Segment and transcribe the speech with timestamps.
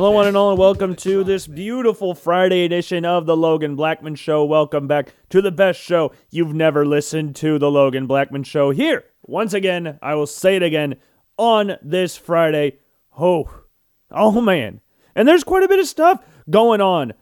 [0.00, 4.14] Hello, one and all, and welcome to this beautiful Friday edition of the Logan Blackman
[4.14, 4.46] Show.
[4.46, 8.70] Welcome back to the best show you've never listened to, the Logan Blackman Show.
[8.70, 10.94] Here, once again, I will say it again
[11.36, 12.78] on this Friday.
[13.18, 13.64] Oh,
[14.10, 14.80] oh man.
[15.14, 17.12] And there's quite a bit of stuff going on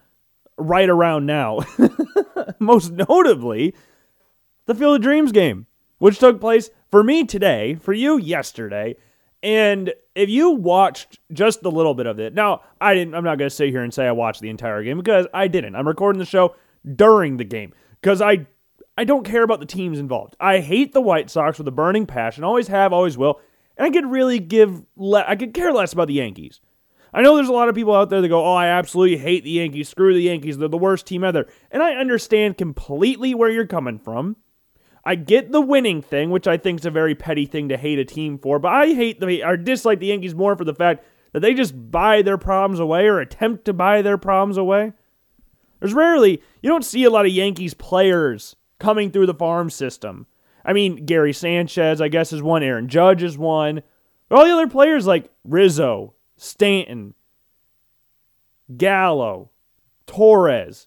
[0.56, 1.58] right around now.
[2.60, 3.74] Most notably,
[4.66, 5.66] the Field of Dreams game,
[5.98, 8.94] which took place for me today, for you yesterday.
[9.42, 13.14] And if you watched just a little bit of it, now I didn't.
[13.14, 15.48] I'm not going to sit here and say I watched the entire game because I
[15.48, 15.74] didn't.
[15.74, 16.54] I'm recording the show
[16.96, 18.46] during the game because I
[18.96, 20.34] I don't care about the teams involved.
[20.40, 22.42] I hate the White Sox with a burning passion.
[22.42, 23.40] Always have, always will.
[23.76, 24.82] And I could really give.
[24.96, 26.60] Le- I could care less about the Yankees.
[27.14, 29.44] I know there's a lot of people out there that go, "Oh, I absolutely hate
[29.44, 29.88] the Yankees.
[29.88, 30.58] Screw the Yankees.
[30.58, 34.36] They're the worst team ever." And I understand completely where you're coming from.
[35.08, 37.98] I get the winning thing, which I think is a very petty thing to hate
[37.98, 41.02] a team for, but I hate the or dislike the Yankees more for the fact
[41.32, 44.92] that they just buy their problems away or attempt to buy their problems away.
[45.80, 50.26] There's rarely you don't see a lot of Yankees players coming through the farm system.
[50.62, 52.62] I mean, Gary Sanchez, I guess, is one.
[52.62, 53.82] Aaron Judge is one.
[54.28, 57.14] But all the other players like Rizzo, Stanton,
[58.76, 59.52] Gallo,
[60.06, 60.86] Torres,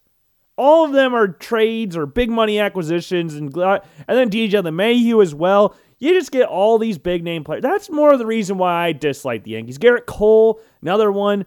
[0.62, 5.34] all of them are trades or big money acquisitions, and and then DJ LeMahieu as
[5.34, 5.74] well.
[5.98, 7.62] You just get all these big name players.
[7.62, 9.78] That's more of the reason why I dislike the Yankees.
[9.78, 11.46] Gerrit Cole, another one.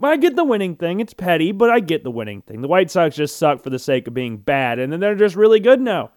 [0.00, 1.00] I get the winning thing.
[1.00, 2.62] It's petty, but I get the winning thing.
[2.62, 5.34] The White Sox just suck for the sake of being bad, and then they're just
[5.34, 6.12] really good now.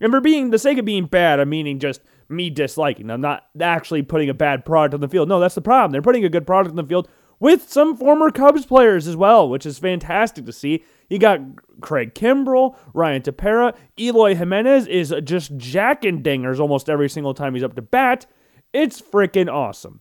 [0.00, 3.10] And for being the sake of being bad, I'm meaning just me disliking.
[3.10, 5.28] I'm not actually putting a bad product on the field.
[5.28, 5.92] No, that's the problem.
[5.92, 7.08] They're putting a good product on the field
[7.40, 10.82] with some former Cubs players as well, which is fantastic to see.
[11.08, 11.40] You got
[11.80, 17.64] Craig Kimbrel, Ryan Tepera, Eloy Jimenez is just jacking dingers almost every single time he's
[17.64, 18.26] up to bat.
[18.72, 20.00] It's freaking awesome.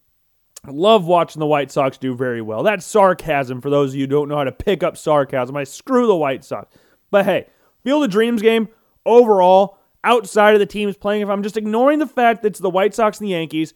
[0.66, 2.64] Love watching the White Sox do very well.
[2.64, 5.56] That's sarcasm for those of you who don't know how to pick up sarcasm.
[5.56, 6.76] I screw the White Sox.
[7.10, 7.48] But hey,
[7.84, 8.68] Field of Dreams game,
[9.06, 12.70] overall, outside of the teams playing, if I'm just ignoring the fact that it's the
[12.70, 13.74] White Sox and the Yankees,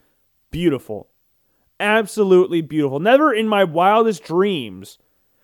[0.49, 1.07] beautiful.
[1.79, 2.99] Absolutely beautiful.
[2.99, 4.97] Never in my wildest dreams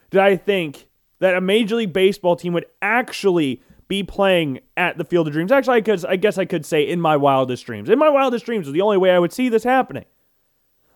[0.09, 0.89] did I think
[1.19, 5.51] that a Major League Baseball team would actually be playing at the Field of Dreams.
[5.51, 7.89] Actually, I, I guess I could say in my wildest dreams.
[7.89, 10.05] In my wildest dreams was the only way I would see this happening.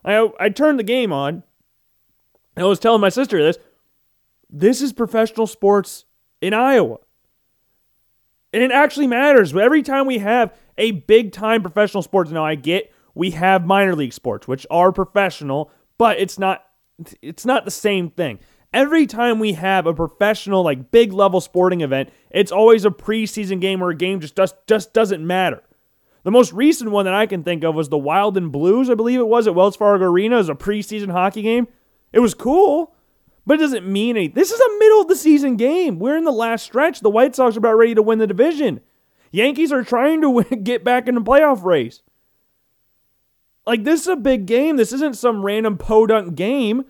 [0.03, 1.43] I, I turned the game on,
[2.55, 3.57] and I was telling my sister this.
[4.49, 6.05] This is professional sports
[6.41, 6.97] in Iowa.
[8.53, 9.55] And it actually matters.
[9.55, 13.95] Every time we have a big time professional sports, now I get we have minor
[13.95, 16.65] league sports, which are professional, but it's not
[17.21, 18.39] it's not the same thing.
[18.73, 23.59] Every time we have a professional, like big level sporting event, it's always a preseason
[23.59, 25.61] game where a game just, just, just doesn't matter.
[26.23, 28.93] The most recent one that I can think of was the Wild and Blues, I
[28.93, 31.67] believe it was, at Wells Fargo Arena as a preseason hockey game.
[32.13, 32.93] It was cool,
[33.45, 34.35] but it doesn't mean anything.
[34.35, 35.99] This is a middle of the season game.
[35.99, 36.99] We're in the last stretch.
[37.01, 38.81] The White Sox are about ready to win the division.
[39.31, 42.03] Yankees are trying to win, get back in the playoff race.
[43.65, 44.77] Like, this is a big game.
[44.77, 46.85] This isn't some random podunk game.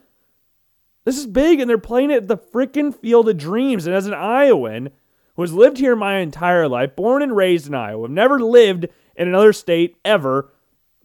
[1.04, 3.88] This is big, and they're playing it at the freaking Field of Dreams.
[3.88, 4.90] And as an Iowan
[5.36, 8.88] who has lived here my entire life, born and raised in Iowa, have never lived
[9.16, 10.52] in another state ever,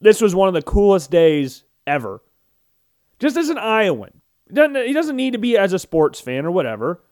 [0.01, 2.23] this was one of the coolest days ever.
[3.19, 4.21] Just as an Iowan.
[4.49, 7.03] He doesn't, he doesn't need to be as a sports fan or whatever.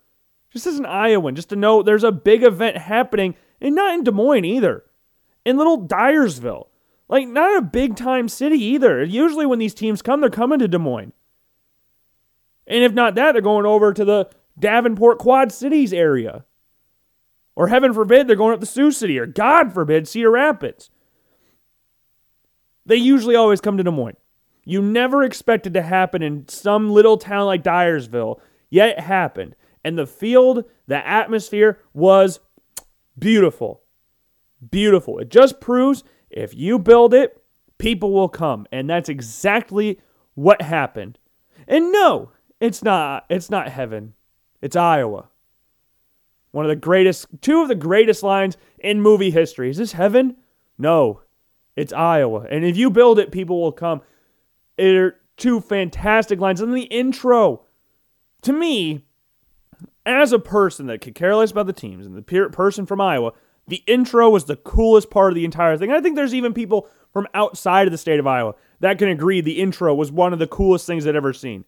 [0.51, 4.05] Just as an Iowan, just to know there's a big event happening, and not in
[4.05, 4.85] Des Moines either,
[5.45, 6.69] in little Dyersville.
[7.09, 9.03] Like, not a big time city either.
[9.03, 11.13] Usually, when these teams come, they're coming to Des Moines.
[12.67, 16.45] And if not that, they're going over to the Davenport Quad Cities area.
[17.57, 20.91] Or heaven forbid, they're going up to Sioux City, or God forbid, Cedar Rapids.
[22.87, 24.17] They usually always come to Des Moines.
[24.65, 28.41] You never expected to happen in some little town like Dyersville,
[28.71, 29.55] yet it happened.
[29.85, 32.41] And the field, the atmosphere was
[33.19, 33.83] beautiful.
[34.71, 35.19] Beautiful.
[35.19, 37.43] It just proves if you build it,
[37.79, 38.67] people will come.
[38.73, 40.01] And that's exactly
[40.35, 41.19] what happened.
[41.69, 42.33] And no,
[42.65, 44.15] it's not it's not heaven.
[44.63, 45.29] It's Iowa.
[46.51, 49.71] One of the greatest two of the greatest lines in movie history.
[49.71, 50.37] Is this heaven?
[50.79, 51.21] No.
[51.77, 52.47] It's Iowa.
[52.51, 54.01] And if you build it, people will come.
[54.77, 56.61] They're two fantastic lines.
[56.61, 57.63] And the intro,
[58.43, 59.05] to me,
[60.07, 63.33] as a person that could care less about the teams and the person from Iowa,
[63.67, 65.91] the intro was the coolest part of the entire thing.
[65.91, 69.41] I think there's even people from outside of the state of Iowa that can agree
[69.41, 71.65] the intro was one of the coolest things they'd ever seen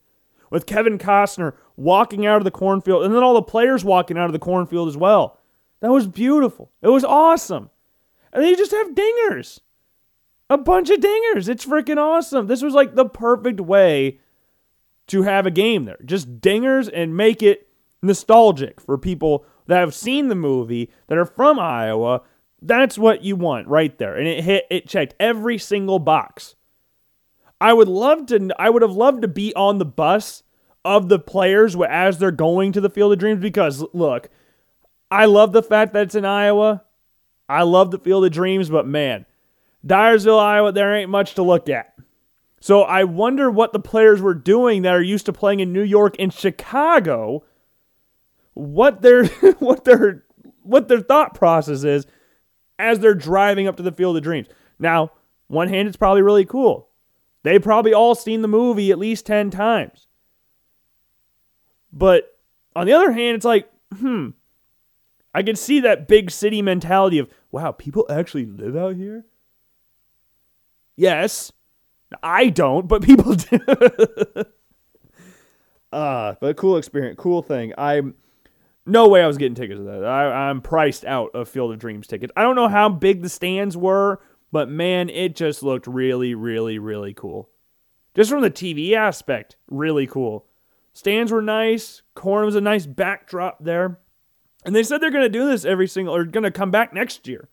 [0.51, 4.27] with Kevin Costner walking out of the cornfield and then all the players walking out
[4.27, 5.39] of the cornfield as well.
[5.81, 6.71] That was beautiful.
[6.83, 7.71] It was awesome.
[8.33, 9.61] And then you just have dingers.
[10.49, 11.49] A bunch of dingers.
[11.49, 12.47] It's freaking awesome.
[12.47, 14.21] This was like the perfect way
[15.09, 15.99] to have a game there.
[16.05, 17.69] Just dingers and make it
[18.03, 22.23] nostalgic for people that have seen the movie that are from Iowa.
[22.63, 24.17] That's what you want right there.
[24.17, 26.55] And it hit it checked every single box.
[27.61, 30.43] I would love to I would have loved to be on the bus
[30.85, 34.29] of the players as they're going to the Field of Dreams because look,
[35.11, 36.85] I love the fact that it's in Iowa.
[37.49, 39.25] I love the Field of Dreams, but man,
[39.87, 41.95] Dyersville, Iowa, there ain't much to look at.
[42.61, 45.83] So I wonder what the players were doing that are used to playing in New
[45.83, 47.45] York and Chicago.
[48.55, 49.27] What their
[49.59, 50.25] what their
[50.63, 52.07] what their thought process is
[52.79, 54.49] as they're driving up to the Field of Dreams.
[54.79, 55.13] Now,
[55.47, 56.89] one hand, it's probably really cool.
[57.47, 60.09] They probably all seen the movie at least ten times.
[61.93, 62.37] But
[62.75, 64.31] on the other hand, it's like, hmm,
[65.33, 69.27] I can see that big city mentality of, wow, people actually live out here?
[70.97, 71.53] Yes.
[72.21, 73.61] I don't, but people do.
[75.93, 77.73] uh, but cool experience, cool thing.
[77.79, 78.15] I'm
[78.87, 80.05] no way I was getting tickets to that.
[80.05, 82.33] I, I'm priced out of Field of Dreams tickets.
[82.37, 84.21] I don't know how big the stands were,
[84.53, 87.49] but man, it just looked really, really, really cool.
[88.15, 90.47] Just from the TV aspect, really cool.
[90.93, 92.03] Stands were nice.
[92.15, 93.99] Corn was a nice backdrop there.
[94.65, 96.93] And they said they're going to do this every single, or going to come back
[96.93, 97.49] next year.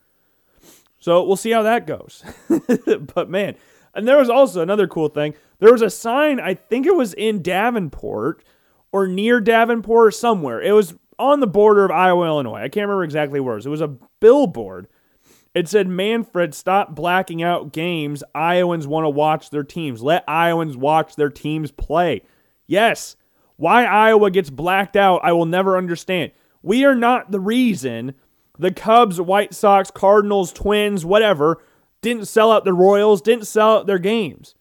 [0.99, 2.23] So we'll see how that goes.
[3.13, 3.55] but man,
[3.93, 5.33] and there was also another cool thing.
[5.59, 8.43] There was a sign, I think it was in Davenport
[8.91, 10.61] or near Davenport or somewhere.
[10.61, 12.61] It was on the border of Iowa, Illinois.
[12.61, 13.65] I can't remember exactly where it was.
[13.65, 14.87] It was a billboard.
[15.53, 18.23] It said, Manfred, stop blacking out games.
[18.33, 20.01] Iowans want to watch their teams.
[20.01, 22.23] Let Iowans watch their teams play.
[22.65, 23.15] Yes.
[23.57, 26.31] Why Iowa gets blacked out, I will never understand.
[26.63, 28.15] We are not the reason
[28.57, 31.61] the Cubs, White Sox, Cardinals, Twins, whatever,
[32.01, 34.55] didn't sell out the Royals, didn't sell out their games.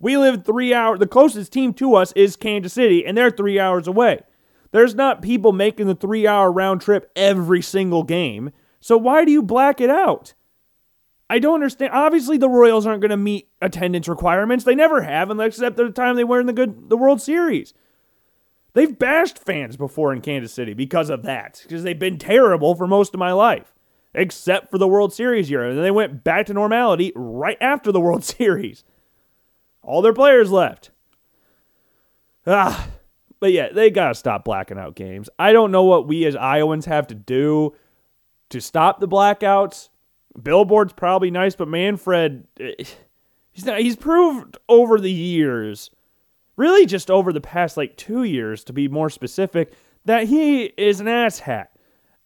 [0.00, 3.58] We live three hours, the closest team to us is Kansas City, and they're three
[3.58, 4.20] hours away.
[4.70, 8.50] There's not people making the three hour round trip every single game.
[8.80, 10.34] So why do you black it out?
[11.30, 11.92] I don't understand.
[11.92, 14.64] Obviously, the Royals aren't going to meet attendance requirements.
[14.64, 17.74] They never have, unless except the time they were in the good the World Series.
[18.72, 22.86] They've bashed fans before in Kansas City because of that, because they've been terrible for
[22.86, 23.74] most of my life,
[24.14, 25.64] except for the World Series year.
[25.64, 28.84] And then they went back to normality right after the World Series.
[29.82, 30.90] All their players left.
[32.46, 32.88] Ah,
[33.40, 35.28] but yeah, they got to stop blacking out games.
[35.38, 37.74] I don't know what we as Iowans have to do
[38.50, 39.88] to stop the blackouts.
[40.40, 42.84] Billboard's probably nice, but Manfred, eh,
[43.50, 45.90] he's not, he's proved over the years
[46.58, 49.72] really just over the past like two years, to be more specific,
[50.04, 51.68] that he is an asshat.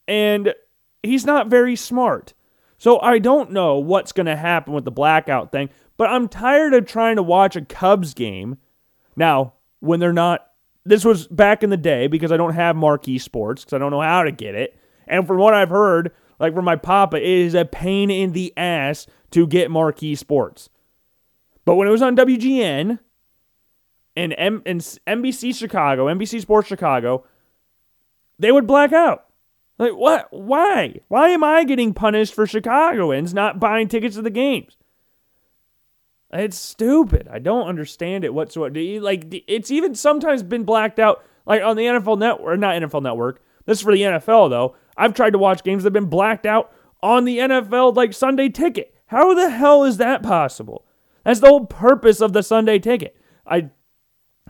[0.08, 0.54] And
[1.02, 2.32] he's not very smart.
[2.78, 6.74] So I don't know what's going to happen with the blackout thing, but I'm tired
[6.74, 8.56] of trying to watch a Cubs game.
[9.14, 10.48] Now, when they're not,
[10.84, 13.92] this was back in the day because I don't have marquee sports because I don't
[13.92, 14.76] know how to get it.
[15.12, 16.10] And from what I've heard,
[16.40, 20.70] like from my papa, it is a pain in the ass to get marquee sports.
[21.66, 22.98] But when it was on WGN,
[24.16, 27.24] and, M- and NBC Chicago, NBC Sports Chicago,
[28.38, 29.26] they would black out.
[29.78, 30.28] Like, what?
[30.30, 31.00] Why?
[31.08, 34.78] Why am I getting punished for Chicagoans not buying tickets to the games?
[36.32, 37.28] It's stupid.
[37.30, 38.74] I don't understand it whatsoever.
[39.00, 43.42] Like, it's even sometimes been blacked out, like on the NFL Network, not NFL Network.
[43.66, 44.76] This is for the NFL, though.
[44.96, 46.72] I've tried to watch games that have been blacked out
[47.02, 48.94] on the NFL, like Sunday ticket.
[49.06, 50.86] How the hell is that possible?
[51.24, 53.16] That's the whole purpose of the Sunday ticket.
[53.46, 53.70] I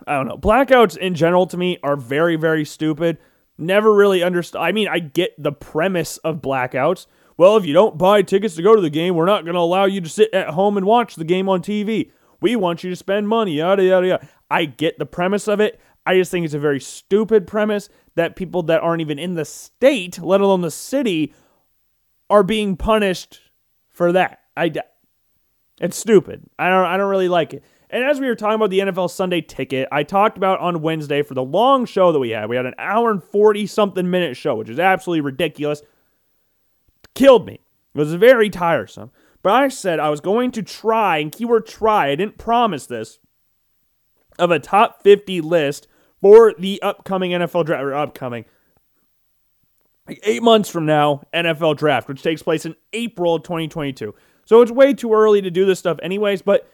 [0.07, 0.37] I don't know.
[0.37, 3.17] Blackouts in general to me are very, very stupid.
[3.57, 4.61] Never really understood.
[4.61, 7.05] I mean, I get the premise of blackouts.
[7.37, 9.59] Well, if you don't buy tickets to go to the game, we're not going to
[9.59, 12.11] allow you to sit at home and watch the game on TV.
[12.41, 14.29] We want you to spend money, yada, yada, yada.
[14.51, 15.79] I get the premise of it.
[16.05, 19.45] I just think it's a very stupid premise that people that aren't even in the
[19.45, 21.33] state, let alone the city,
[22.29, 23.39] are being punished
[23.89, 24.39] for that.
[24.55, 24.71] I,
[25.79, 26.49] it's stupid.
[26.59, 27.63] I don't, I don't really like it.
[27.89, 31.21] And as we were talking about the NFL Sunday ticket, I talked about on Wednesday
[31.21, 32.49] for the long show that we had.
[32.49, 35.83] We had an hour and 40 something minute show, which is absolutely ridiculous.
[37.13, 37.59] Killed me.
[37.93, 39.11] It was very tiresome.
[39.43, 43.19] But I said I was going to try, and keyword try, I didn't promise this,
[44.39, 45.87] of a top 50 list
[46.23, 48.45] for the upcoming NFL draft, or upcoming,
[50.07, 54.15] like eight months from now, NFL draft, which takes place in April of 2022.
[54.45, 56.71] So it's way too early to do this stuff, anyways, but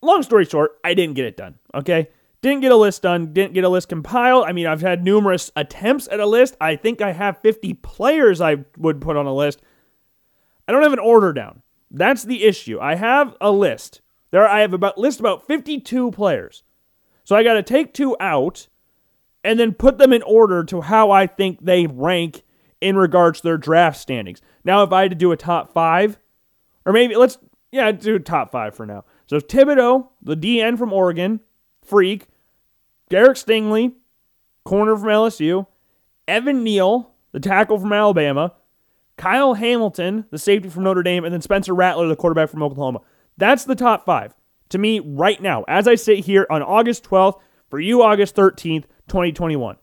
[0.00, 1.56] long story short, I didn't get it done.
[1.74, 2.08] Okay.
[2.40, 4.44] Didn't get a list done, didn't get a list compiled.
[4.46, 6.56] I mean, I've had numerous attempts at a list.
[6.58, 9.60] I think I have 50 players I would put on a list.
[10.66, 11.62] I don't have an order down.
[11.90, 12.78] That's the issue.
[12.80, 14.00] I have a list.
[14.30, 16.62] There I have about list about 52 players.
[17.24, 18.68] So I got to take two out
[19.48, 22.42] and then put them in order to how I think they rank
[22.82, 24.42] in regards to their draft standings.
[24.62, 26.18] Now, if I had to do a top five,
[26.84, 27.38] or maybe let's,
[27.72, 29.06] yeah, do top five for now.
[29.26, 31.40] So Thibodeaux, the DN from Oregon,
[31.82, 32.26] freak.
[33.08, 33.94] Derek Stingley,
[34.66, 35.66] corner from LSU.
[36.28, 38.52] Evan Neal, the tackle from Alabama.
[39.16, 41.24] Kyle Hamilton, the safety from Notre Dame.
[41.24, 43.00] And then Spencer Rattler, the quarterback from Oklahoma.
[43.38, 44.34] That's the top five
[44.68, 47.40] to me right now, as I sit here on August 12th,
[47.70, 49.76] for you, August 13th, 2021.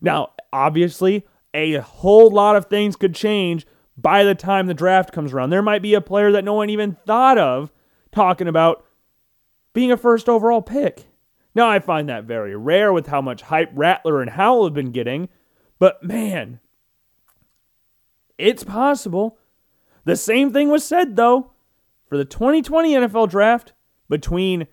[0.00, 5.32] Now, obviously, a whole lot of things could change by the time the draft comes
[5.32, 5.50] around.
[5.50, 7.72] There might be a player that no one even thought of
[8.12, 8.84] talking about
[9.72, 11.06] being a first overall pick.
[11.54, 14.92] Now, I find that very rare with how much hype Rattler and Howell have been
[14.92, 15.28] getting,
[15.78, 16.60] but man,
[18.36, 19.38] it's possible.
[20.04, 21.50] The same thing was said, though,
[22.06, 23.72] for the 2020 NFL draft
[24.08, 24.68] between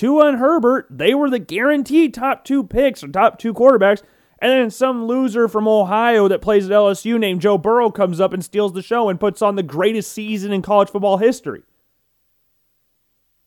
[0.00, 0.86] Tua and Herbert.
[0.88, 4.02] They were the guaranteed top two picks or top two quarterbacks.
[4.38, 8.32] And then some loser from Ohio that plays at LSU named Joe Burrow comes up
[8.32, 11.64] and steals the show and puts on the greatest season in college football history.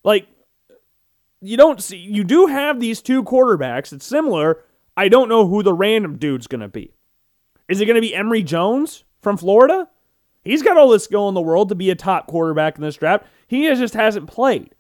[0.03, 0.27] Like,
[1.41, 3.91] you don't see, you do have these two quarterbacks.
[3.91, 4.59] It's similar.
[4.95, 6.93] I don't know who the random dude's going to be.
[7.67, 9.89] Is it going to be Emory Jones from Florida?
[10.43, 12.97] He's got all the skill in the world to be a top quarterback in this
[12.97, 13.25] draft.
[13.47, 14.75] He just hasn't played.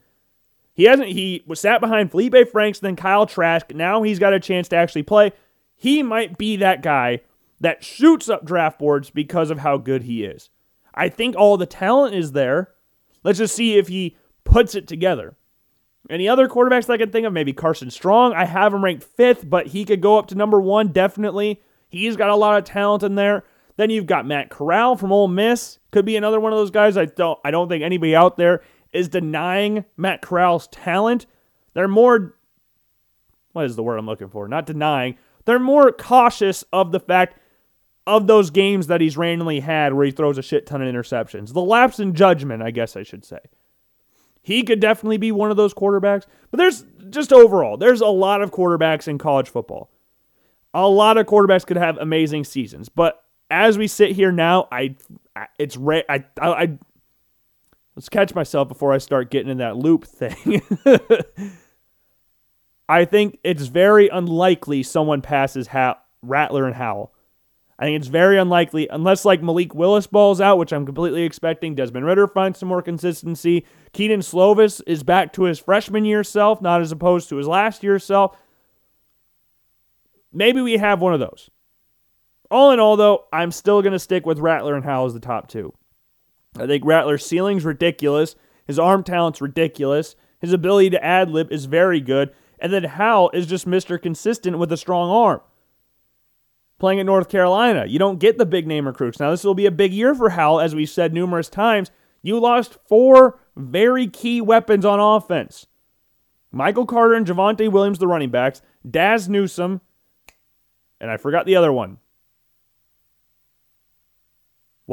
[0.73, 1.09] He hasn't.
[1.09, 3.73] He was sat behind Felipe Franks, then Kyle Trask.
[3.73, 5.31] Now he's got a chance to actually play.
[5.75, 7.21] He might be that guy
[7.59, 10.49] that shoots up draft boards because of how good he is.
[10.93, 12.71] I think all the talent is there.
[13.23, 15.35] Let's just see if he puts it together.
[16.09, 17.33] Any other quarterbacks I can think of?
[17.33, 18.33] Maybe Carson Strong.
[18.33, 21.61] I have him ranked fifth, but he could go up to number one, definitely.
[21.87, 23.45] He's got a lot of talent in there.
[23.77, 25.79] Then you've got Matt Corral from Ole Miss.
[25.91, 26.97] Could be another one of those guys.
[26.97, 28.61] I don't I don't think anybody out there
[28.93, 31.25] is denying Matt Corral's talent.
[31.73, 32.35] They're more
[33.53, 34.47] what is the word I'm looking for?
[34.47, 35.17] Not denying.
[35.45, 37.39] They're more cautious of the fact
[38.05, 41.53] of those games that he's randomly had where he throws a shit ton of interceptions.
[41.53, 43.39] The lapse in judgment, I guess I should say.
[44.41, 46.25] He could definitely be one of those quarterbacks.
[46.51, 49.89] But there's just overall, there's a lot of quarterbacks in college football.
[50.73, 54.95] A lot of quarterbacks could have amazing seasons, but as we sit here now, I
[55.59, 56.03] it's rare.
[56.09, 56.79] I, I
[57.95, 60.61] let's catch myself before I start getting in that loop thing.
[62.89, 67.13] I think it's very unlikely someone passes ha- Rattler and Howell.
[67.79, 71.75] I think it's very unlikely, unless like Malik Willis balls out, which I'm completely expecting.
[71.75, 73.65] Desmond Ridder finds some more consistency.
[73.93, 77.83] Kedon Slovis is back to his freshman year self, not as opposed to his last
[77.83, 78.37] year self.
[80.31, 81.49] Maybe we have one of those.
[82.51, 85.19] All in all, though, I'm still going to stick with Rattler and Howell as the
[85.19, 85.73] top two.
[86.57, 88.35] I think Rattler's ceiling's ridiculous.
[88.65, 90.15] His arm talent's ridiculous.
[90.39, 92.33] His ability to ad lib is very good.
[92.59, 94.01] And then Howell is just Mr.
[94.01, 95.41] Consistent with a strong arm.
[96.79, 99.19] Playing at North Carolina, you don't get the big name recruits.
[99.19, 101.91] Now, this will be a big year for Howell, as we've said numerous times.
[102.21, 105.67] You lost four very key weapons on offense
[106.51, 109.81] Michael Carter and Javonte Williams, the running backs, Dazz Newsome,
[111.01, 111.97] and I forgot the other one.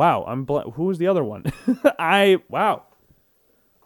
[0.01, 1.45] Wow, I'm bl- who was the other one?
[1.99, 2.85] I wow.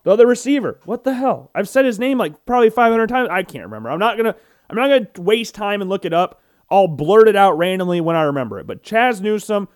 [0.04, 0.78] The other receiver.
[0.84, 1.50] What the hell?
[1.56, 3.30] I've said his name like probably 500 times.
[3.32, 3.90] I can't remember.
[3.90, 4.38] I'm not going to
[4.70, 6.40] I'm not going to waste time and look it up.
[6.70, 8.66] I'll blurt it out randomly when I remember it.
[8.68, 9.66] But Chaz Newsome,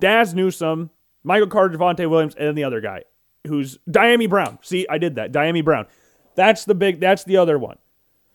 [0.00, 0.90] Dazz Newsome,
[1.22, 3.04] Michael Carter, Javonte Williams, and then the other guy
[3.46, 4.58] who's Dyami Brown.
[4.62, 5.30] See, I did that.
[5.30, 5.86] Dyami Brown.
[6.34, 7.76] That's the big that's the other one.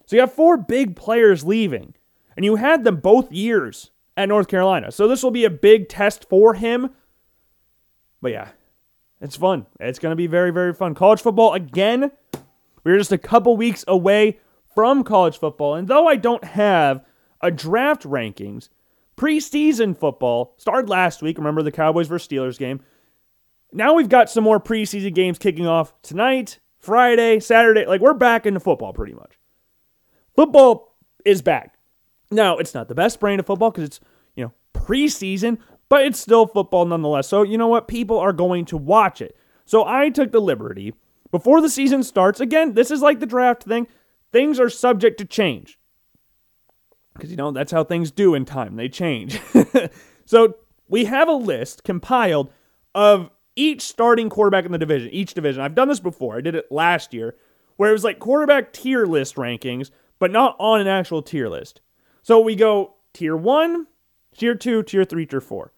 [0.06, 1.94] So you have four big players leaving.
[2.38, 4.94] And you had them both years at North Carolina.
[4.94, 6.92] So this will be a big test for him
[8.22, 8.50] but yeah,
[9.22, 9.66] it's fun.
[9.80, 10.96] It's going to be very, very fun.
[10.96, 12.12] College football, again,
[12.84, 14.40] we're just a couple weeks away
[14.74, 15.76] from college football.
[15.76, 17.04] And though I don't have
[17.42, 18.70] a draft rankings,
[19.18, 21.38] preseason football started last week.
[21.38, 22.82] Remember the Cowboys versus Steelers game?
[23.72, 27.86] Now we've got some more preseason games kicking off tonight, Friday, Saturday.
[27.86, 29.38] Like we're back into football pretty much.
[30.36, 30.96] Football
[31.26, 31.76] is back.
[32.32, 34.00] Now, it's not the best brand of football because it's,
[34.36, 35.58] you know, preseason,
[35.90, 37.28] but it's still football nonetheless.
[37.28, 37.88] So, you know what?
[37.88, 39.36] People are going to watch it.
[39.66, 40.94] So, I took the liberty
[41.32, 42.40] before the season starts.
[42.40, 43.88] Again, this is like the draft thing,
[44.32, 45.80] things are subject to change.
[47.14, 49.42] Because, you know, that's how things do in time, they change.
[50.26, 50.56] so,
[50.88, 52.52] we have a list compiled
[52.96, 55.62] of each starting quarterback in the division, each division.
[55.62, 57.36] I've done this before, I did it last year,
[57.78, 61.82] where it was like quarterback tier list rankings, but not on an actual tier list.
[62.22, 63.88] So, we go tier one,
[64.38, 65.74] tier two, tier three, tier four.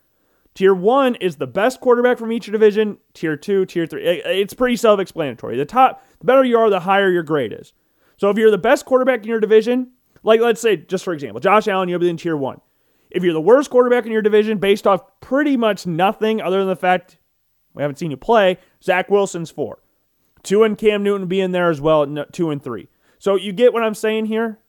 [0.53, 2.98] Tier one is the best quarterback from each division.
[3.13, 4.03] Tier two, tier three.
[4.03, 5.58] It's pretty self explanatory.
[5.58, 7.74] The top, the better you are, the higher your grade is.
[8.17, 9.91] So if you're the best quarterback in your division,
[10.24, 12.60] like let's say, just for example, Josh Allen, you'll be in tier one.
[13.10, 16.67] If you're the worst quarterback in your division based off pretty much nothing other than
[16.67, 17.17] the fact
[17.74, 19.81] we haven't seen you play, Zach Wilson's four.
[20.43, 22.88] Two and Cam Newton be in there as well, two and three.
[23.20, 24.60] So you get what I'm saying here?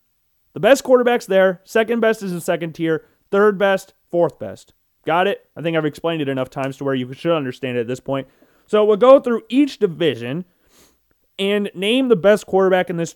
[0.53, 1.61] The best quarterback's there.
[1.65, 3.07] Second best is in second tier.
[3.31, 4.75] Third best, fourth best.
[5.04, 5.47] Got it?
[5.56, 8.00] I think I've explained it enough times to where you should understand it at this
[8.00, 8.28] point.
[8.66, 10.44] So we'll go through each division
[11.38, 13.14] and name the best quarterback in this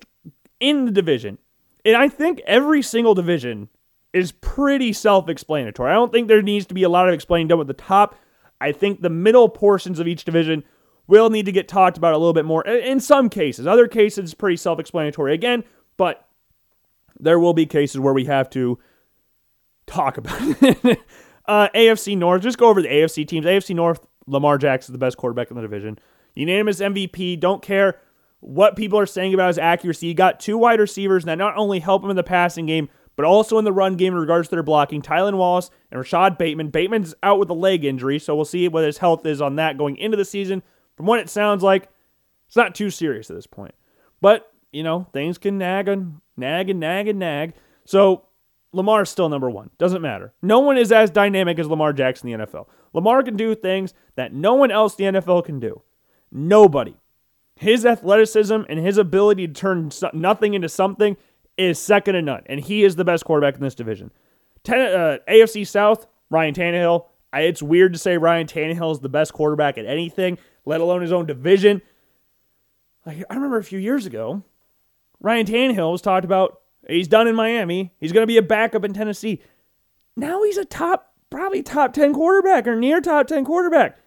[0.58, 1.38] in the division.
[1.84, 3.68] And I think every single division
[4.12, 5.90] is pretty self-explanatory.
[5.90, 8.16] I don't think there needs to be a lot of explaining done at the top.
[8.60, 10.64] I think the middle portions of each division
[11.06, 13.66] will need to get talked about a little bit more in some cases.
[13.66, 15.64] Other cases, pretty self explanatory again,
[15.96, 16.26] but
[17.20, 18.78] there will be cases where we have to
[19.86, 21.00] talk about it.
[21.48, 23.46] Uh, AFC North, just go over the AFC teams.
[23.46, 25.98] AFC North, Lamar Jackson is the best quarterback in the division.
[26.34, 27.98] Unanimous MVP, don't care
[28.40, 30.08] what people are saying about his accuracy.
[30.08, 33.24] He got two wide receivers that not only help him in the passing game, but
[33.24, 35.00] also in the run game in regards to their blocking.
[35.00, 36.68] Tylan Wallace and Rashod Bateman.
[36.68, 39.78] Bateman's out with a leg injury, so we'll see what his health is on that
[39.78, 40.62] going into the season.
[40.96, 41.88] From what it sounds like,
[42.46, 43.74] it's not too serious at this point.
[44.20, 47.54] But, you know, things can nag and nag and nag and nag.
[47.86, 48.26] So
[48.76, 49.70] Lamar is still number one.
[49.78, 50.32] Doesn't matter.
[50.42, 52.66] No one is as dynamic as Lamar Jackson in the NFL.
[52.92, 55.82] Lamar can do things that no one else the NFL can do.
[56.30, 56.96] Nobody.
[57.56, 61.16] His athleticism and his ability to turn nothing into something
[61.56, 62.42] is second to none.
[62.46, 64.12] And he is the best quarterback in this division.
[64.62, 67.06] Ten, uh, AFC South, Ryan Tannehill.
[67.32, 71.00] I, it's weird to say Ryan Tannehill is the best quarterback at anything let alone
[71.00, 71.80] his own division.
[73.06, 74.42] Like I remember a few years ago,
[75.20, 76.60] Ryan Tannehill was talked about.
[76.88, 77.92] He's done in Miami.
[77.98, 79.42] He's going to be a backup in Tennessee.
[80.16, 83.98] Now he's a top, probably top ten quarterback or near top ten quarterback.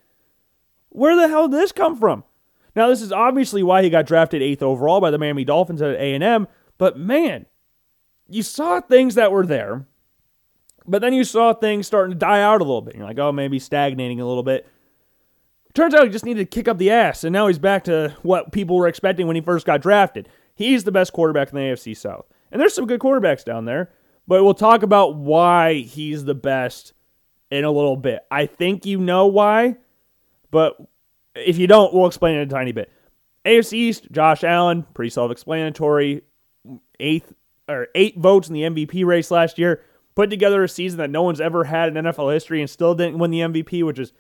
[0.89, 2.23] Where the hell did this come from?
[2.75, 5.95] Now this is obviously why he got drafted eighth overall by the Miami Dolphins at
[5.95, 6.47] A and M.
[6.77, 7.45] But man,
[8.29, 9.85] you saw things that were there,
[10.87, 12.95] but then you saw things starting to die out a little bit.
[12.95, 14.67] You're like, oh, maybe stagnating a little bit.
[15.73, 18.15] Turns out he just needed to kick up the ass, and now he's back to
[18.23, 20.27] what people were expecting when he first got drafted.
[20.55, 22.25] He's the best quarterback in the AFC South.
[22.51, 23.91] And there's some good quarterbacks down there,
[24.27, 26.93] but we'll talk about why he's the best
[27.51, 28.21] in a little bit.
[28.31, 29.77] I think you know why,
[30.51, 30.77] but
[31.35, 32.91] if you don't, we'll explain it a tiny bit.
[33.45, 36.21] AFC East, Josh Allen, pretty self-explanatory.
[36.99, 37.33] Eighth
[37.69, 39.81] or eight votes in the MVP race last year.
[40.15, 43.19] Put together a season that no one's ever had in NFL history and still didn't
[43.19, 44.11] win the MVP, which is,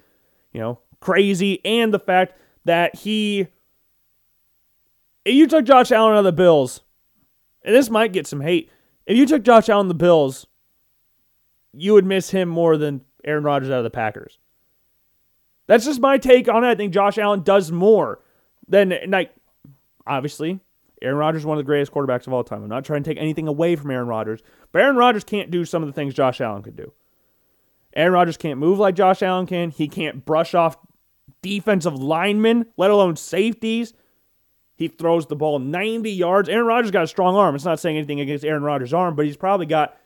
[0.53, 2.33] you know, crazy, and the fact
[2.65, 3.47] that he.
[5.25, 6.81] You took Josh Allen out of the Bills,
[7.63, 8.69] and this might get some hate,
[9.05, 10.47] if you took Josh Allen the Bills,
[11.73, 14.39] you would miss him more than Aaron Rodgers out of the Packers.
[15.67, 16.67] That's just my take on it.
[16.67, 18.19] I think Josh Allen does more
[18.67, 19.31] than like
[20.07, 20.59] obviously
[21.01, 22.63] Aaron Rodgers is one of the greatest quarterbacks of all time.
[22.63, 24.41] I'm not trying to take anything away from Aaron Rodgers,
[24.71, 26.91] but Aaron Rodgers can't do some of the things Josh Allen could do.
[27.95, 29.71] Aaron Rodgers can't move like Josh Allen can.
[29.71, 30.77] He can't brush off
[31.41, 33.93] defensive linemen, let alone safeties.
[34.79, 36.47] He throws the ball 90 yards.
[36.47, 37.53] Aaron Rodgers got a strong arm.
[37.53, 39.97] It's not saying anything against Aaron Rodgers' arm, but he's probably got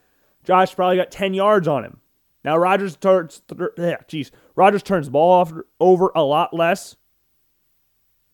[0.44, 2.00] Josh probably got 10 yards on him.
[2.44, 3.44] Now Rodgers turns
[4.08, 4.32] geez.
[4.56, 6.96] Rodgers turns the ball off over a lot less.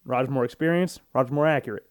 [0.06, 1.90] Rodgers more experienced, Rodgers more accurate.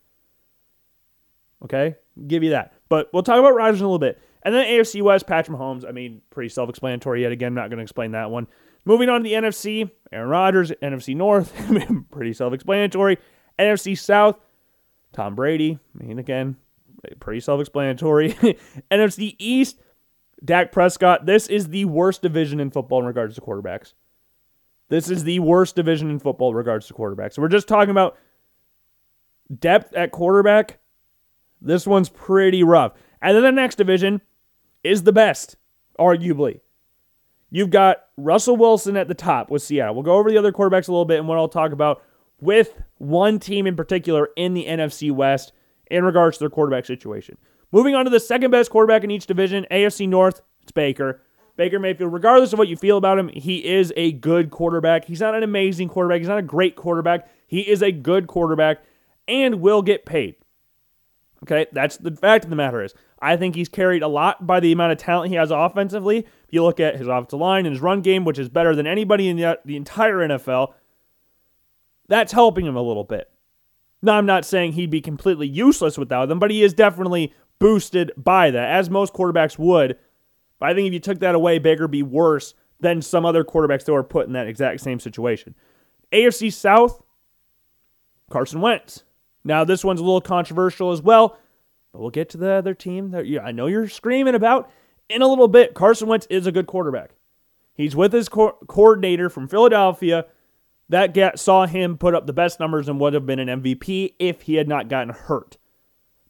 [1.62, 1.96] Okay?
[2.26, 2.72] Give you that.
[2.88, 4.18] But we'll talk about Rodgers in a little bit.
[4.44, 5.86] And then AFC West, Patrick Mahomes.
[5.86, 7.52] I mean, pretty self explanatory yet again.
[7.52, 8.46] Not going to explain that one.
[8.86, 11.52] Moving on to the NFC, Aaron Rodgers, NFC North,
[12.10, 13.18] pretty self explanatory.
[13.58, 14.38] NFC South,
[15.12, 15.78] Tom Brady.
[15.94, 16.56] I mean, again,
[17.20, 18.32] pretty self explanatory.
[18.90, 19.80] NFC East,
[20.44, 21.26] Dak Prescott.
[21.26, 23.92] This is the worst division in football in regards to quarterbacks.
[24.88, 27.34] This is the worst division in football in regards to quarterbacks.
[27.34, 28.16] So we're just talking about
[29.54, 30.78] depth at quarterback.
[31.60, 32.92] This one's pretty rough.
[33.20, 34.22] And then the next division
[34.84, 35.56] is the best,
[35.98, 36.60] arguably.
[37.50, 39.94] You've got Russell Wilson at the top with Seattle.
[39.94, 42.02] We'll go over the other quarterbacks a little bit and what I'll talk about
[42.40, 45.52] with one team in particular in the NFC West
[45.90, 47.36] in regards to their quarterback situation.
[47.72, 51.20] Moving on to the second best quarterback in each division, AFC North, it's Baker.
[51.56, 55.04] Baker Mayfield, regardless of what you feel about him, he is a good quarterback.
[55.06, 56.20] He's not an amazing quarterback.
[56.20, 57.28] He's not a great quarterback.
[57.48, 58.78] He is a good quarterback
[59.26, 60.36] and will get paid.
[61.42, 62.94] Okay, that's the fact of the matter is.
[63.20, 66.18] I think he's carried a lot by the amount of talent he has offensively.
[66.18, 68.86] If you look at his offensive line and his run game, which is better than
[68.86, 70.74] anybody in the, the entire NFL,
[72.08, 73.30] that's helping him a little bit.
[74.00, 78.12] Now, I'm not saying he'd be completely useless without them, but he is definitely boosted
[78.16, 79.98] by that, as most quarterbacks would.
[80.58, 83.44] But I think if you took that away, Baker would be worse than some other
[83.44, 85.54] quarterbacks that were put in that exact same situation.
[86.12, 87.02] AFC South,
[88.30, 89.04] Carson Wentz.
[89.44, 91.38] Now, this one's a little controversial as well.
[91.92, 94.70] But we'll get to the other team that I know you're screaming about
[95.08, 95.74] in a little bit.
[95.74, 97.12] Carson Wentz is a good quarterback.
[97.74, 100.26] He's with his co- coordinator from Philadelphia.
[100.90, 104.14] That get, saw him put up the best numbers and would have been an MVP
[104.18, 105.58] if he had not gotten hurt.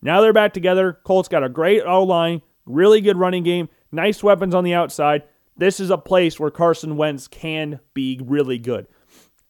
[0.02, 0.98] Now they're back together.
[1.04, 5.24] Colts got a great O line, really good running game, nice weapons on the outside.
[5.56, 8.86] This is a place where Carson Wentz can be really good.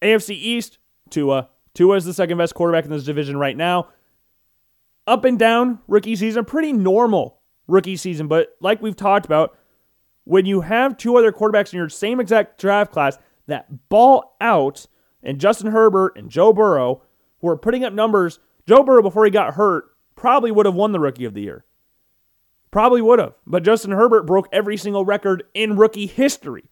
[0.01, 0.79] AFC East,
[1.11, 1.49] Tua.
[1.75, 3.88] Tua is the second best quarterback in this division right now.
[5.07, 9.57] Up and down rookie season, pretty normal rookie season, but like we've talked about,
[10.25, 14.87] when you have two other quarterbacks in your same exact draft class that ball out,
[15.22, 17.02] and Justin Herbert and Joe Burrow,
[17.40, 20.92] who are putting up numbers, Joe Burrow before he got hurt probably would have won
[20.92, 21.64] the rookie of the year.
[22.70, 23.35] Probably would have.
[23.46, 26.64] But Justin Herbert broke every single record in rookie history.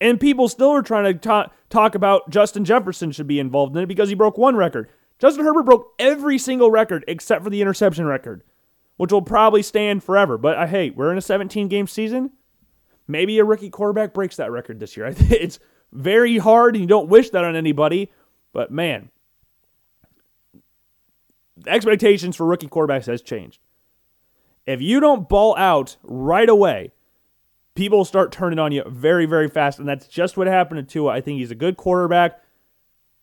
[0.00, 3.82] And people still are trying to ta- talk about Justin Jefferson should be involved in
[3.82, 4.88] it because he broke one record.
[5.18, 8.42] Justin Herbert broke every single record except for the interception record,
[8.98, 10.36] which will probably stand forever.
[10.36, 12.32] But uh, hey, we're in a 17 game season.
[13.08, 15.06] Maybe a rookie quarterback breaks that record this year.
[15.30, 15.58] It's
[15.96, 18.10] very hard, and you don't wish that on anybody.
[18.52, 19.10] But man,
[21.66, 23.60] expectations for rookie quarterbacks has changed.
[24.66, 26.92] If you don't ball out right away,
[27.74, 29.78] people start turning on you very, very fast.
[29.78, 31.12] And that's just what happened to Tua.
[31.12, 32.42] I think he's a good quarterback.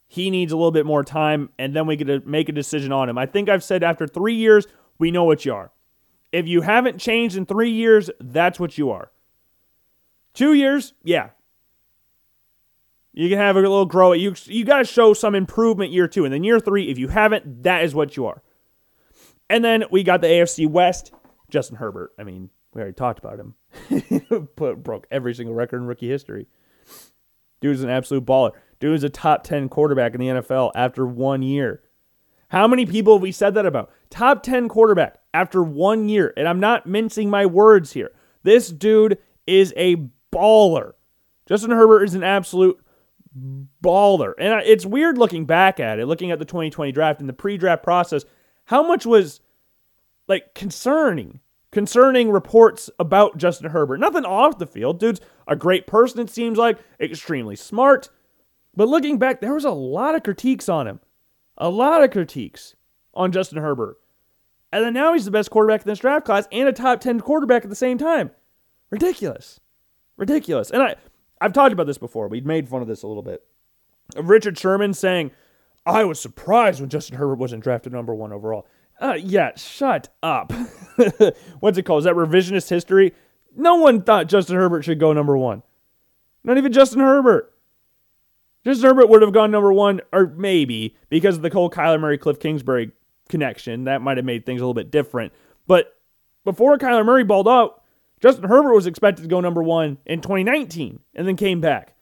[0.07, 2.91] He needs a little bit more time, and then we get to make a decision
[2.91, 3.17] on him.
[3.17, 4.67] I think I've said after three years,
[4.99, 5.71] we know what you are.
[6.31, 9.11] If you haven't changed in three years, that's what you are.
[10.33, 11.29] Two years, yeah.
[13.13, 14.13] You can have a little grow.
[14.13, 17.09] You you got to show some improvement year two, and then year three, if you
[17.09, 18.41] haven't, that is what you are.
[19.49, 21.11] And then we got the AFC West.
[21.49, 22.13] Justin Herbert.
[22.17, 23.53] I mean, we already talked about him.
[24.55, 26.47] Put, broke every single record in rookie history.
[27.61, 28.51] Dude's an absolute baller.
[28.79, 31.83] Dude's a top 10 quarterback in the NFL after one year.
[32.49, 33.91] How many people have we said that about?
[34.09, 36.33] Top 10 quarterback after one year.
[36.35, 38.11] And I'm not mincing my words here.
[38.43, 40.93] This dude is a baller.
[41.45, 42.82] Justin Herbert is an absolute
[43.83, 44.33] baller.
[44.37, 47.57] And it's weird looking back at it, looking at the 2020 draft and the pre
[47.57, 48.25] draft process.
[48.65, 49.41] How much was
[50.27, 51.39] like concerning,
[51.71, 53.99] concerning reports about Justin Herbert?
[53.99, 54.99] Nothing off the field.
[54.99, 58.09] Dude's a great person, it seems like, extremely smart.
[58.75, 60.99] But looking back, there was a lot of critiques on him.
[61.57, 62.75] A lot of critiques
[63.13, 63.97] on Justin Herbert.
[64.71, 67.19] And then now he's the best quarterback in this draft class and a top 10
[67.19, 68.31] quarterback at the same time.
[68.89, 69.59] Ridiculous.
[70.17, 70.71] Ridiculous.
[70.71, 70.95] And I,
[71.43, 72.29] I've talked about this before.
[72.29, 73.43] We'd made fun of this a little bit.
[74.15, 75.31] Of Richard Sherman saying,
[75.85, 78.65] I was surprised when Justin Herbert wasn't drafted number one overall.
[79.01, 80.53] Uh, yeah, shut up.
[81.59, 81.99] What's it called?
[81.99, 83.13] Is that revisionist history?
[83.57, 85.63] No one thought Justin Herbert should go number one.
[86.45, 87.53] Not even Justin Herbert.
[88.63, 92.17] Justin Herbert would have gone number one, or maybe because of the Cole Kyler Murray
[92.17, 92.93] Kliff Kingsbury
[93.27, 93.83] connection.
[93.83, 95.33] That might have made things a little bit different.
[95.67, 95.93] But
[96.45, 97.82] before Kyler Murray balled out,
[98.23, 101.93] Justin Herbert was expected to go number one in 2019 and then came back.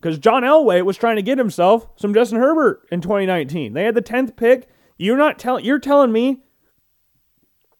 [0.00, 3.74] Because John Elway was trying to get himself some Justin Herbert in 2019.
[3.74, 4.68] They had the 10th pick.
[4.96, 6.42] You're not telling you're telling me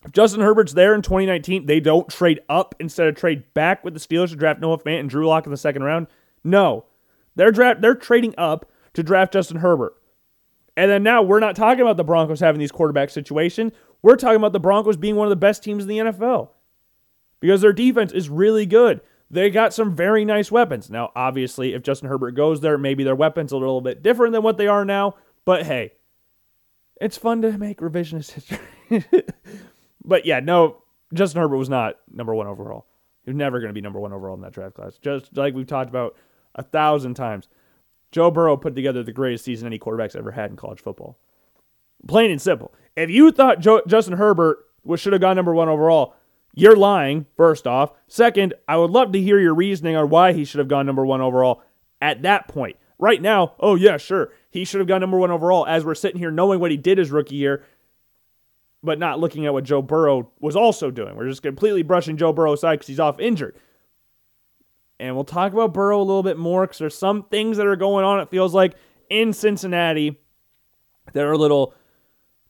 [0.04, 3.94] if Justin Herbert's there in 2019, they don't trade up instead of trade back with
[3.94, 6.06] the Steelers to draft Noah Fant and Drew Lock in the second round?
[6.44, 6.84] No.
[7.34, 9.94] They're draft they're trading up to draft Justin Herbert.
[10.76, 13.72] And then now we're not talking about the Broncos having these quarterback situations.
[14.02, 16.50] We're talking about the Broncos being one of the best teams in the NFL.
[17.40, 19.00] Because their defense is really good.
[19.30, 20.90] They got some very nice weapons.
[20.90, 24.32] Now, obviously, if Justin Herbert goes there, maybe their weapons are a little bit different
[24.32, 25.16] than what they are now.
[25.44, 25.92] But hey,
[27.00, 29.24] it's fun to make revisionist history.
[30.04, 32.86] but yeah, no, Justin Herbert was not number one overall.
[33.24, 34.98] He was never going to be number one overall in that draft class.
[34.98, 36.16] Just like we've talked about
[36.54, 37.48] a thousand times.
[38.10, 41.18] Joe Burrow put together the greatest season any quarterback's ever had in college football.
[42.06, 42.72] Plain and simple.
[42.96, 46.14] If you thought Justin Herbert was, should have gone number one overall,
[46.54, 47.92] you're lying, first off.
[48.08, 51.06] Second, I would love to hear your reasoning on why he should have gone number
[51.06, 51.62] one overall
[52.00, 52.76] at that point.
[52.98, 54.32] Right now, oh, yeah, sure.
[54.50, 56.98] He should have gone number one overall as we're sitting here knowing what he did
[56.98, 57.64] his rookie year,
[58.82, 61.14] but not looking at what Joe Burrow was also doing.
[61.14, 63.56] We're just completely brushing Joe Burrow aside because he's off injured.
[64.98, 67.76] And we'll talk about Burrow a little bit more because there's some things that are
[67.76, 68.74] going on, it feels like,
[69.08, 70.18] in Cincinnati
[71.12, 71.72] that are a little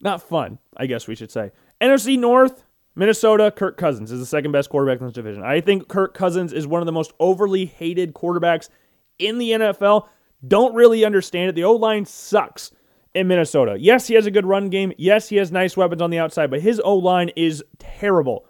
[0.01, 1.53] not fun, I guess we should say.
[1.81, 2.65] NFC North,
[2.99, 5.45] Minnesota, Kirk Cousins is the second best quarterback in this division.
[5.45, 8.71] I think Kirk Cousins is one of the most overly hated quarterbacks
[9.21, 10.09] in the NFL.
[10.47, 11.55] Don't really understand it.
[11.55, 12.73] The O line sucks
[13.15, 13.77] in Minnesota.
[13.79, 14.93] Yes, he has a good run game.
[14.99, 18.47] Yes, he has nice weapons on the outside, but his O line is terrible.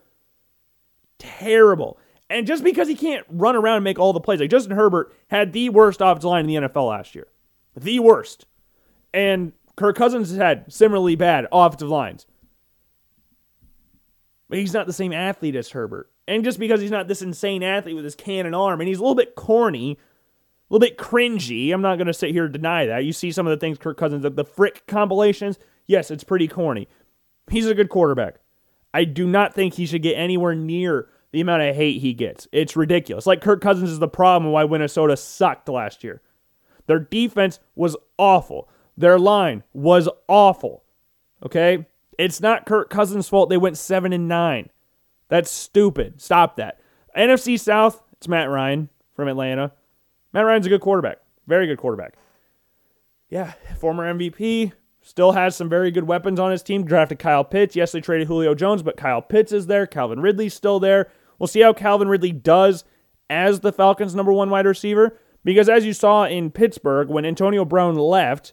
[1.19, 1.99] Terrible.
[2.31, 5.15] And just because he can't run around and make all the plays, like Justin Herbert
[5.31, 7.27] had the worst offensive line in the NFL last year.
[7.77, 8.47] The worst.
[9.13, 12.27] And Kirk Cousins had similarly bad offensive lines.
[14.49, 16.11] But he's not the same athlete as Herbert.
[16.27, 19.03] And just because he's not this insane athlete with his cannon arm, and he's a
[19.03, 22.87] little bit corny, a little bit cringy, I'm not going to sit here and deny
[22.87, 23.05] that.
[23.05, 26.49] You see some of the things Kirk Cousins, the, the Frick compilations, yes, it's pretty
[26.49, 26.89] corny.
[27.51, 28.37] He's a good quarterback.
[28.93, 32.49] I do not think he should get anywhere near the amount of hate he gets.
[32.53, 33.27] It's ridiculous.
[33.27, 36.23] Like Kirk Cousins is the problem why Minnesota sucked last year.
[36.87, 38.69] Their defense was awful.
[38.97, 40.85] Their line was awful.
[41.45, 41.87] Okay?
[42.19, 44.69] It's not Kirk Cousins' fault they went 7 and 9.
[45.29, 46.21] That's stupid.
[46.21, 46.81] Stop that.
[47.17, 49.73] NFC South, it's Matt Ryan from Atlanta.
[50.33, 51.19] Matt Ryan's a good quarterback.
[51.47, 52.15] Very good quarterback.
[53.31, 56.85] Yeah, former MVP, still has some very good weapons on his team.
[56.85, 57.77] Drafted Kyle Pitts.
[57.77, 59.87] Yes, they traded Julio Jones, but Kyle Pitts is there.
[59.87, 61.11] Calvin Ridley's still there.
[61.39, 62.85] We'll see how Calvin Ridley does
[63.31, 65.19] as the Falcons' number one wide receiver.
[65.45, 68.53] Because as you saw in Pittsburgh, when Antonio Brown left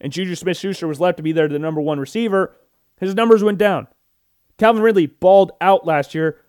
[0.00, 2.54] and Juju Smith Schuster was left to be there, the number one receiver,
[3.00, 3.88] his numbers went down.
[4.58, 6.40] Calvin Ridley balled out last year.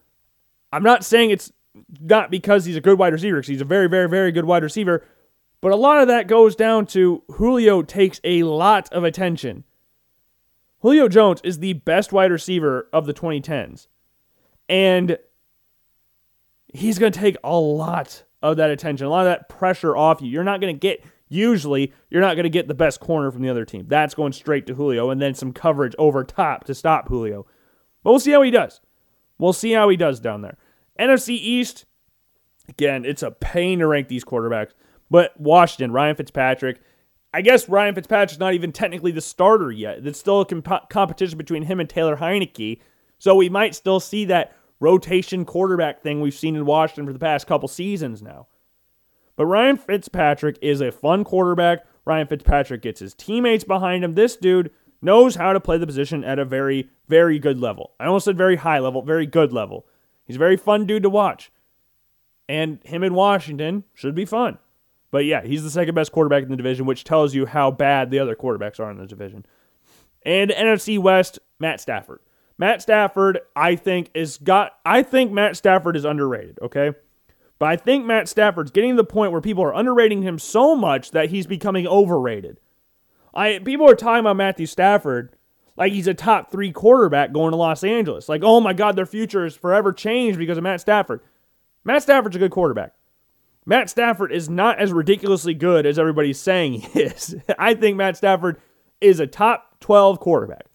[0.72, 1.52] I'm not saying it's
[2.00, 4.64] not because he's a good wide receiver, because he's a very, very, very good wide
[4.64, 5.06] receiver.
[5.62, 9.64] But a lot of that goes down to Julio takes a lot of attention.
[10.82, 13.88] Julio Jones is the best wide receiver of the 2010s.
[14.70, 15.18] And
[16.74, 20.22] he's going to take a lot of that attention, a lot of that pressure off
[20.22, 20.30] you.
[20.30, 23.42] You're not going to get, usually, you're not going to get the best corner from
[23.42, 23.86] the other team.
[23.88, 27.46] That's going straight to Julio and then some coverage over top to stop Julio.
[28.04, 28.82] But we'll see how he does.
[29.38, 30.58] We'll see how he does down there.
[31.00, 31.86] NFC East,
[32.68, 34.72] again, it's a pain to rank these quarterbacks.
[35.10, 36.82] But Washington, Ryan Fitzpatrick,
[37.34, 40.06] I guess Ryan Fitzpatrick's not even technically the starter yet.
[40.06, 42.82] It's still a comp- competition between him and Taylor Heinicke.
[43.18, 47.20] So we might still see that rotation quarterback thing we've seen in Washington for the
[47.20, 48.48] past couple seasons now.
[49.40, 51.86] But Ryan Fitzpatrick is a fun quarterback.
[52.04, 54.16] Ryan Fitzpatrick gets his teammates behind him.
[54.16, 54.70] This dude
[55.02, 57.94] knows how to play the position at a very, very good level.
[58.02, 59.86] I almost said very high level, very good level.
[60.26, 61.54] He's a very fun dude to watch.
[62.50, 64.58] And him in Washington should be fun.
[65.10, 68.12] But yeah, he's the second best quarterback in the division, which tells you how bad
[68.12, 69.46] the other quarterbacks are in the division.
[70.24, 72.20] And NFC West, Matt Stafford.
[72.58, 76.92] Matt Stafford, I think, is got I think Matt Stafford is underrated, okay?
[77.60, 80.76] But I think Matt Stafford's getting to the point where people are underrating him so
[80.76, 82.60] much that he's becoming overrated.
[83.34, 85.36] I people are talking about Matthew Stafford
[85.76, 88.30] like he's a top three quarterback going to Los Angeles.
[88.30, 91.22] Like, oh my God, their future is forever changed because of Matt Stafford.
[91.84, 92.94] Matt Stafford's a good quarterback.
[93.66, 97.36] Matt Stafford is not as ridiculously good as everybody's saying he is.
[97.60, 98.62] I think Matt Stafford
[99.00, 100.66] is a top 12 quarterback,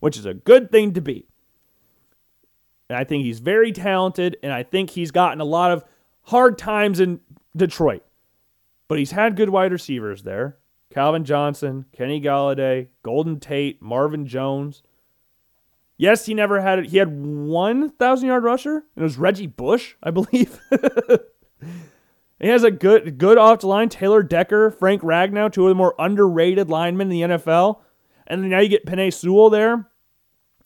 [0.00, 1.26] which is a good thing to be.
[2.88, 5.84] And I think he's very talented, and I think he's gotten a lot of
[6.24, 7.20] hard times in
[7.56, 8.04] Detroit.
[8.88, 10.58] But he's had good wide receivers there
[10.90, 14.82] Calvin Johnson, Kenny Golladay, Golden Tate, Marvin Jones.
[15.96, 16.86] Yes, he never had it.
[16.86, 20.60] He had one thousand yard rusher, and it was Reggie Bush, I believe.
[22.40, 23.88] he has a good good off the line.
[23.88, 27.80] Taylor Decker, Frank Ragnow, two of the more underrated linemen in the NFL.
[28.26, 29.88] And then now you get Penei Sewell there.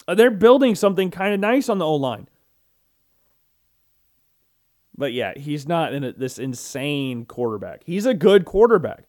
[0.07, 2.29] Uh, they're building something kind of nice on the O line.
[4.99, 7.83] But yeah, he's not in a, this insane quarterback.
[7.87, 9.05] He's a good quarterback.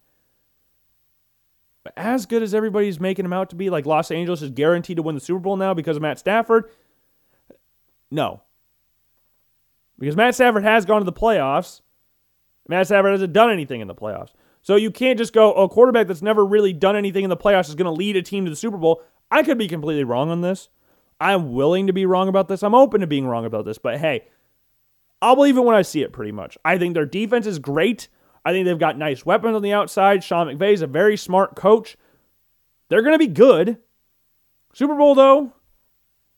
[1.84, 4.98] But as good as everybody's making him out to be, like Los Angeles is guaranteed
[4.98, 6.70] to win the Super Bowl now because of Matt Stafford.
[8.12, 8.44] No.
[9.98, 11.82] Because Matt Stafford has gone to the playoffs.
[12.68, 14.34] Matt Stafford hasn't done anything in the playoffs.
[14.62, 17.38] So you can't just go, oh, a quarterback that's never really done anything in the
[17.38, 19.02] playoffs is going to lead a team to the Super Bowl.
[19.32, 20.70] I could be completely wrong on this.
[21.20, 22.62] I'm willing to be wrong about this.
[22.62, 23.80] I'm open to being wrong about this.
[23.80, 24.26] But hey,
[25.22, 26.58] I'll believe it when I see it pretty much.
[26.64, 28.08] I think their defense is great.
[28.46, 30.24] I think they've got nice weapons on the outside.
[30.24, 31.98] Sean McVay is a very smart coach.
[32.88, 33.78] They're going to be good.
[34.74, 35.54] Super Bowl, though,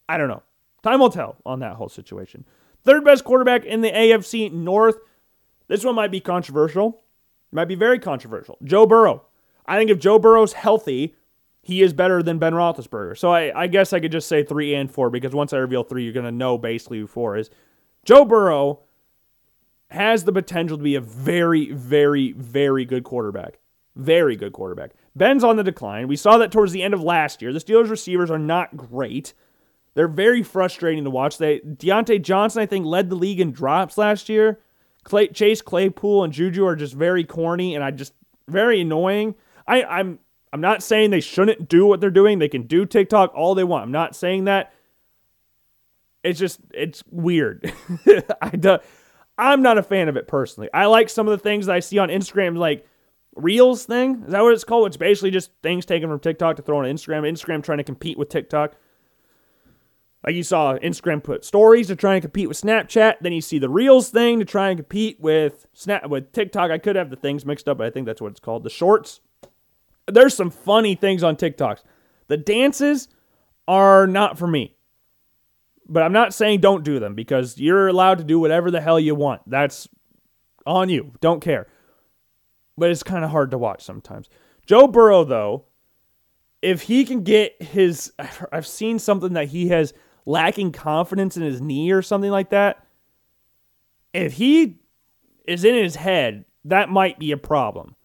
[0.09, 0.43] I don't know.
[0.83, 2.45] Time will tell on that whole situation.
[2.83, 4.97] Third best quarterback in the AFC North.
[5.67, 7.01] This one might be controversial.
[7.51, 8.57] Might be very controversial.
[8.63, 9.25] Joe Burrow.
[9.65, 11.15] I think if Joe Burrow's healthy,
[11.61, 13.17] he is better than Ben Roethlisberger.
[13.17, 15.83] So I, I guess I could just say three and four because once I reveal
[15.83, 17.49] three, you're going to know basically who four is.
[18.05, 18.79] Joe Burrow
[19.89, 23.59] has the potential to be a very, very, very good quarterback.
[23.95, 24.91] Very good quarterback.
[25.15, 26.07] Ben's on the decline.
[26.07, 27.51] We saw that towards the end of last year.
[27.51, 29.33] The Steelers receivers are not great.
[29.93, 31.37] They're very frustrating to watch.
[31.37, 34.59] They Diontae Johnson, I think, led the league in drops last year.
[35.03, 38.13] Clay, Chase Claypool and Juju are just very corny and I just
[38.47, 39.35] very annoying.
[39.67, 40.19] I, I'm
[40.53, 42.39] I'm not saying they shouldn't do what they're doing.
[42.39, 43.83] They can do TikTok all they want.
[43.83, 44.73] I'm not saying that.
[46.23, 47.73] It's just it's weird.
[48.41, 48.77] I do,
[49.37, 50.69] I'm not a fan of it personally.
[50.73, 52.85] I like some of the things that I see on Instagram, like
[53.35, 54.23] Reels thing.
[54.25, 54.87] Is that what it's called?
[54.87, 57.29] It's basically just things taken from TikTok to throw on Instagram.
[57.29, 58.75] Instagram trying to compete with TikTok.
[60.25, 63.15] Like you saw Instagram put stories to try and compete with Snapchat.
[63.21, 66.69] Then you see the Reels thing to try and compete with Snap with TikTok.
[66.69, 68.63] I could have the things mixed up, but I think that's what it's called.
[68.63, 69.21] The shorts.
[70.07, 71.83] There's some funny things on TikToks.
[72.27, 73.07] The dances
[73.67, 74.75] are not for me.
[75.91, 78.97] But I'm not saying don't do them because you're allowed to do whatever the hell
[78.97, 79.41] you want.
[79.45, 79.89] That's
[80.65, 81.11] on you.
[81.19, 81.67] Don't care.
[82.77, 84.29] But it's kind of hard to watch sometimes.
[84.65, 85.65] Joe Burrow, though,
[86.61, 88.13] if he can get his,
[88.53, 89.93] I've seen something that he has
[90.25, 92.87] lacking confidence in his knee or something like that.
[94.13, 94.79] If he
[95.45, 97.95] is in his head, that might be a problem.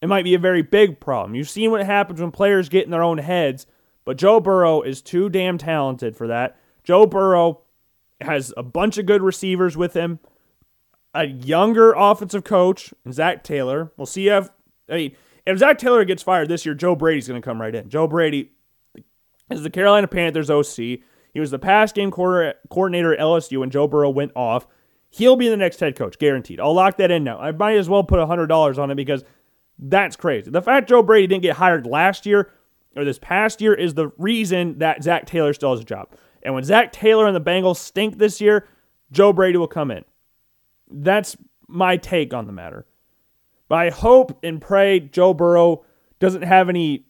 [0.00, 1.34] It might be a very big problem.
[1.34, 3.66] You've seen what happens when players get in their own heads,
[4.04, 6.60] but Joe Burrow is too damn talented for that.
[6.86, 7.62] Joe Burrow
[8.20, 10.20] has a bunch of good receivers with him,
[11.12, 13.92] a younger offensive coach, Zac Taylor.
[13.96, 14.48] We'll see if
[14.88, 17.74] I mean if Zac Taylor gets fired this year, Joe Brady's going to come right
[17.74, 17.88] in.
[17.88, 18.52] Joe Brady
[19.50, 20.76] is the Carolina Panthers OC.
[20.76, 24.66] He was the pass game coordinator at LSU when Joe Burrow went off.
[25.10, 26.60] He'll be the next head coach, guaranteed.
[26.60, 27.38] I'll lock that in now.
[27.38, 29.24] I might as well put $100 on it because
[29.78, 30.50] that's crazy.
[30.50, 32.50] The fact Joe Brady didn't get hired last year
[32.96, 36.08] or this past year is the reason that Zac Taylor still has a job.
[36.46, 38.68] And when Zac Taylor and the Bengals stink this year,
[39.10, 40.04] Joe Brady will come in.
[40.88, 42.86] That's my take on the matter.
[43.68, 45.84] But I hope and pray Joe Burrow
[46.20, 47.04] doesn't have any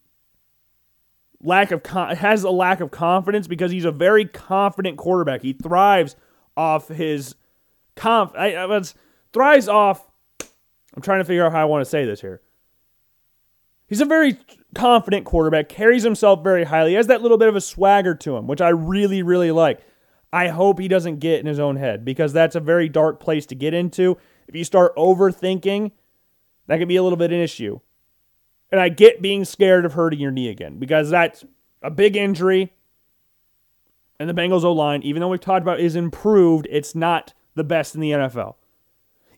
[1.43, 5.43] lack of con- has a lack of confidence because he's a very confident quarterback.
[5.43, 6.17] He thrives
[6.57, 7.35] off his
[7.95, 8.33] conf.
[8.35, 8.83] I, I
[9.35, 10.11] thrives off.
[10.95, 12.41] I'm trying to figure out how I want to say this here.
[13.89, 14.39] He's a very
[14.75, 18.47] confident quarterback, carries himself very highly, has that little bit of a swagger to him,
[18.47, 19.81] which I really, really like.
[20.33, 23.47] I hope he doesn't get in his own head because that's a very dark place
[23.47, 24.19] to get into.
[24.49, 25.93] If you start overthinking,
[26.67, 27.81] that could be a little bit of an issue.
[28.71, 31.45] And I get being scared of hurting your knee again because that's
[31.83, 32.73] a big injury.
[34.19, 37.65] And the Bengals O line, even though we've talked about is improved, it's not the
[37.65, 38.57] best in the NFL.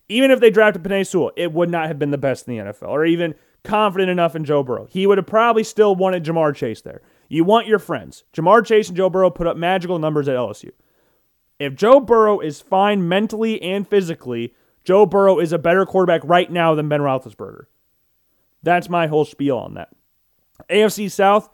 [0.07, 2.63] Even if they drafted Penei Sewell, it would not have been the best in the
[2.63, 4.87] NFL, or even confident enough in Joe Burrow.
[4.89, 7.01] He would have probably still wanted Ja'Marr Chase there.
[7.27, 8.23] You want your friends.
[8.33, 10.71] Ja'Marr Chase and Joe Burrow put up magical numbers at LSU.
[11.59, 16.49] If Joe Burrow is fine mentally and physically, Joe Burrow is a better quarterback right
[16.49, 17.65] now than Ben Roethlisberger.
[18.63, 19.89] That's my whole spiel on that.
[20.69, 21.49] AFC South,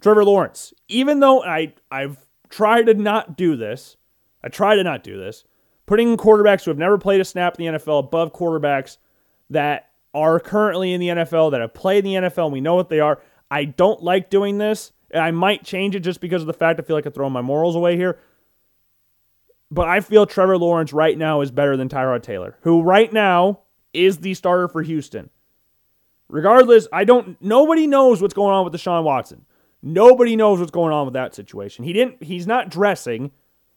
[0.00, 0.72] Trevor Lawrence.
[0.88, 3.96] Even though I I've tried to not do this,
[4.42, 5.44] I try to not do this,
[5.86, 8.98] putting quarterbacks who have never played a snap in the NFL above quarterbacks
[9.50, 12.74] that are currently in the NFL that have played in the NFL and we know
[12.74, 13.20] what they are.
[13.50, 14.92] I don't like doing this.
[15.14, 17.42] I might change it just because of the fact I feel like I'm throwing my
[17.42, 18.18] morals away here.
[19.70, 23.60] But I feel Trevor Lawrence right now is better than Tyrod Taylor, who right now
[23.92, 25.30] is the starter for Houston.
[26.28, 29.44] Regardless, I don't nobody knows what's going on with Deshaun Watson.
[29.82, 31.84] Nobody knows what's going on with that situation.
[31.84, 33.32] He didn't he's not dressing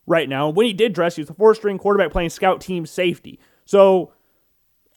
[0.05, 0.49] right now.
[0.49, 3.39] When he did dress, he was a four-string quarterback playing scout team safety.
[3.65, 4.13] So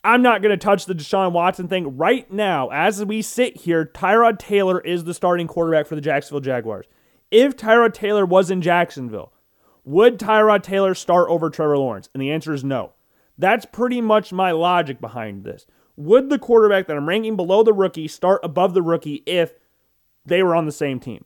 [0.03, 2.69] I'm not going to touch the Deshaun Watson thing right now.
[2.69, 6.85] As we sit here, Tyrod Taylor is the starting quarterback for the Jacksonville Jaguars.
[7.31, 9.33] If Tyrod Taylor was in Jacksonville,
[9.83, 12.09] would Tyrod Taylor start over Trevor Lawrence?
[12.13, 12.93] And the answer is no.
[13.37, 15.65] That's pretty much my logic behind this.
[15.95, 19.53] Would the quarterback that I'm ranking below the rookie start above the rookie if
[20.25, 21.25] they were on the same team?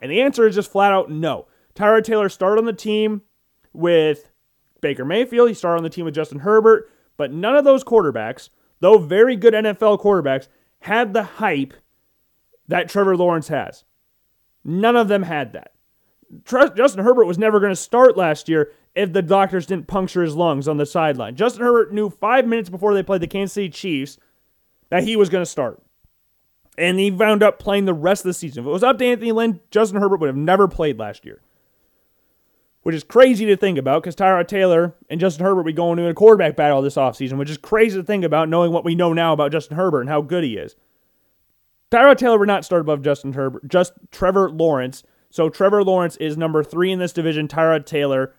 [0.00, 1.46] And the answer is just flat out no.
[1.74, 3.22] Tyrod Taylor started on the team
[3.72, 4.30] with
[4.80, 5.48] Baker Mayfield.
[5.48, 6.90] He started on the team with Justin Herbert.
[7.18, 8.48] But none of those quarterbacks,
[8.80, 10.48] though very good NFL quarterbacks,
[10.80, 11.74] had the hype
[12.68, 13.84] that Trevor Lawrence has.
[14.64, 15.72] None of them had that.
[16.44, 20.36] Justin Herbert was never going to start last year if the doctors didn't puncture his
[20.36, 21.36] lungs on the sideline.
[21.36, 24.18] Justin Herbert knew five minutes before they played the Kansas City Chiefs
[24.90, 25.82] that he was going to start.
[26.76, 28.62] And he wound up playing the rest of the season.
[28.62, 31.40] If it was up to Anthony Lynn, Justin Herbert would have never played last year.
[32.88, 36.08] Which is crazy to think about because Tyrod Taylor and Justin Herbert be going into
[36.10, 39.12] a quarterback battle this offseason, which is crazy to think about knowing what we know
[39.12, 40.74] now about Justin Herbert and how good he is.
[41.90, 45.02] Tyrod Taylor would not start above Justin Herbert, just Trevor Lawrence.
[45.28, 47.46] So Trevor Lawrence is number three in this division.
[47.46, 48.32] Tyrod Taylor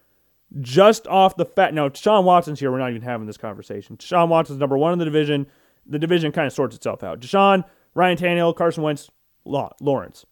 [0.60, 1.76] just off the fat.
[1.76, 2.72] Now, Sean Watson's here.
[2.72, 4.00] We're not even having this conversation.
[4.00, 5.45] Sean Watson's number one in the division.
[5.86, 7.20] The division kind of sorts itself out.
[7.20, 9.12] Deshaun, Ryan Tannehill, Carson Wentz,
[9.45, 10.26] Lawrence.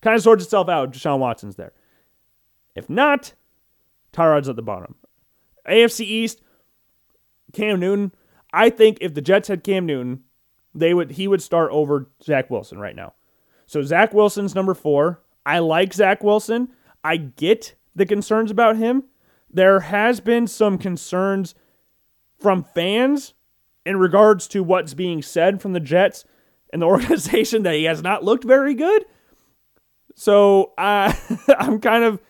[0.00, 0.92] Kind of sorts itself out.
[0.92, 1.72] Deshaun Watson's there.
[2.76, 3.32] If not,
[4.14, 4.94] Tyrod's at the bottom.
[5.68, 6.40] AFC East,
[7.52, 8.12] Cam Newton.
[8.52, 10.22] I think if the Jets had Cam Newton,
[10.74, 13.14] they would he would start over Zach Wilson right now.
[13.66, 15.20] So Zach Wilson's number four.
[15.44, 16.68] I like Zach Wilson.
[17.02, 19.04] I get the concerns about him
[19.54, 21.54] there has been some concerns
[22.40, 23.34] from fans
[23.86, 26.24] in regards to what's being said from the Jets
[26.72, 29.06] and the organization that he has not looked very good.
[30.16, 31.14] So uh,
[31.58, 32.20] I'm kind of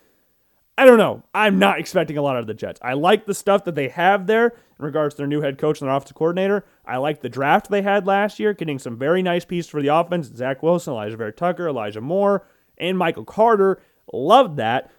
[0.76, 1.22] I don't know.
[1.32, 2.80] I'm not expecting a lot out of the Jets.
[2.82, 5.80] I like the stuff that they have there in regards to their new head coach
[5.80, 6.64] and their offensive coordinator.
[6.84, 9.94] I like the draft they had last year, getting some very nice pieces for the
[9.94, 10.26] offense.
[10.34, 12.44] Zach Wilson, Alijah Vera-Tucker, Elijah Moore,
[12.76, 13.80] and Michael Carter.
[14.12, 14.90] Love that.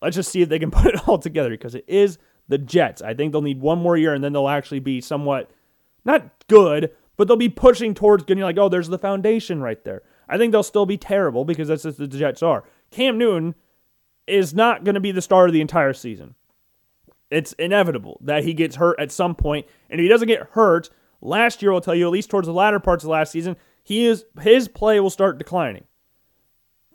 [0.00, 2.18] Let's just see if they can put it all together because it is
[2.48, 3.02] the Jets.
[3.02, 5.50] I think they'll need one more year and then they'll actually be somewhat
[6.04, 10.02] not good, but they'll be pushing towards getting like, oh, there's the foundation right there.
[10.28, 12.64] I think they'll still be terrible because that's just the Jets are.
[12.90, 13.54] Cam Newton
[14.26, 16.34] is not going to be the star of the entire season.
[17.30, 20.90] It's inevitable that he gets hurt at some point, and if he doesn't get hurt,
[21.20, 24.06] last year will tell you at least towards the latter parts of last season, he
[24.06, 25.84] is his play will start declining.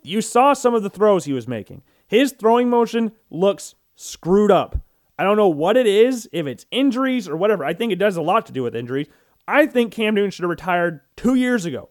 [0.02, 1.82] You saw some of the throws he was making.
[2.06, 4.80] His throwing motion looks screwed up.
[5.18, 7.64] I don't know what it is, if it's injuries or whatever.
[7.64, 9.08] I think it does a lot to do with injuries.
[9.48, 11.88] I think Cam Newton should have retired two years ago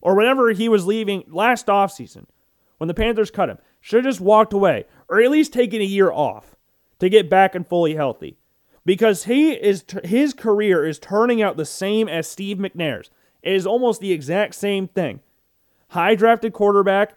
[0.00, 2.24] or whenever he was leaving last offseason
[2.78, 3.58] when the Panthers cut him.
[3.80, 6.56] Should have just walked away or at least taken a year off
[6.98, 8.36] to get back and fully healthy.
[8.84, 13.10] Because he is his career is turning out the same as Steve McNair's.
[13.42, 15.20] It is almost the exact same thing.
[15.88, 17.14] High drafted quarterback,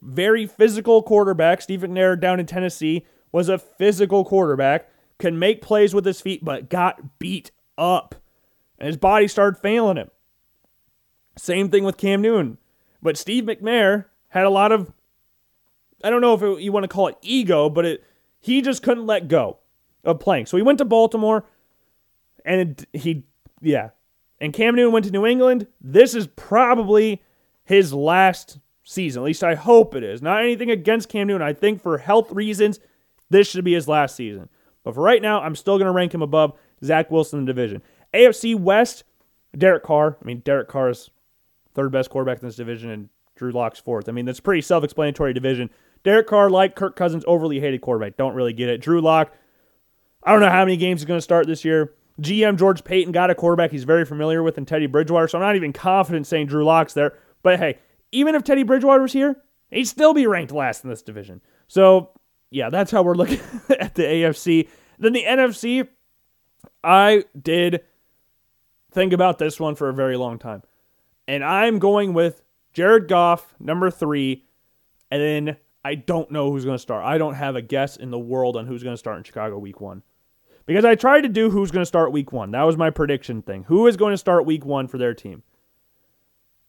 [0.00, 1.62] very physical quarterback.
[1.62, 4.88] Steve McNair down in Tennessee was a physical quarterback,
[5.18, 8.14] can make plays with his feet, but got beat up.
[8.78, 10.10] And his body started failing him.
[11.36, 12.58] Same thing with Cam Newton.
[13.00, 14.92] But Steve McNair had a lot of,
[16.04, 18.04] I don't know if it, you want to call it ego, but it,
[18.40, 19.58] he just couldn't let go
[20.04, 20.46] of playing.
[20.46, 21.44] So he went to Baltimore,
[22.44, 23.24] and it, he,
[23.60, 23.90] yeah.
[24.40, 25.68] And Cam Newton went to New England.
[25.80, 27.22] This is probably
[27.64, 29.22] his last season.
[29.22, 30.20] At least I hope it is.
[30.20, 31.46] Not anything against Cam Newton.
[31.46, 32.80] I think for health reasons,
[33.30, 34.48] this should be his last season.
[34.84, 37.52] But for right now, I'm still going to rank him above Zach Wilson in the
[37.52, 37.82] division.
[38.12, 39.04] AFC West,
[39.56, 40.16] Derek Carr.
[40.20, 41.10] I mean, Derek Carr is
[41.74, 44.08] third best quarterback in this division, and Drew Lock's fourth.
[44.08, 45.70] I mean, that's pretty self explanatory division.
[46.04, 48.16] Derek Carr, like Kirk Cousins, overly hated quarterback.
[48.16, 48.80] Don't really get it.
[48.80, 49.32] Drew Lock,
[50.22, 51.94] I don't know how many games he's going to start this year.
[52.20, 55.42] GM George Paton got a quarterback he's very familiar with in Teddy Bridgewater, so I'm
[55.42, 57.14] not even confident saying Drew Lock's there.
[57.42, 57.78] But hey,
[58.12, 59.36] even if Teddy Bridgewater was here,
[59.70, 61.40] he'd still be ranked last in this division.
[61.68, 62.10] So
[62.50, 63.40] yeah, that's how we're looking
[63.80, 64.68] at the AFC.
[64.98, 65.88] Then the NFC,
[66.84, 67.82] I did
[68.92, 70.62] think about this one for a very long time.
[71.26, 72.42] And I'm going with
[72.72, 74.44] Jared Goff, number three.
[75.10, 77.04] And then I don't know who's going to start.
[77.04, 79.58] I don't have a guess in the world on who's going to start in Chicago
[79.58, 80.02] week one.
[80.64, 82.52] Because I tried to do who's going to start week one.
[82.52, 83.64] That was my prediction thing.
[83.64, 85.42] Who is going to start week one for their team?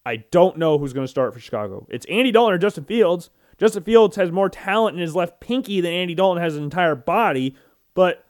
[0.05, 1.85] I don't know who's going to start for Chicago.
[1.89, 3.29] It's Andy Dalton or Justin Fields.
[3.57, 6.95] Justin Fields has more talent in his left pinky than Andy Dalton has his entire
[6.95, 7.55] body,
[7.93, 8.25] but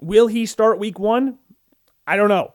[0.00, 1.38] will he start week one?
[2.06, 2.54] I don't know.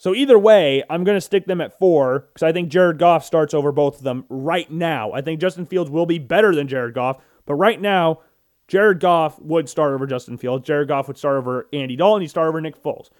[0.00, 3.22] So either way, I'm going to stick them at four because I think Jared Goff
[3.22, 5.12] starts over both of them right now.
[5.12, 8.20] I think Justin Fields will be better than Jared Goff, but right now,
[8.66, 10.66] Jared Goff would start over Justin Fields.
[10.66, 12.22] Jared Goff would start over Andy Dalton.
[12.22, 13.10] He'd start over Nick Foles.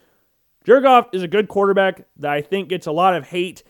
[0.65, 3.63] Jared Goff is a good quarterback that I think gets a lot of hate.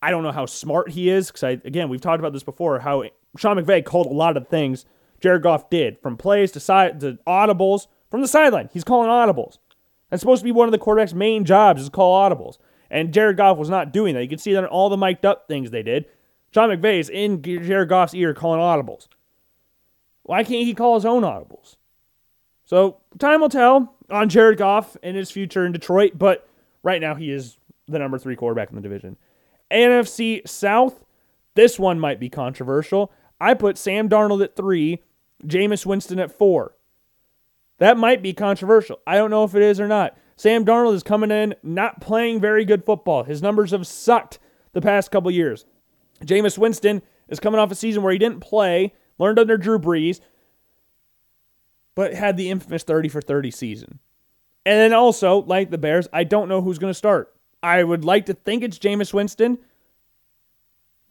[0.00, 2.78] I don't know how smart he is because I again we've talked about this before.
[2.78, 3.04] How
[3.36, 4.86] Sean McVay called a lot of things
[5.20, 8.70] Jared Goff did, from plays to side to audibles from the sideline.
[8.72, 9.58] He's calling audibles.
[10.10, 12.58] That's supposed to be one of the quarterback's main jobs is call audibles.
[12.90, 14.22] And Jared Goff was not doing that.
[14.22, 16.06] You can see that in all the mic'd up things they did.
[16.52, 19.08] Sean McVay is in Jared Goff's ear calling audibles.
[20.22, 21.76] Why can't he call his own audibles?
[22.64, 26.48] So time will tell on Jared Goff and his future in Detroit, but
[26.82, 29.16] right now he is the number three quarterback in the division.
[29.70, 31.04] NFC South,
[31.54, 33.12] this one might be controversial.
[33.40, 35.02] I put Sam Darnold at three,
[35.44, 36.74] Jameis Winston at four.
[37.78, 39.00] That might be controversial.
[39.06, 40.16] I don't know if it is or not.
[40.36, 43.24] Sam Darnold is coming in not playing very good football.
[43.24, 44.38] His numbers have sucked
[44.72, 45.64] the past couple years.
[46.24, 50.20] Jameis Winston is coming off a season where he didn't play, learned under Drew Brees,
[51.94, 53.98] but had the infamous 30 for 30 season.
[54.66, 57.34] And then also, like the Bears, I don't know who's going to start.
[57.62, 59.58] I would like to think it's Jameis Winston.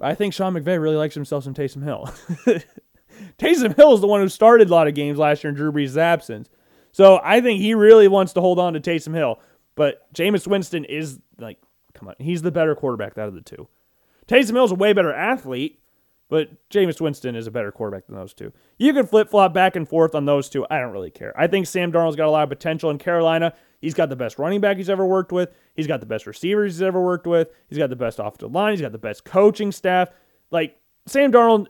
[0.02, 2.10] I think Sean McVay really likes himself some Taysom Hill.
[3.38, 5.72] Taysom Hill is the one who started a lot of games last year in Drew
[5.72, 6.50] Brees' absence.
[6.94, 9.40] So I think he really wants to hold on to Taysom Hill.
[9.76, 11.58] But Jameis Winston is like,
[11.94, 13.68] come on, he's the better quarterback out of the two.
[14.28, 15.80] Taysom Hill's a way better athlete,
[16.30, 18.54] but Jameis Winston is a better quarterback than those two.
[18.78, 20.66] You can flip flop back and forth on those two.
[20.70, 21.34] I don't really care.
[21.36, 23.54] I think Sam Darnold's got a lot of potential in Carolina.
[23.82, 25.50] He's got the best running back he's ever worked with.
[25.76, 27.50] He's got the best receivers he's ever worked with.
[27.68, 28.72] He's got the best offensive line.
[28.72, 30.10] He's got the best coaching staff.
[30.52, 31.68] Like Sam Darnold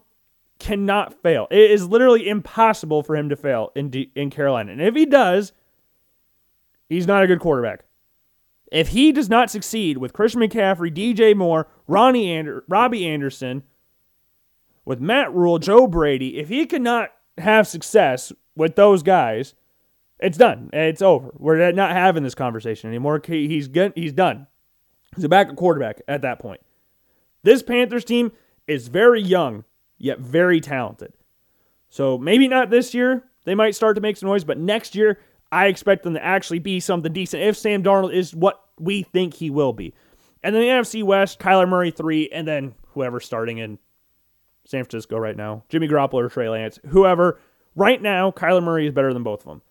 [0.60, 1.48] cannot fail.
[1.52, 4.72] It is literally impossible for him to fail in D- in Carolina.
[4.72, 5.52] And if he does,
[6.90, 7.86] he's not a good quarterback.
[8.72, 13.64] If he does not succeed with Christian McCaffrey, DJ Moore, Ronnie Ander- Robbie Anderson,
[14.86, 19.54] with Matt Rhule, Joe Brady, if he cannot have success with those guys,
[20.20, 20.70] it's done.
[20.74, 21.32] It's over.
[21.38, 23.22] We're not having this conversation anymore.
[23.26, 23.70] He's.
[23.96, 24.48] He's done.
[25.16, 26.62] He's a backup quarterback at that point.
[27.44, 28.32] This Panthers team
[28.68, 29.66] is very young,
[29.98, 31.14] yet very talented.
[31.90, 33.24] So maybe not this year.
[33.46, 35.20] They might start to make some noise, but next year,
[35.52, 39.36] I expect them to actually be something decent if Sam Darnold is what we think
[39.36, 39.94] he will be.
[40.42, 43.78] And then the NFC West, Kyler Murray three, and then whoever starting in
[44.66, 47.40] San Francisco right now, Jimmy Garoppolo or Trey Lance, whoever.
[47.76, 49.62] Right now, Kyler Murray is better than both of them.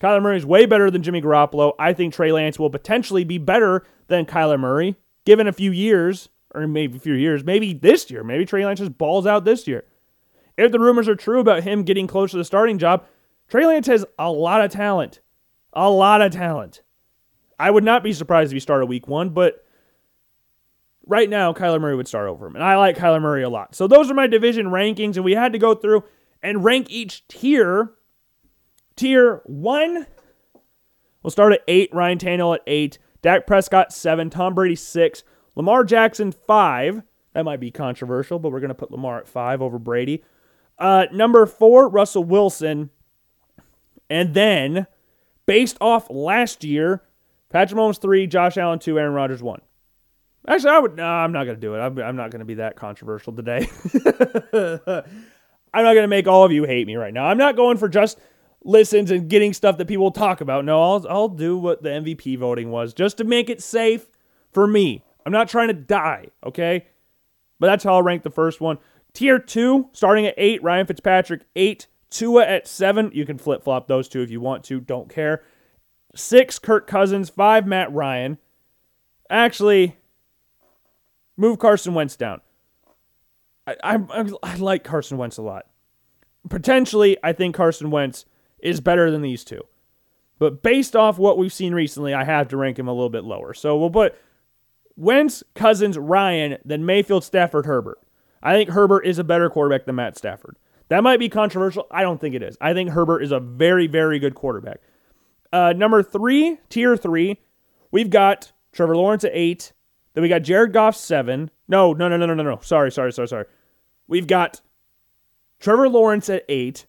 [0.00, 1.74] Kyler Murray is way better than Jimmy Garoppolo.
[1.78, 6.28] I think Trey Lance will potentially be better than Kyler Murray, given a few years,
[6.54, 8.22] or maybe a few years, maybe this year.
[8.22, 9.84] Maybe Trey Lance just balls out this year.
[10.56, 13.06] If the rumors are true about him getting close to the starting job,
[13.48, 15.20] Trey Lance has a lot of talent.
[15.72, 16.82] A lot of talent.
[17.58, 19.64] I would not be surprised if he started week one, but
[21.06, 22.54] right now, Kyler Murray would start over him.
[22.54, 23.74] And I like Kyler Murray a lot.
[23.74, 26.04] So those are my division rankings, and we had to go through
[26.42, 27.92] and rank each tier.
[28.96, 30.06] Tier one,
[31.22, 31.94] we'll start at eight.
[31.94, 32.98] Ryan Tannehill at eight.
[33.22, 34.28] Dak Prescott, seven.
[34.28, 35.22] Tom Brady, six.
[35.54, 37.02] Lamar Jackson, five.
[37.34, 40.22] That might be controversial, but we're going to put Lamar at five over Brady.
[40.78, 42.90] Uh, number four, Russell Wilson.
[44.10, 44.86] And then,
[45.46, 47.02] based off last year,
[47.50, 48.26] Patrick Mahomes, three.
[48.26, 48.98] Josh Allen, two.
[48.98, 49.60] Aaron Rodgers, one.
[50.46, 50.96] Actually, I would.
[50.96, 51.78] No, I'm not going to do it.
[51.78, 53.68] I'm, I'm not going to be that controversial today.
[55.74, 57.26] I'm not going to make all of you hate me right now.
[57.26, 58.18] I'm not going for just
[58.64, 60.64] listens and getting stuff that people talk about.
[60.64, 64.06] No, I'll, I'll do what the MVP voting was just to make it safe
[64.52, 65.04] for me.
[65.24, 66.86] I'm not trying to die, okay?
[67.58, 68.78] But that's how I'll rank the first one.
[69.12, 71.86] Tier two, starting at eight, Ryan Fitzpatrick, eight.
[72.10, 73.10] Tua at seven.
[73.14, 74.80] You can flip flop those two if you want to.
[74.80, 75.42] Don't care.
[76.14, 77.30] Six, Kirk Cousins.
[77.30, 78.36] Five, Matt Ryan.
[79.30, 79.96] Actually,
[81.36, 82.42] move Carson Wentz down.
[83.66, 85.66] I, I, I like Carson Wentz a lot.
[86.50, 88.26] Potentially, I think Carson Wentz
[88.58, 89.62] is better than these two.
[90.38, 93.24] But based off what we've seen recently, I have to rank him a little bit
[93.24, 93.54] lower.
[93.54, 94.14] So we'll put
[94.96, 97.98] Wentz, Cousins, Ryan, then Mayfield, Stafford, Herbert.
[98.42, 100.56] I think Herbert is a better quarterback than Matt Stafford.
[100.88, 101.86] That might be controversial.
[101.90, 102.56] I don't think it is.
[102.60, 104.80] I think Herbert is a very, very good quarterback.
[105.52, 107.40] Uh, number three, tier three,
[107.90, 109.72] we've got Trevor Lawrence at eight.
[110.14, 111.50] Then we got Jared Goff seven.
[111.68, 112.58] No, no, no, no, no, no, no.
[112.62, 113.44] Sorry, sorry, sorry, sorry.
[114.06, 114.60] We've got
[115.60, 116.86] Trevor Lawrence at eight.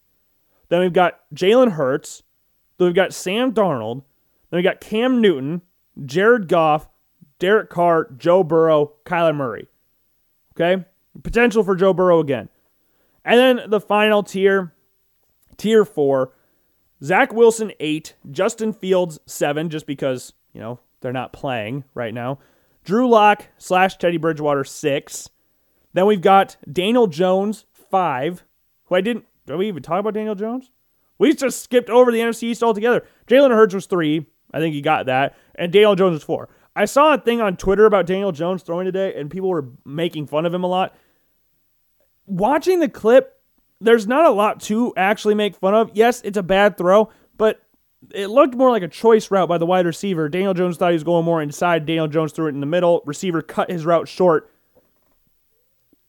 [0.70, 2.24] Then we've got Jalen Hurts.
[2.78, 4.04] Then we've got Sam Darnold.
[4.50, 5.62] Then we got Cam Newton,
[6.06, 6.90] Jared Goff,
[7.44, 9.68] Derek Carr, Joe Burrow, Kyler Murray.
[10.56, 10.86] Okay?
[11.24, 12.48] Potential for Joe Burrow again.
[13.26, 14.74] And then the final tier,
[15.58, 16.32] tier four,
[17.04, 18.16] Zach Wilson, eight.
[18.32, 22.40] Justin Fields, seven, just because, you know, they're not playing right now.
[22.86, 25.30] Drew Lock slash Teddy Bridgewater, six.
[25.92, 28.46] Then we've got Daniel Jones, five,
[28.86, 30.72] who I didn't, did we even talk about Daniel Jones?
[31.18, 33.06] We just skipped over the NFC East altogether.
[33.28, 34.28] Jalen Hurts was three.
[34.54, 35.36] I think he got that.
[35.56, 36.48] And Daniel Jones was four.
[36.76, 40.28] I saw a thing on Twitter about Daniel Jones throwing today, and people were making
[40.28, 40.96] fun of him a lot.
[42.26, 43.40] Watching the clip,
[43.80, 45.92] there's not a lot to actually make fun of.
[45.94, 47.62] Yes, it's a bad throw, but
[48.12, 50.30] it looked more like a choice route by the wide receiver.
[50.30, 51.86] Daniel Jones thought he was going more inside.
[51.86, 53.04] Daniel Jones threw it in the middle.
[53.06, 54.50] Receiver cut his route short.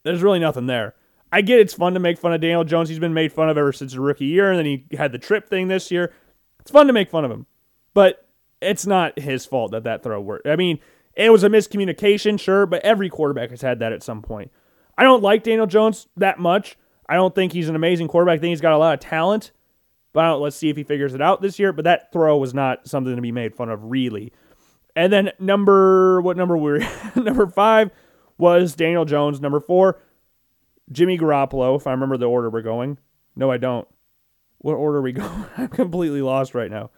[0.03, 0.95] There's really nothing there.
[1.33, 2.89] I get it's fun to make fun of Daniel Jones.
[2.89, 5.19] He's been made fun of ever since his rookie year, and then he had the
[5.19, 6.13] trip thing this year.
[6.61, 7.47] It's fun to make fun of him,
[7.93, 8.24] but
[8.65, 10.47] it's not his fault that that throw worked.
[10.47, 10.79] I mean,
[11.15, 14.51] it was a miscommunication, sure, but every quarterback has had that at some point.
[14.97, 16.77] I don't like Daniel Jones that much.
[17.09, 18.39] I don't think he's an amazing quarterback.
[18.39, 19.53] I think he's got a lot of talent.
[20.13, 21.73] But let's see if he figures it out this year.
[21.73, 24.33] But that throw was not something to be made fun of, really.
[24.97, 26.81] And then number what number were
[27.17, 27.91] number five
[28.39, 29.41] was Daniel Jones.
[29.41, 30.01] Number four,
[30.91, 31.77] Jimmy Garoppolo.
[31.77, 32.99] If I remember the order we're going.
[33.37, 33.89] No, I don't.
[34.59, 35.47] What order are we going?
[35.57, 36.91] I'm completely lost right now.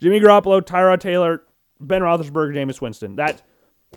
[0.00, 1.42] Jimmy Garoppolo, Tyrod Taylor,
[1.80, 3.16] Ben Roethlisberger, Jameis Winston.
[3.16, 3.42] That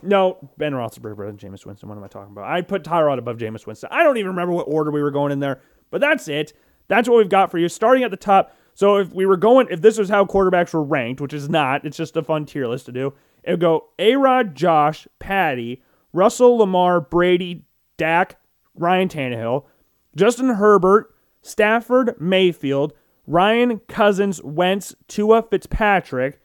[0.01, 1.89] no, Ben Roethlisberger and Jameis Winston.
[1.89, 2.45] What am I talking about?
[2.45, 3.89] I put Tyrod above Jameis Winston.
[3.91, 6.53] I don't even remember what order we were going in there, but that's it.
[6.87, 7.69] That's what we've got for you.
[7.69, 8.55] Starting at the top.
[8.73, 11.85] So if we were going, if this was how quarterbacks were ranked, which is not,
[11.85, 13.13] it's just a fun tier list to do.
[13.43, 15.81] It would go A Rod, Josh, Patty,
[16.13, 17.65] Russell, Lamar, Brady,
[17.97, 18.37] Dak,
[18.75, 19.65] Ryan Tannehill,
[20.15, 22.93] Justin Herbert, Stafford, Mayfield,
[23.29, 26.41] Ryan Cousins, Wentz, Tua Fitzpatrick,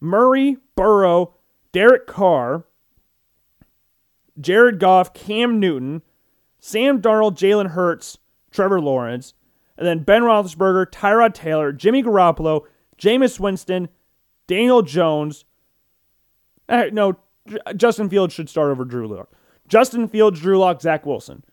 [0.00, 1.34] Murray, Burrow,
[1.70, 2.64] Derek Carr,
[4.40, 6.02] Jared Goff, Cam Newton,
[6.58, 8.18] Sam Darnold, Jalen Hurts,
[8.50, 9.34] Trevor Lawrence,
[9.76, 12.64] and then Ben Roethlisberger, Tyrod Taylor, Jimmy Garoppolo,
[12.98, 13.88] Jameis Winston,
[14.48, 15.44] Daniel Jones.
[16.68, 17.16] Uh, no,
[17.76, 19.30] Justin Fields should start over Drew Lock.
[19.68, 21.44] Justin Fields, Drew Lock, Zach Wilson.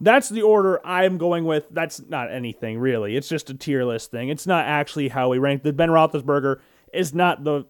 [0.00, 1.66] That's the order I'm going with.
[1.70, 3.16] That's not anything really.
[3.16, 4.30] It's just a tier list thing.
[4.30, 5.62] It's not actually how we rank.
[5.62, 6.60] The Ben Roethlisberger
[6.92, 7.66] is not the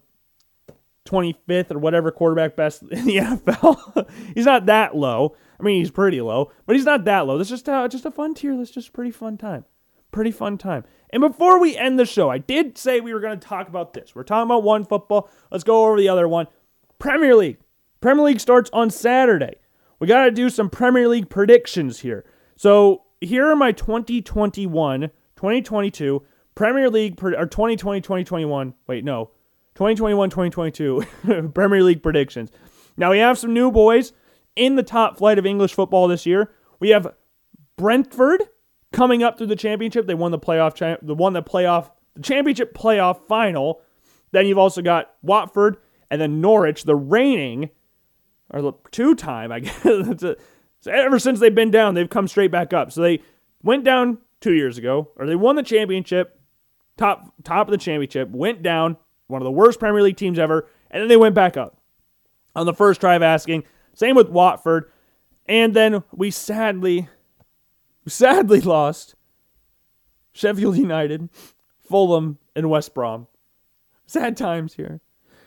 [1.05, 4.09] 25th or whatever quarterback best in the NFL.
[4.35, 5.35] he's not that low.
[5.59, 7.37] I mean, he's pretty low, but he's not that low.
[7.37, 9.65] This is just a, just a fun tier list, just a pretty fun time.
[10.11, 10.83] Pretty fun time.
[11.11, 13.93] And before we end the show, I did say we were going to talk about
[13.93, 14.15] this.
[14.15, 15.29] We're talking about one football.
[15.51, 16.47] Let's go over the other one.
[16.99, 17.57] Premier League.
[17.99, 19.55] Premier League starts on Saturday.
[20.01, 22.25] We got to do some Premier League predictions here.
[22.55, 25.01] So here are my 2021,
[25.35, 26.23] 2022
[26.55, 28.73] Premier League, or 2020, 2021.
[28.87, 29.29] Wait, no.
[29.75, 31.03] 2021 2022
[31.53, 32.49] Premier League predictions.
[32.97, 34.11] Now we have some new boys
[34.55, 36.51] in the top flight of English football this year.
[36.79, 37.13] We have
[37.77, 38.41] Brentford
[38.91, 40.07] coming up through the championship.
[40.07, 43.81] They won the playoff, the won the playoff, the championship playoff final.
[44.31, 45.77] Then you've also got Watford
[46.09, 47.69] and then Norwich, the reigning
[48.51, 50.23] or the two-time, I guess.
[50.87, 52.91] ever since they've been down, they've come straight back up.
[52.91, 53.21] So they
[53.63, 56.39] went down two years ago, or they won the championship,
[56.97, 58.97] top top of the championship, went down,
[59.27, 61.77] one of the worst Premier League teams ever, and then they went back up
[62.55, 63.63] on the first try of asking.
[63.93, 64.91] Same with Watford.
[65.47, 67.09] And then we sadly,
[68.07, 69.15] sadly lost
[70.33, 71.29] Sheffield United,
[71.79, 73.27] Fulham, and West Brom.
[74.05, 75.01] Sad times here.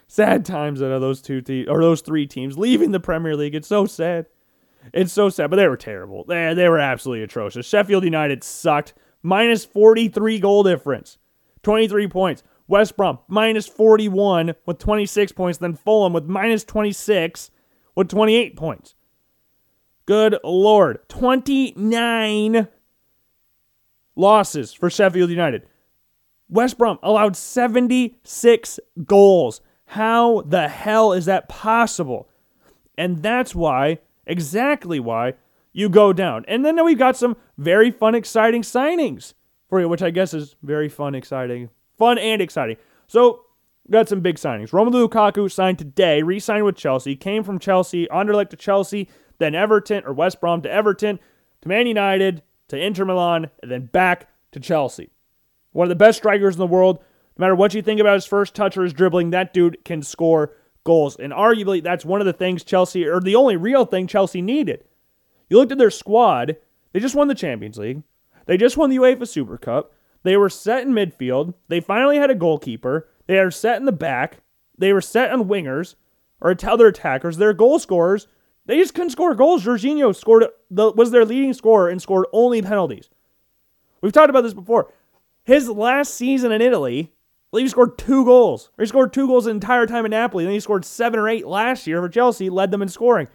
[0.07, 3.55] Sad times out of those two teams or those three teams leaving the Premier League.
[3.55, 4.27] It's so sad.
[4.93, 6.25] It's so sad, but they were terrible.
[6.25, 7.67] They, they were absolutely atrocious.
[7.67, 8.95] Sheffield United sucked.
[9.23, 11.19] Minus 43 goal difference.
[11.63, 12.43] 23 points.
[12.67, 17.51] West Brom minus 41 with 26 points, then Fulham with minus 26
[17.95, 18.95] with 28 points.
[20.07, 21.07] Good Lord.
[21.09, 22.69] 29
[24.17, 25.67] losses for Sheffield United.
[26.49, 29.61] West Brom allowed 76 goals.
[29.87, 32.28] How the hell is that possible?
[32.97, 35.35] And that's why, exactly why,
[35.72, 36.45] you go down.
[36.47, 39.35] And then we've got some very fun, exciting signings
[39.68, 42.76] for you, which I guess is very fun, exciting fun and exciting.
[43.07, 43.45] So,
[43.91, 44.70] got some big signings.
[44.70, 49.09] Romelu Lukaku signed today, re signed with Chelsea, came from Chelsea, Anderlecht to Chelsea,
[49.39, 51.18] then Everton or West Brom to Everton,
[51.62, 55.11] to Man United, to Inter Milan, and then back to Chelsea.
[55.72, 57.01] One of the best strikers in the world.
[57.37, 60.03] No matter what you think about his first touch or his dribbling, that dude can
[60.03, 60.53] score
[60.85, 61.16] goals.
[61.16, 64.85] And arguably, that's one of the things Chelsea, or the only real thing Chelsea needed.
[65.49, 66.57] You looked at their squad,
[66.93, 68.03] they just won the Champions League,
[68.47, 69.93] they just won the UEFA Super Cup,
[70.24, 71.55] they were set in midfield.
[71.68, 73.09] They finally had a goalkeeper.
[73.26, 74.41] They are set in the back.
[74.76, 75.95] They were set on wingers
[76.41, 77.37] or other attackers.
[77.37, 78.26] Their goal scorers,
[78.66, 79.64] they just couldn't score goals.
[79.64, 83.11] Jorginho scored the, was their leading scorer and scored only penalties.
[84.01, 84.93] We've talked about this before.
[85.45, 87.12] His last season in Italy,
[87.63, 88.71] he scored two goals.
[88.79, 90.45] He scored two goals the entire time in Napoli.
[90.45, 93.29] Then he scored seven or eight last year for Chelsea, led them in scoring.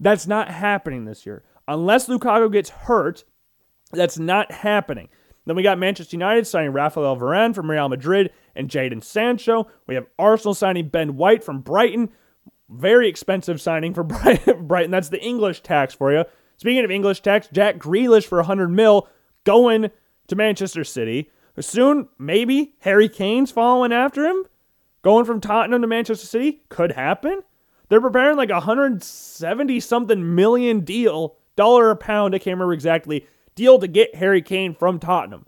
[0.00, 1.42] That's not happening this year.
[1.66, 3.24] Unless Lukaku gets hurt,
[3.92, 5.08] that's not happening.
[5.46, 9.66] Then we got Manchester United signing Rafael Varane from Real Madrid and Jadon Sancho.
[9.86, 12.10] We have Arsenal signing Ben White from Brighton.
[12.68, 14.90] Very expensive signing for Brighton.
[14.90, 16.24] That's the English tax for you.
[16.58, 19.08] Speaking of English tax, Jack Grealish for 100 mil
[19.44, 19.90] going
[20.26, 21.30] to Manchester City.
[21.60, 24.44] Soon, maybe Harry Kane's following after him.
[25.02, 27.42] Going from Tottenham to Manchester City could happen.
[27.88, 33.26] They're preparing like a 170 something million deal, dollar a pound, I can't remember exactly,
[33.54, 35.46] deal to get Harry Kane from Tottenham.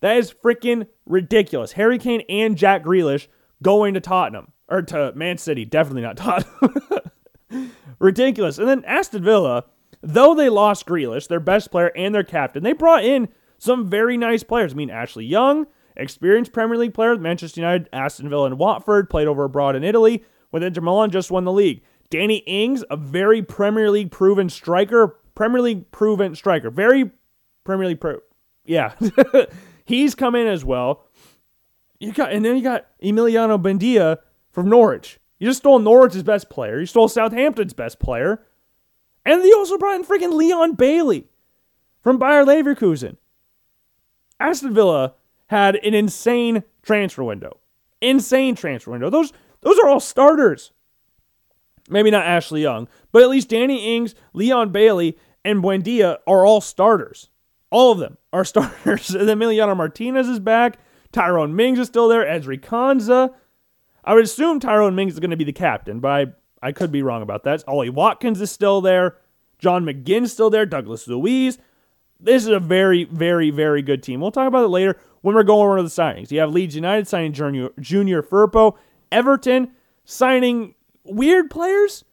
[0.00, 1.72] That is freaking ridiculous.
[1.72, 3.28] Harry Kane and Jack Grealish
[3.62, 7.72] going to Tottenham or to Man City, definitely not Tottenham.
[7.98, 8.58] ridiculous.
[8.58, 9.64] And then Aston Villa,
[10.02, 14.16] though they lost Grealish, their best player and their captain, they brought in some very
[14.16, 14.72] nice players.
[14.72, 19.08] I mean, Ashley Young, experienced Premier League player with Manchester United, Aston Villa, and Watford,
[19.10, 21.82] played over abroad in Italy, with Inter Milan just won the league.
[22.10, 26.70] Danny Ings, a very Premier League proven striker, Premier League proven striker.
[26.70, 27.10] Very
[27.64, 28.18] Premier League pro.
[28.64, 28.94] Yeah.
[29.84, 31.04] He's come in as well.
[32.00, 34.18] You got and then you got Emiliano Buendia
[34.50, 35.18] from Norwich.
[35.38, 36.80] You just stole Norwich's best player.
[36.80, 38.44] You stole Southampton's best player.
[39.24, 41.26] And you also brought in freaking Leon Bailey
[42.00, 43.16] from Bayer Leverkusen.
[44.40, 45.14] Aston Villa
[45.46, 47.58] had an insane transfer window.
[48.00, 49.10] Insane transfer window.
[49.10, 49.32] Those
[49.62, 50.72] those are all starters.
[51.88, 56.60] Maybe not Ashley Young, but at least Danny Ings, Leon Bailey, and Buendia are all
[56.60, 57.30] starters.
[57.70, 59.10] All of them are starters.
[59.10, 60.78] and Emiliano Martinez is back.
[61.12, 62.24] Tyrone Mings is still there.
[62.24, 63.32] Ezri Konsa.
[64.04, 66.26] I would assume Tyrone Mings is going to be the captain, but I,
[66.68, 67.64] I could be wrong about that.
[67.66, 69.16] Ollie Watkins is still there.
[69.58, 70.66] John McGinn's still there.
[70.66, 71.58] Douglas Luiz.
[72.18, 74.20] This is a very, very, very good team.
[74.20, 76.30] We'll talk about it later when we're going over the signings.
[76.30, 78.76] You have Leeds United signing Junior, Junior Firpo.
[79.12, 79.72] Everton
[80.04, 82.04] signing weird players.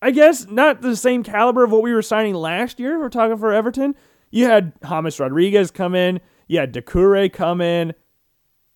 [0.00, 2.98] I guess not the same caliber of what we were signing last year.
[2.98, 3.96] We're talking for Everton.
[4.30, 6.20] You had James Rodriguez come in.
[6.46, 7.94] You had Doucouré come in.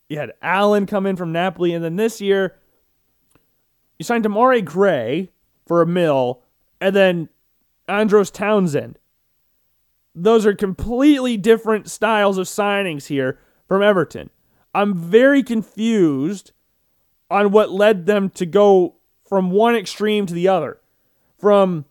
[0.09, 1.73] You had Allan come in from Napoli.
[1.73, 2.57] And then this year,
[3.99, 5.31] you signed Demarai Gray
[5.67, 6.43] for a mill.
[6.81, 7.29] And then
[7.89, 8.99] Andros Townsend.
[10.15, 14.31] Those are completely different styles of signings here from Everton.
[14.75, 16.53] I'm very confused
[17.31, 18.97] on what led them to go
[19.27, 20.79] from one extreme to the other.
[21.39, 21.87] From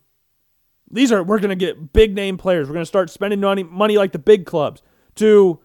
[0.90, 2.68] these are we're going to get big name players.
[2.68, 4.82] We're going to start spending money money like the big clubs
[5.16, 5.60] to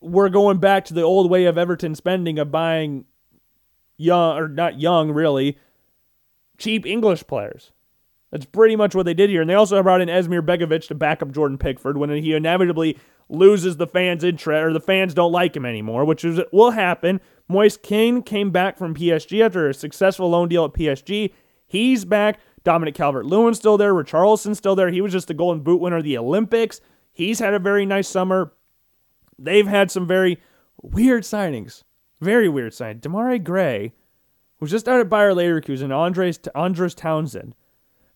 [0.00, 3.04] we're going back to the old way of Everton spending of buying
[3.96, 5.58] young or not young really
[6.58, 7.72] cheap English players.
[8.32, 9.42] That's pretty much what they did here.
[9.42, 12.98] And they also brought in Asmir Begovic to back up Jordan Pickford when he inevitably
[13.28, 17.20] loses the fans' interest or the fans don't like him anymore, which is will happen.
[17.46, 21.32] Moise Kean came back from PSG after a successful loan deal at PSG.
[21.66, 22.40] He's back.
[22.64, 23.92] Dominic Calvert Lewin's still there.
[23.92, 24.88] Richarlison's still there.
[24.88, 26.80] He was just the Golden Boot winner of the Olympics.
[27.12, 28.54] He's had a very nice summer.
[29.38, 30.40] They've had some very
[30.80, 31.82] weird signings.
[32.20, 33.00] Very weird signing.
[33.00, 33.92] Demarai Gray,
[34.58, 35.92] who's just out at Bayer Leverkusen, and
[36.54, 37.54] Andros, Townsend.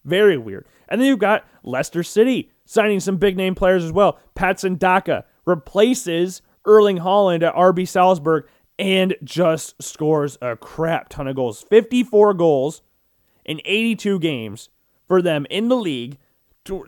[0.06, 0.66] Very weird.
[0.88, 4.18] And then you've got Leicester City signing some big name players as well.
[4.34, 8.46] Patson Daka replaces Erling Haaland at RB Salzburg
[8.78, 11.64] and just scores a crap ton of goals.
[11.68, 12.82] 54 goals
[13.44, 14.68] in 82 games
[15.08, 16.18] for them in the league.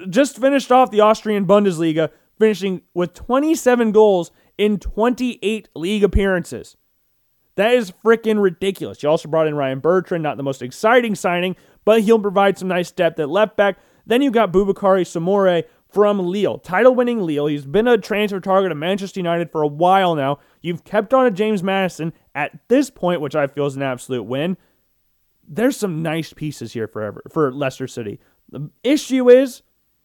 [0.08, 6.76] Just finished off the Austrian Bundesliga, finishing with 27 goals in 28 league appearances.
[7.54, 9.02] That is freaking ridiculous.
[9.02, 12.68] You also brought in Ryan Bertrand, not the most exciting signing, but he'll provide some
[12.68, 13.78] nice depth at left back.
[14.06, 17.46] Then you got Boubakary Soumaré from Lille, title winning Lille.
[17.46, 20.38] He's been a transfer target of Manchester United for a while now.
[20.60, 24.24] You've kept on a James Maddison at this point, which I feel is an absolute
[24.24, 24.56] win
[25.48, 28.20] there's some nice pieces here for for Leicester City.
[28.50, 29.62] The issue is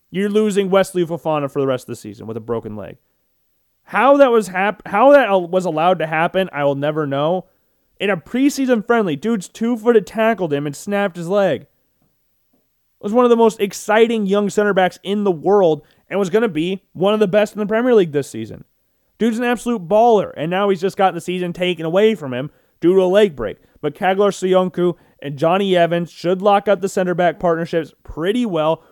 [0.10, 2.98] you're losing Wesley Fofana for the rest of the season with a broken leg.
[3.84, 7.48] How that was hap- how that was allowed to happen, I will never know.
[8.04, 11.68] In a preseason friendly, dude's two footed tackled him and snapped his leg.
[12.99, 16.41] Was one of the most exciting young center backs in the world and was going
[16.41, 18.66] to be one of the best in the Premier League this season.
[19.20, 22.51] Dude's an absolute baller, and now he's just gotten the season taken away from him
[22.82, 23.60] due to a leg break.
[23.80, 28.84] But Caglar Soyuncu and Jonny Evans should lock up the center back partnerships pretty well.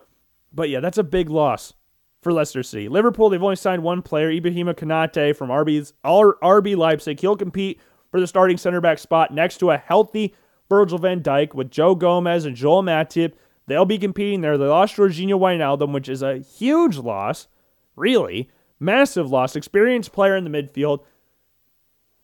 [0.53, 1.73] But yeah, that's a big loss
[2.21, 2.87] for Leicester City.
[2.87, 7.19] Liverpool, they've only signed one player, Ibrahima Konate from RB's, RB Leipzig.
[7.19, 7.81] He'll compete
[8.11, 10.35] for the starting center back spot next to a healthy
[10.69, 13.33] Virgil van Dijk with Joe Gomez and Joel Matip.
[13.67, 14.57] They'll be competing there.
[14.57, 17.47] They lost Georginio Wijnaldum, which is a huge loss,
[17.95, 18.49] really.
[18.79, 19.55] Massive loss.
[19.55, 21.03] Experienced player in the midfield.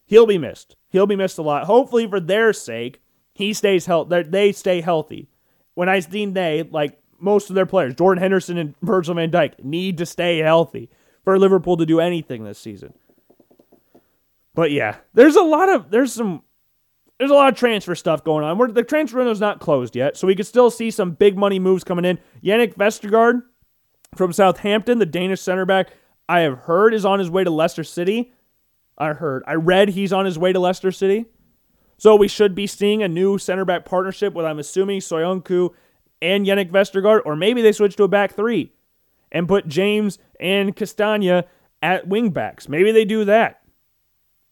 [0.06, 0.76] He'll be missed.
[0.90, 1.66] He'll be missed a lot.
[1.66, 3.02] Hopefully, for their sake,
[3.34, 4.24] he stays healthy.
[4.24, 5.30] They stay healthy.
[5.74, 9.64] When I seen they, like most of their players, Jordan Henderson and Virgil van Dijk,
[9.64, 10.90] need to stay healthy
[11.24, 12.94] for Liverpool to do anything this season.
[14.58, 16.42] But yeah, there's a lot of there's some
[17.20, 18.58] there's a lot of transfer stuff going on.
[18.58, 21.60] We're, the transfer window's not closed yet, so we could still see some big money
[21.60, 22.18] moves coming in.
[22.44, 23.44] Jannik Vestergaard
[24.16, 25.92] from Southampton, the Danish center back,
[26.28, 28.34] I have heard is on his way to Leicester City.
[28.98, 31.26] I heard, I read he's on his way to Leicester City.
[32.00, 35.70] So we should be seeing a new center back partnership with, I'm assuming, Soyuncu
[36.20, 38.74] and Jannik Vestergaard, or maybe they switch to a back three
[39.32, 41.46] and put James and Castagna
[41.84, 42.68] at wing backs.
[42.68, 43.57] Maybe they do that.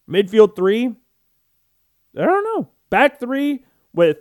[0.10, 0.96] Midfield three,
[2.18, 2.70] I don't know.
[2.90, 4.18] Back three with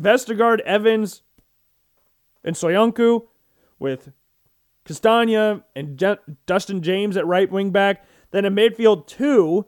[0.00, 1.22] Vestergaard, Evans,
[2.44, 3.26] and Soyuncu,
[3.78, 4.12] with
[4.84, 6.02] Castagna and
[6.46, 8.04] Dustin James at right wing back.
[8.30, 9.66] Then a midfield two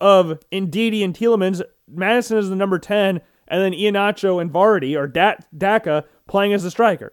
[0.00, 1.62] of Ndidi and Tielemans
[1.94, 6.70] Maddison is the number 10, and then Iheanacho and Vardy, or Daka, playing as the
[6.70, 7.12] striker.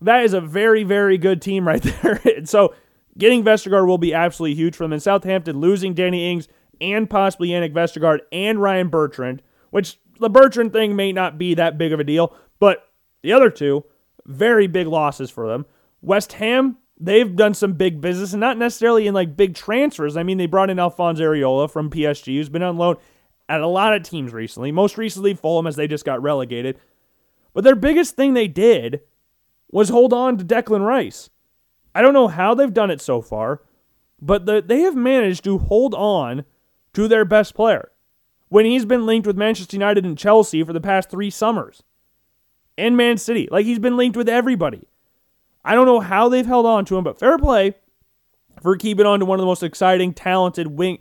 [0.00, 2.20] That is a very, very good team right there.
[2.44, 2.74] so
[3.16, 4.92] getting Vestergaard will be absolutely huge for them.
[4.92, 6.48] And Southampton losing Danny Ings
[6.80, 11.78] and possibly Jannik Vestergaard and Ryan Bertrand, which the Bertrand thing may not be that
[11.78, 12.90] big of a deal, but
[13.22, 13.84] the other two,
[14.24, 15.66] very big losses for them.
[16.00, 20.16] West Ham, they've done some big business and not necessarily in like big transfers.
[20.16, 22.96] I mean, they brought in Alphonse Areola from PSG, who's been on loan
[23.48, 26.78] at a lot of teams recently, most recently Fulham as they just got relegated.
[27.52, 29.00] But their biggest thing they did
[29.70, 31.30] was hold on to Declan Rice.
[31.94, 33.62] I don't know how they've done it so far,
[34.20, 36.44] but the, they have managed to hold on
[36.96, 37.92] to their best player
[38.48, 41.82] when he's been linked with Manchester United and Chelsea for the past three summers.
[42.78, 43.48] And Man City.
[43.50, 44.88] Like he's been linked with everybody.
[45.62, 47.74] I don't know how they've held on to him, but fair play
[48.62, 50.98] for keeping on to one of the most exciting, talented wing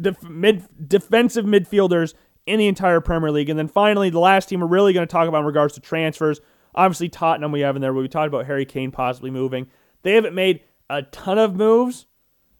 [0.00, 2.14] def- mid- defensive midfielders
[2.44, 3.48] in the entire Premier League.
[3.48, 5.80] And then finally, the last team we're really going to talk about in regards to
[5.80, 6.40] transfers.
[6.74, 9.68] Obviously, Tottenham we have in there, we talked about Harry Kane possibly moving.
[10.02, 12.06] They haven't made a ton of moves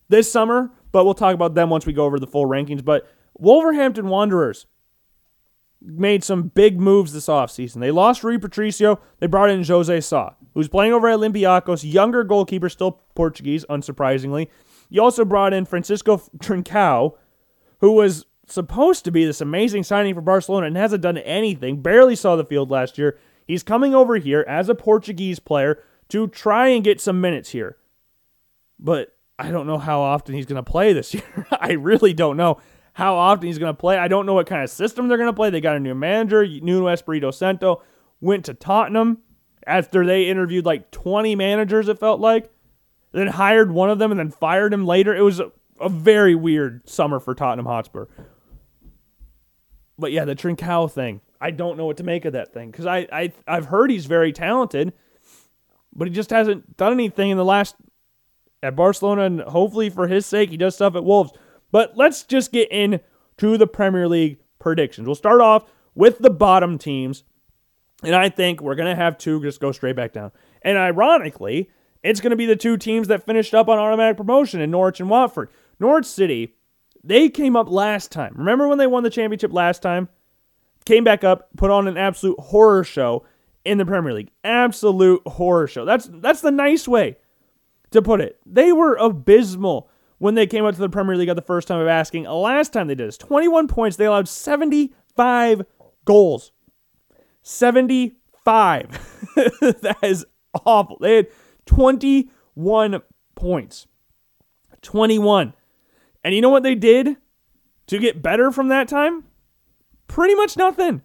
[0.08, 2.84] this summer, but we'll talk about them once we go over the full rankings.
[2.84, 4.66] But Wolverhampton Wanderers
[5.80, 7.80] made some big moves this offseason.
[7.80, 9.00] They lost Rui Patricio.
[9.20, 14.48] They brought in Jose Sá, who's playing over at Olympiacos, younger goalkeeper, still Portuguese, unsurprisingly.
[14.88, 17.14] You also brought in Francisco Trincao,
[17.80, 22.16] who was supposed to be this amazing signing for Barcelona and hasn't done anything, barely
[22.16, 23.18] saw the field last year.
[23.46, 27.76] He's coming over here as a Portuguese player to try and get some minutes here.
[28.78, 31.46] But I don't know how often he's going to play this year.
[31.60, 32.60] I really don't know
[32.92, 33.96] how often he's going to play.
[33.96, 35.50] I don't know what kind of system they're going to play.
[35.50, 37.82] They got a new manager, Nuno Espirito Santo,
[38.20, 39.18] went to Tottenham
[39.66, 42.50] after they interviewed like 20 managers, it felt like,
[43.12, 45.14] then hired one of them and then fired him later.
[45.14, 48.06] It was a, a very weird summer for Tottenham Hotspur.
[49.98, 52.86] But yeah, the Trincao thing, I don't know what to make of that thing because
[52.86, 54.92] I, I I've heard he's very talented,
[55.94, 57.74] but he just hasn't done anything in the last
[58.62, 61.32] at Barcelona, and hopefully for his sake, he does stuff at Wolves.
[61.70, 63.00] But let's just get into
[63.56, 65.06] the Premier League predictions.
[65.06, 67.24] We'll start off with the bottom teams,
[68.02, 70.32] and I think we're going to have two just go straight back down.
[70.62, 71.70] And ironically,
[72.02, 75.00] it's going to be the two teams that finished up on automatic promotion in Norwich
[75.00, 75.50] and Watford.
[75.78, 76.54] Norwich City,
[77.04, 78.34] they came up last time.
[78.36, 80.08] Remember when they won the championship last time?
[80.84, 83.24] Came back up, put on an absolute horror show
[83.64, 84.30] in the Premier League.
[84.42, 85.84] Absolute horror show.
[85.84, 87.16] That's that's the nice way
[87.90, 88.38] to put it.
[88.46, 91.80] They were abysmal when they came out to the Premier League at the first time
[91.80, 92.24] of asking.
[92.24, 93.96] Last time they did this, 21 points.
[93.96, 95.62] They allowed 75
[96.04, 96.52] goals.
[97.42, 98.90] 75.
[99.36, 100.26] that is
[100.66, 100.98] awful.
[101.00, 101.28] They had
[101.66, 103.02] 21
[103.34, 103.86] points.
[104.82, 105.54] 21.
[106.24, 107.16] And you know what they did
[107.86, 109.24] to get better from that time?
[110.08, 111.02] Pretty much nothing.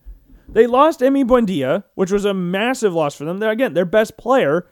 [0.47, 3.39] They lost Emi Buendia, which was a massive loss for them.
[3.39, 4.67] They're, again, their best player.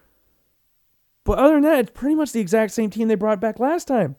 [1.23, 3.87] But other than that, it's pretty much the exact same team they brought back last
[3.87, 4.15] time.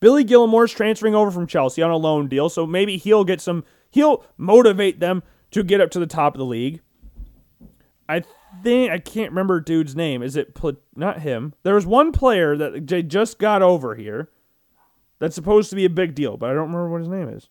[0.00, 3.64] Billy Gilmour's transferring over from Chelsea on a loan deal, so maybe he'll get some,
[3.90, 6.80] he'll motivate them to get up to the top of the league.
[8.08, 8.22] I
[8.62, 10.22] think, I can't remember dude's name.
[10.22, 10.56] Is it,
[10.94, 11.54] not him?
[11.64, 14.30] There was one player that they just got over here
[15.18, 17.48] that's supposed to be a big deal, but I don't remember what his name is.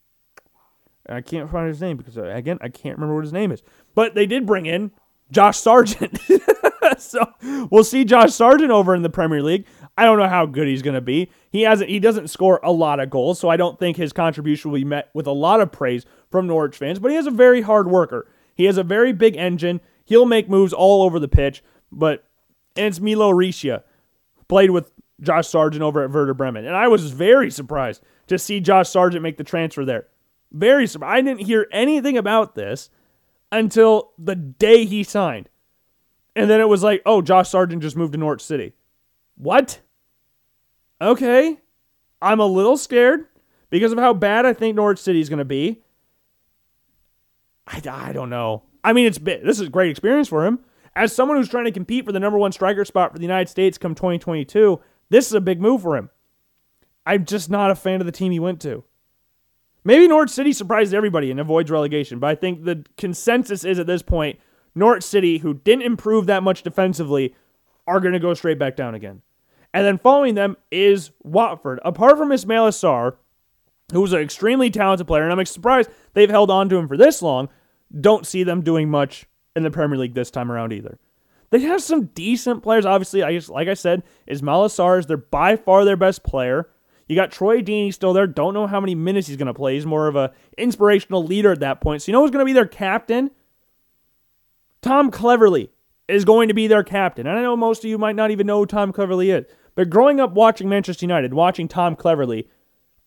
[1.10, 3.62] I can't find his name because, again, I can't remember what his name is.
[3.94, 4.92] But they did bring in
[5.32, 6.20] Josh Sargent.
[6.98, 7.26] so
[7.70, 9.66] we'll see Josh Sargent over in the Premier League.
[9.98, 11.32] I don't know how good he's going to be.
[11.50, 11.90] He hasn't.
[11.90, 14.86] He doesn't score a lot of goals, so I don't think his contribution will be
[14.86, 17.00] met with a lot of praise from Norwich fans.
[17.00, 18.30] But he is a very hard worker.
[18.54, 19.82] He has a very big engine.
[20.06, 21.64] He'll make moves all over the pitch.
[21.92, 22.24] But
[22.76, 23.84] and it's Milot Rashica,
[24.48, 28.60] played with Josh Sargent over at Werder Bremen, and I was very surprised to see
[28.60, 30.08] Josh Sargent make the transfer there.
[30.52, 31.18] Very surprised.
[31.18, 32.90] I didn't hear anything about this
[33.52, 35.50] until the day he signed.
[36.36, 38.74] And then it was like, oh, Josh Sargent just moved to Norwich City.
[39.36, 39.80] What?
[41.02, 41.58] Okay.
[42.22, 43.26] I'm a little scared
[43.70, 45.82] because of how bad I think Norwich City is going to be.
[47.68, 48.64] I, I don't know.
[48.84, 50.60] I mean, it's this is a great experience for him.
[50.96, 53.50] As someone who's trying to compete for the number one striker spot for the United
[53.50, 54.80] States come 2022,
[55.10, 56.10] this is a big move for him.
[57.06, 58.84] I'm just not a fan of the team he went to.
[59.88, 63.88] Maybe Norwich City surprised everybody and avoids relegation, but I think the consensus is at
[63.88, 64.38] this point
[64.76, 67.34] Norwich City, who didn't improve that much defensively,
[67.88, 69.22] are going to go straight back down again.
[69.74, 71.80] And then following them is Watford.
[71.86, 73.16] Apart from Ismaila Sarr,
[73.94, 76.98] who was an extremely talented player, and I'm surprised they've held on to him for
[76.98, 77.48] this long,
[78.02, 79.26] don't see them doing much
[79.56, 81.00] in the Premier League this time around either.
[81.50, 82.86] They have some decent players.
[82.86, 86.68] Obviously, I guess, like I said, Ismaila Sarr is their by far their best player.
[87.08, 88.28] You got Troy Deeney still there.
[88.28, 89.76] Don't know how many minutes he's going to play.
[89.76, 92.02] He's more of a inspirational leader at that point.
[92.02, 93.32] So you know who's going to be their captain?
[94.82, 95.70] Tom Cleverley
[96.08, 97.28] is going to be their captain.
[97.28, 99.46] And I know most of you might not even know who Tom Cleverley is.
[99.76, 102.48] But growing up watching Manchester United, watching Tom Cleverley,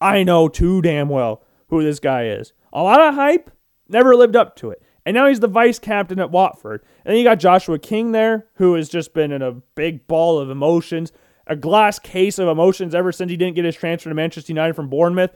[0.00, 2.52] I know too damn well who this guy is.
[2.72, 3.50] A lot of hype,
[3.88, 4.82] never lived up to it.
[5.04, 6.84] And now he's the vice captain at Watford.
[7.04, 10.38] And then you got Joshua King there, who has just been in a big ball
[10.38, 11.12] of emotions
[11.50, 14.74] a glass case of emotions ever since he didn't get his transfer to Manchester United
[14.74, 15.32] from Bournemouth.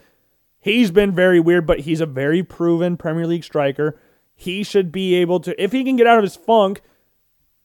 [0.60, 4.00] He's been very weird, but he's a very proven Premier League striker.
[4.34, 6.80] He should be able to, if he can get out of his funk,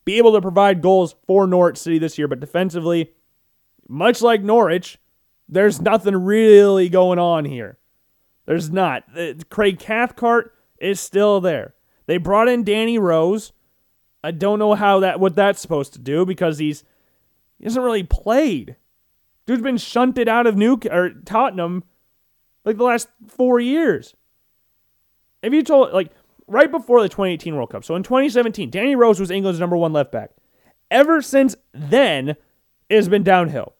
[0.03, 2.27] be able to provide goals for Norwich City this year.
[2.27, 3.13] But defensively,
[3.87, 4.97] much like Norwich,
[5.47, 7.77] there's nothing really going on here.
[8.47, 9.03] There's not.
[9.49, 11.75] Craig Cathcart is still there.
[12.07, 13.53] They brought in Danny Rose.
[14.23, 16.83] I don't know how that what that's supposed to do because he's
[17.59, 18.75] he hasn't really played.
[19.45, 21.83] Dude's been shunted out of New or Tottenham
[22.65, 24.15] like the last four years.
[25.41, 26.11] if you told like
[26.47, 29.93] right before the 2018 World Cup, so in 2017, Danny Rose was England's number one
[29.93, 30.31] left back.
[30.91, 33.73] Ever since then, it has been downhill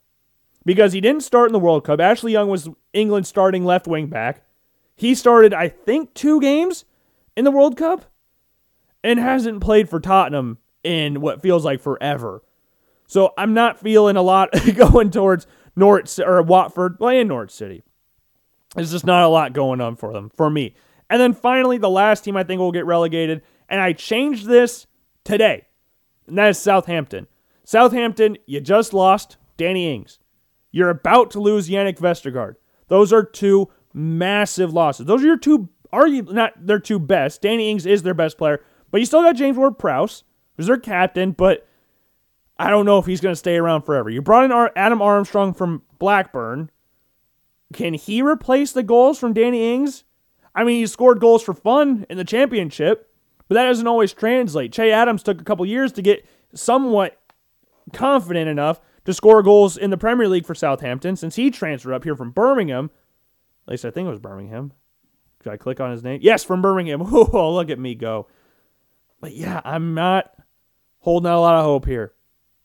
[0.65, 1.99] because he didn't start in the World Cup.
[1.99, 4.43] Ashley Young was England's starting left wing back.
[4.95, 6.85] He started, I think, two games
[7.35, 8.05] in the World Cup
[9.03, 12.43] and hasn't played for Tottenham in what feels like forever.
[13.09, 17.81] So I'm not feeling a lot going towards Norwich or Watford, and Norwich City.
[18.75, 20.75] There's just not a lot going on for them, for me.
[21.09, 24.85] And then finally, the last team I think will get relegated, and I changed this
[25.23, 25.65] today,
[26.27, 27.25] and that is Southampton.
[27.63, 30.19] Southampton, you just lost Danny Ings.
[30.71, 32.57] You're about to lose Jannik Vestergaard.
[32.89, 35.07] Those are two massive losses.
[35.07, 37.41] Those are your two, you not their two best.
[37.41, 40.23] Danny Ings is their best player, but you still got James Ward Prowse,
[40.57, 41.65] who's their captain, but
[42.59, 44.09] I don't know if he's going to stay around forever.
[44.09, 46.69] You brought in Adam Armstrong from Blackburn.
[47.73, 50.03] Can he replace the goals from Danny Ings?
[50.53, 53.09] I mean, he scored goals for fun in the championship,
[53.47, 54.73] but that doesn't always translate.
[54.73, 57.21] Che Adams took a couple years to get somewhat
[57.93, 62.03] confident enough to score goals in the Premier League for Southampton since he transferred up
[62.03, 62.91] here from Birmingham.
[63.67, 64.73] At least I think it was Birmingham.
[65.43, 66.19] Should I click on his name?
[66.21, 67.01] Yes, from Birmingham.
[67.13, 68.27] Oh, look at me go.
[69.21, 70.33] But yeah, I'm not
[70.99, 72.13] holding out a lot of hope here.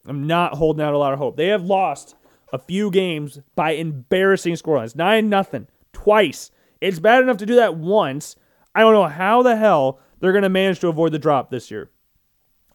[0.07, 1.37] I'm not holding out a lot of hope.
[1.37, 2.15] They have lost
[2.53, 4.95] a few games by embarrassing scorelines.
[4.95, 6.51] 9 nothing twice.
[6.81, 8.37] It's bad enough to do that once.
[8.75, 11.71] I don't know how the hell they're going to manage to avoid the drop this
[11.71, 11.91] year.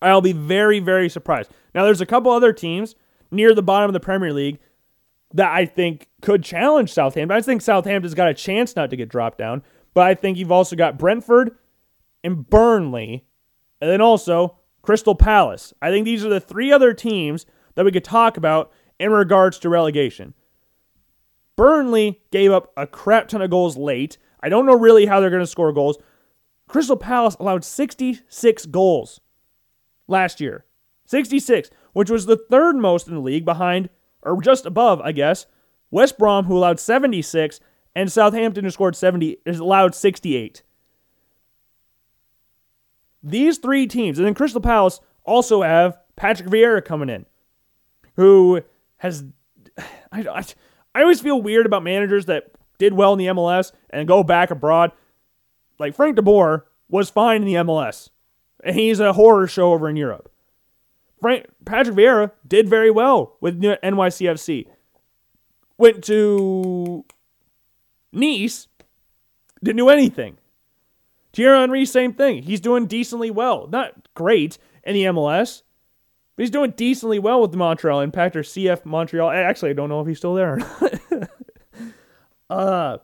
[0.01, 1.51] I'll be very, very surprised.
[1.75, 2.95] Now, there's a couple other teams
[3.31, 4.59] near the bottom of the Premier League
[5.33, 7.37] that I think could challenge Southampton.
[7.37, 9.61] I think Southampton's got a chance not to get dropped down,
[9.93, 11.55] but I think you've also got Brentford
[12.23, 13.25] and Burnley,
[13.81, 15.73] and then also Crystal Palace.
[15.81, 19.59] I think these are the three other teams that we could talk about in regards
[19.59, 20.33] to relegation.
[21.55, 24.17] Burnley gave up a crap ton of goals late.
[24.41, 25.97] I don't know really how they're going to score goals.
[26.67, 29.19] Crystal Palace allowed 66 goals
[30.07, 30.65] last year.
[31.05, 33.89] 66, which was the third most in the league behind,
[34.21, 35.47] or just above, I guess,
[35.91, 37.59] West Brom, who allowed 76,
[37.95, 40.61] and Southampton, who scored 70, is allowed 68.
[43.21, 47.25] These three teams, and then Crystal Palace also have Patrick Vieira coming in,
[48.15, 48.61] who
[48.97, 49.23] has.
[50.11, 50.43] I, I,
[50.95, 54.49] I always feel weird about managers that did well in the MLS and go back
[54.49, 54.91] abroad.
[55.77, 58.09] Like Frank de Boer was fine in the MLS,
[58.63, 60.31] and he's a horror show over in Europe.
[61.21, 64.65] Frank Patrick Vieira did very well with NYCFC.
[65.77, 67.05] Went to
[68.11, 68.67] Nice,
[69.63, 70.38] didn't do anything.
[71.33, 72.43] Thierry Henry, same thing.
[72.43, 73.67] He's doing decently well.
[73.67, 75.61] Not great in the MLS,
[76.35, 79.29] but he's doing decently well with the Montreal Impact or CF Montreal.
[79.29, 81.29] Actually, I don't know if he's still there or not.
[82.49, 82.97] uh,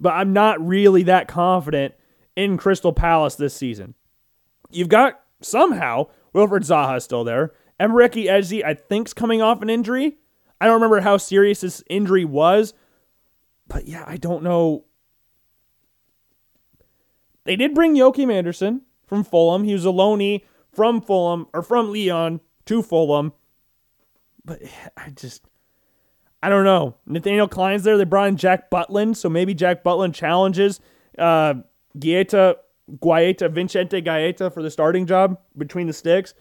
[0.00, 1.94] but I'm not really that confident
[2.34, 3.94] in Crystal Palace this season.
[4.70, 7.52] You've got somehow Wilfried Zaha still there.
[7.78, 10.16] Emre Eze, I think's coming off an injury.
[10.60, 12.72] I don't remember how serious this injury was,
[13.68, 14.85] but yeah, I don't know
[17.46, 19.64] they did bring Joachim Andersen from Fulham.
[19.64, 20.42] He was a loanee
[20.72, 23.32] from Fulham or from Lyon to Fulham.
[24.44, 24.60] But
[24.96, 25.44] I just
[26.42, 26.96] I don't know.
[27.06, 27.96] Nathaniel Clyne's there.
[27.96, 30.80] They brought in Jack Butland, so maybe Jack Butland challenges
[31.18, 31.54] uh
[31.98, 36.34] Guaita Vicente Guaita for the starting job between the sticks.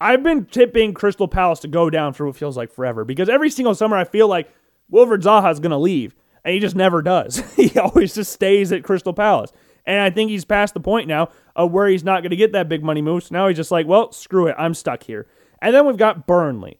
[0.00, 3.50] I've been tipping Crystal Palace to go down for what feels like forever because every
[3.50, 4.52] single summer I feel like
[4.90, 6.14] Wilfried Zaha is going to leave
[6.44, 7.42] and he just never does.
[7.56, 9.52] he always just stays at Crystal Palace.
[9.86, 12.52] And I think he's past the point now of where he's not going to get
[12.52, 13.30] that big money moves.
[13.30, 14.54] Now he's just like, well, screw it.
[14.58, 15.26] I'm stuck here.
[15.62, 16.78] And then we've got Burnley.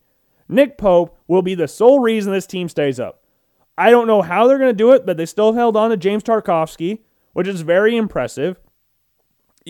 [0.49, 3.23] Nick Pope will be the sole reason this team stays up.
[3.79, 5.97] I don't know how they're going to do it, but they still held on to
[5.97, 7.01] James Tarkowski,
[7.33, 8.59] which is very impressive.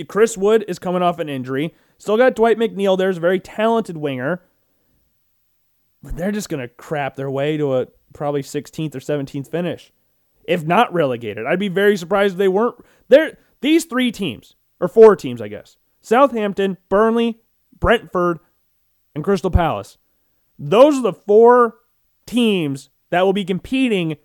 [0.09, 1.75] Chris Wood is coming off an injury.
[1.99, 4.43] Still got Dwight McNeil there, a very talented winger.
[6.03, 9.93] But they're just going to crap their way to a probably 16th or 17th finish,
[10.45, 11.47] if not relegated.
[11.47, 12.77] I'd be very surprised if they weren't.
[13.09, 17.41] There, these three teams, or four teams, I guess Southampton, Burnley,
[17.79, 18.39] Brentford,
[19.15, 19.99] and Crystal Palace.
[20.59, 21.77] Those are the four
[22.27, 24.17] teams that will be competing,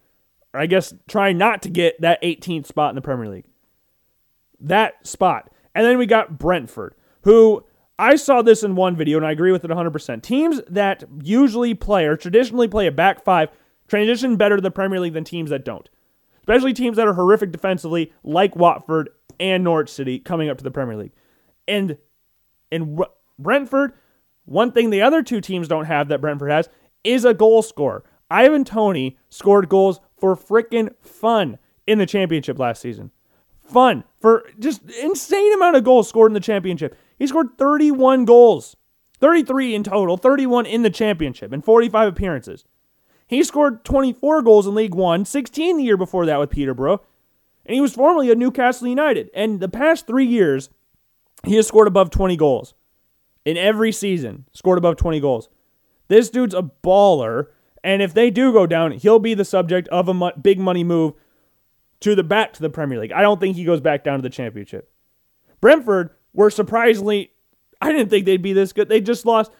[0.53, 3.45] or I guess trying not to get that 18th spot in the Premier League.
[4.59, 5.51] That spot.
[5.73, 7.65] And then we got Brentford, who
[7.97, 10.21] I saw this in one video and I agree with it 100%.
[10.21, 13.49] Teams that usually play or traditionally play a back five
[13.87, 15.89] transition better to the Premier League than teams that don't.
[16.39, 19.09] Especially teams that are horrific defensively, like Watford
[19.39, 21.13] and Norwich City coming up to the Premier League.
[21.67, 21.97] And
[22.71, 22.99] in
[23.39, 23.93] Brentford,
[24.45, 26.69] one thing the other two teams don't have that Brentford has
[27.03, 28.03] is a goal scorer.
[28.29, 31.57] Ivan Toney scored goals for freaking fun
[31.87, 33.11] in the championship last season.
[33.65, 36.97] fun for just insane amount of goals scored in the championship.
[37.17, 38.75] He scored 31 goals,
[39.19, 42.65] 33 in total, 31 in the championship, and 45 appearances.
[43.27, 47.01] He scored 24 goals in League One, 16 the year before that with Peterborough,
[47.65, 49.29] and he was formerly at Newcastle United.
[49.33, 50.69] And the past three years,
[51.43, 52.75] he has scored above 20 goals
[53.43, 54.45] in every season.
[54.53, 55.49] Scored above 20 goals.
[56.07, 57.47] This dude's a baller,
[57.83, 61.13] and if they do go down, he'll be the subject of a big money move
[62.01, 63.11] to the back to the Premier League.
[63.11, 64.91] I don't think he goes back down to the Championship.
[65.61, 67.31] Brentford were surprisingly,
[67.81, 68.89] I didn't think they'd be this good.
[68.89, 69.51] They just lost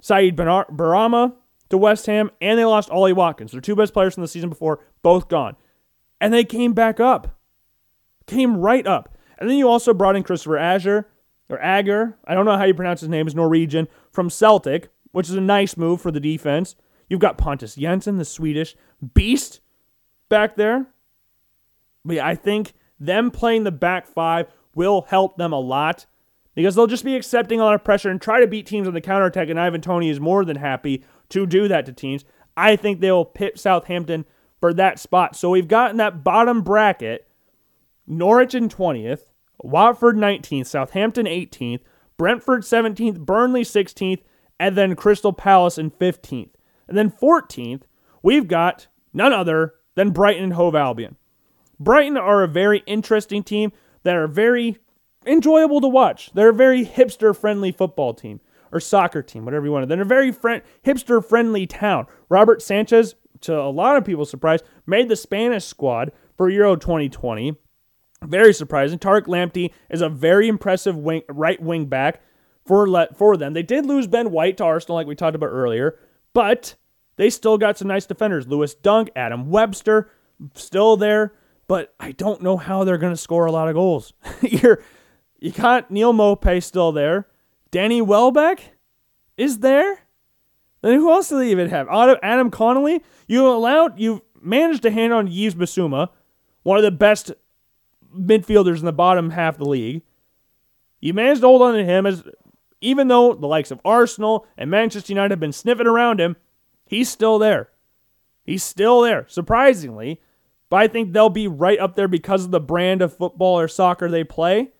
[0.00, 1.34] Saeed Benrahma
[1.70, 3.52] to West Ham, and they lost Ollie Watkins.
[3.52, 5.56] Their two best players from the season before, both gone.
[6.20, 7.38] And they came back up.
[8.26, 9.16] Came right up.
[9.38, 11.08] And then you also brought in Kristoffer Azure,
[11.48, 15.28] or Ager, I don't know how you pronounce his name, is Norwegian, from Celtic, which
[15.28, 16.76] is a nice move for the defense.
[17.08, 18.76] You've got Pontus Jansson, the Swedish
[19.14, 19.60] beast,
[20.28, 20.86] back there.
[22.04, 26.06] But yeah, I think them playing the back five will help them a lot
[26.54, 28.94] because they'll just be accepting a lot of pressure and try to beat teams on
[28.94, 29.48] the counterattack.
[29.48, 32.24] And Ivan Toney is more than happy to do that to teams.
[32.56, 34.24] I think they'll pit Southampton
[34.60, 35.34] for that spot.
[35.34, 37.26] So we've gotten that bottom bracket
[38.06, 41.80] Norwich in 20th, Watford 19th, Southampton 18th,
[42.16, 44.20] Brentford 17th, Burnley 16th,
[44.58, 46.50] and then Crystal Palace in 15th.
[46.86, 47.82] And then 14th,
[48.22, 51.16] we've got none other than Brighton and Hove Albion.
[51.78, 53.72] Brighton are a very interesting team
[54.02, 54.78] that are very
[55.24, 56.30] enjoyable to watch.
[56.34, 58.40] They're a very hipster friendly football team
[58.72, 59.88] or soccer team, whatever you want.
[59.88, 62.06] They're a very friend, hipster friendly town.
[62.28, 67.56] Robert Sanchez, to a lot of people's surprise, made the Spanish squad for Euro 2020.
[68.22, 68.98] Very surprising.
[68.98, 72.20] Tariq Lamptey is a very impressive wing, right wing back
[72.66, 73.54] for let for them.
[73.54, 75.98] They did lose Ben White to Arsenal, like we talked about earlier,
[76.34, 76.74] but
[77.16, 78.46] they still got some nice defenders.
[78.46, 80.10] Lewis Dunk, Adam Webster,
[80.54, 81.32] still there
[81.70, 84.12] but I don't know how they're going to score a lot of goals.
[84.42, 84.82] You're,
[85.38, 87.28] you got Neal Maupay still there.
[87.70, 88.76] Danny Welbeck
[89.36, 90.00] is there.
[90.82, 91.88] Then who else do they even have?
[91.90, 93.02] Aaron Connolly.
[93.26, 96.08] You allowed you managed to hand on Yves Bissouma,
[96.62, 97.32] one of the best
[98.16, 100.02] midfielders in the bottom half of the league.
[101.00, 102.24] You managed to hold on to him as
[102.80, 106.36] even though the likes of Arsenal and Manchester United have been sniffing around him,
[106.86, 107.68] he's still there.
[108.42, 109.26] He's still there.
[109.28, 110.20] Surprisingly,
[110.70, 113.68] but I think they'll be right up there because of the brand of football or
[113.68, 114.70] soccer they play.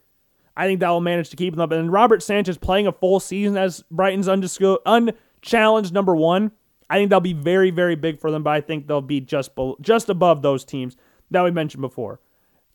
[0.61, 1.73] I think that will manage to keep them up.
[1.73, 6.53] And Robert Sanchez playing a full season as Brighton's unchallenged number one.
[6.91, 9.55] I think that'll be very, very big for them, but I think they'll be just
[9.55, 10.99] below, just above those teams
[11.31, 12.21] that we mentioned before.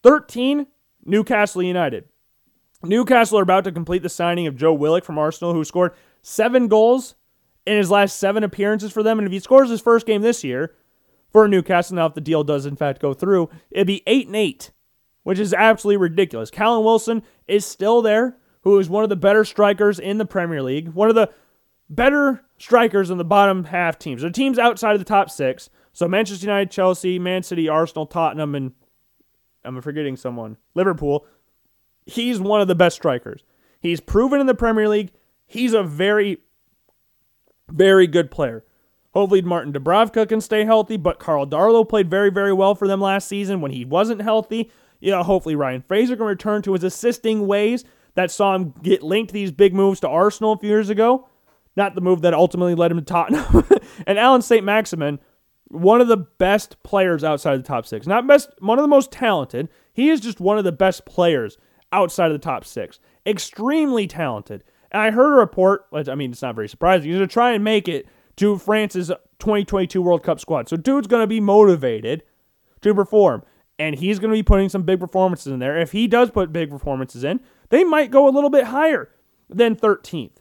[0.01, 0.65] 13,
[1.05, 2.05] Newcastle United.
[2.81, 6.67] Newcastle are about to complete the signing of Joe Willock from Arsenal, who scored seven
[6.67, 7.13] goals
[7.67, 9.19] in his last seven appearances for them.
[9.19, 10.73] And if he scores his first game this year,
[11.36, 11.97] for Newcastle.
[11.97, 14.71] Now, if the deal does in fact go through, it'd be eight and eight,
[15.26, 16.51] which is absolutely ridiculous.
[16.51, 20.61] Callum Wilson is still there, who is one of the better strikers in the Premier
[20.61, 21.32] League, one of the
[21.89, 24.21] better strikers in the bottom half teams.
[24.21, 25.71] The teams outside of the top six.
[25.93, 28.74] So Manchester United, Chelsea, Man City, Arsenal, Tottenham, and
[29.63, 30.58] I'm forgetting someone.
[30.75, 31.25] Liverpool.
[32.05, 33.43] He's one of the best strikers.
[33.79, 35.12] He's proven in the Premier League.
[35.47, 36.37] He's a very,
[37.67, 38.63] very good player.
[39.16, 43.01] Hopefully, Martin Dubravka can stay healthy, but Karl Darlow played very, very well for them
[43.01, 44.70] last season when he wasn't healthy.
[45.00, 47.84] You know, hopefully, Ryan Fraser can return to his assisting ways
[48.16, 51.28] that saw him get linked these big moves to Arsenal a few years ago.
[51.76, 53.66] Not the move that ultimately led him to Tottenham.
[54.08, 54.63] and Allan St.
[54.63, 55.20] Maximin,
[55.67, 58.08] one of the best players outside of the top six.
[58.08, 59.67] Not best, one of the most talented.
[59.93, 61.58] He is just one of the best players
[61.92, 63.00] outside of the top six.
[63.26, 64.63] Extremely talented.
[64.92, 67.51] And I heard a report, I mean, it's not very surprising, he's going to try
[67.51, 68.08] and make it
[68.38, 69.08] to France's
[69.39, 70.70] 2022 World Cup squad.
[70.70, 72.24] So dude's going to be motivated
[72.82, 73.43] to perform.
[73.77, 75.77] And he's going to be putting some big performances in there.
[75.77, 79.09] If he does put big performances in, they might go a little bit higher
[79.49, 80.37] than 13th.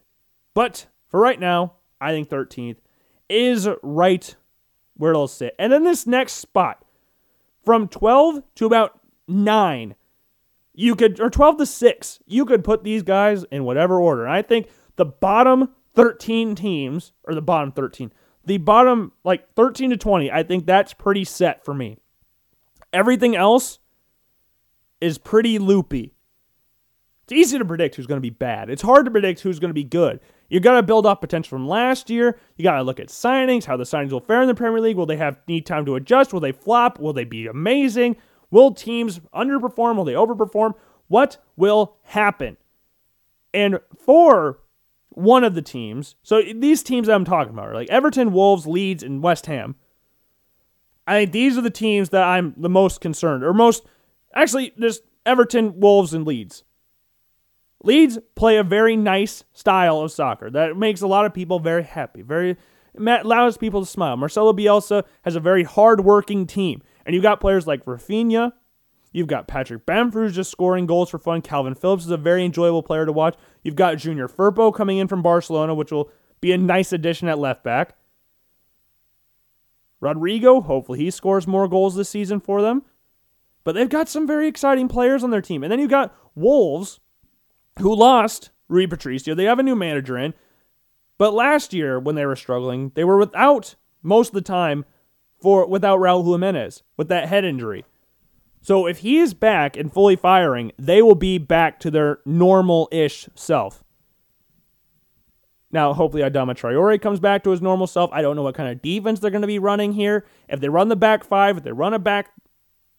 [0.55, 2.77] But for right now, I think 13th
[3.29, 4.37] is right
[4.97, 5.55] where it'll sit.
[5.59, 6.85] And then this next spot,
[7.65, 9.95] from 12 to about 9,
[10.75, 14.29] you could, or 12 to 6, you could put these guys in whatever order.
[14.29, 18.13] I think the bottom 13 teams, or the bottom 13,
[18.45, 21.99] the bottom like 13 to 20, I think that's pretty set for me.
[22.95, 23.81] Everything else
[25.01, 26.15] is pretty loopy.
[27.25, 28.71] It's easy to predict who's going to be bad.
[28.71, 30.21] It's hard to predict who's going to be good.
[30.49, 32.39] You got to build up potential from last year.
[32.57, 34.97] You got to look at signings, how the signings will fare in the Premier League.
[34.97, 36.33] Will they have need time to adjust?
[36.33, 37.01] Will they flop?
[37.01, 38.17] Will they be amazing?
[38.51, 39.97] Will teams underperform?
[39.97, 40.75] Will they overperform?
[41.09, 42.57] What will happen?
[43.53, 44.61] And for
[45.09, 46.17] one of the teams.
[46.23, 49.77] So these teams I'm talking about are like Everton, Wolves, Leeds, and West Ham.
[51.07, 53.85] I think these are the teams that I'm the most concerned, or most
[54.35, 56.65] actually, just Everton, Wolves, and Leeds.
[57.83, 61.83] Leeds play a very nice style of soccer that makes a lot of people very
[61.83, 62.57] happy, very
[62.97, 64.17] allows people to smile.
[64.17, 68.53] Marcelo Bielsa has a very hard-working team, and you've got players like Raphinha.
[69.13, 71.43] You've got Patrick Bamford just scoring goals for fun.
[71.43, 73.37] Kalvin Phillips is a very enjoyable player to watch.
[73.63, 76.11] You've got Junior Firpo coming in from Barcelona, which will
[76.41, 77.97] be a nice addition at left back.
[80.05, 82.83] Rodrigo, hopefully he scores more goals this season for them.
[83.65, 85.63] But they've got some very exciting players on their team.
[85.63, 87.01] And then you've got Wolves,
[87.79, 89.35] who lost Rui Patricio.
[89.35, 90.35] They have a new manager in.
[91.17, 94.85] But last year, when they were struggling, they were without most of the time
[95.41, 97.85] for without Raul Jimenez with that head injury.
[98.61, 102.89] So if he is back and fully firing, they will be back to their normal
[102.91, 103.84] ish self.
[105.75, 108.09] Now, hopefully, Adama Traore comes back to his normal self.
[108.13, 110.25] I don't know what kind of defense they're going to be running here.
[110.49, 112.31] If they run the back five, if they run a back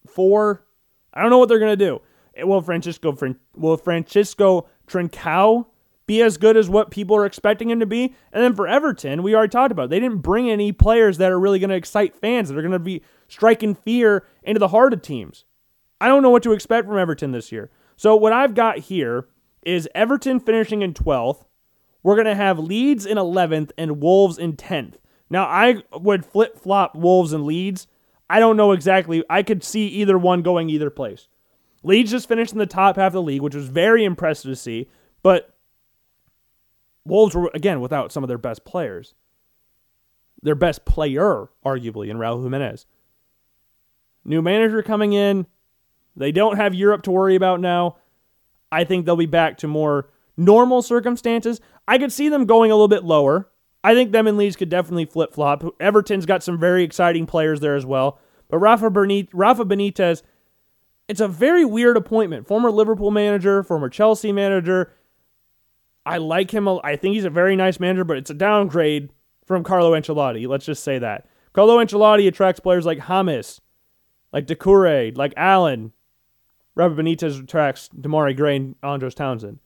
[0.06, 0.66] four,
[1.14, 2.02] I don't know what they're going to do.
[2.36, 3.16] Eh, will Francisco
[3.56, 5.68] will Francisco Trincao
[6.06, 8.14] be as good as what people are expecting him to be?
[8.30, 9.84] And then for Everton, we already talked about.
[9.84, 9.90] It.
[9.92, 12.72] They didn't bring any players that are really going to excite fans that are going
[12.72, 15.46] to be striking fear into the heart of teams.
[15.98, 17.70] I don't know what to expect from Everton this year.
[17.96, 19.28] So what I've got here
[19.62, 21.44] is Everton finishing in 12th.
[22.06, 24.94] We're going to have Leeds in 11th and Wolves in 10th.
[25.28, 27.88] Now I would flip flop Wolves and Leeds.
[28.30, 29.24] I don't know exactly.
[29.28, 31.26] I could see either one going either place.
[31.82, 34.54] Leeds just finished in the top half of the league, which was very impressive to
[34.54, 34.88] see,
[35.24, 35.52] but
[37.04, 39.14] Wolves were again without some of their best players.
[40.40, 42.86] Their best player, arguably, in Raul Jimenez.
[44.24, 45.48] New manager coming in.
[46.14, 47.96] They don't have Europe to worry about now.
[48.70, 51.60] I think they'll be back to more normal circumstances.
[51.88, 53.48] I could see them going a little bit lower.
[53.82, 55.64] I think them and Leeds could definitely flip flop.
[55.80, 58.18] Everton's got some very exciting players there as well.
[58.48, 60.22] But Rafa, Benitez, Rafa Benitez,
[61.08, 62.48] it's a very weird appointment.
[62.48, 64.92] Former Liverpool manager, former Chelsea manager.
[66.04, 66.68] I like him.
[66.68, 69.10] I think he's a very nice manager, but it's a downgrade
[69.44, 70.48] from Carlo Ancelotti.
[70.48, 71.28] Let's just say that.
[71.52, 73.60] Carlo Ancelotti attracts players like James,
[74.32, 75.92] like Doucouré, like Allen,
[76.74, 79.58] Rafa Benitez attracts Demarai Gray and Andros Townsend.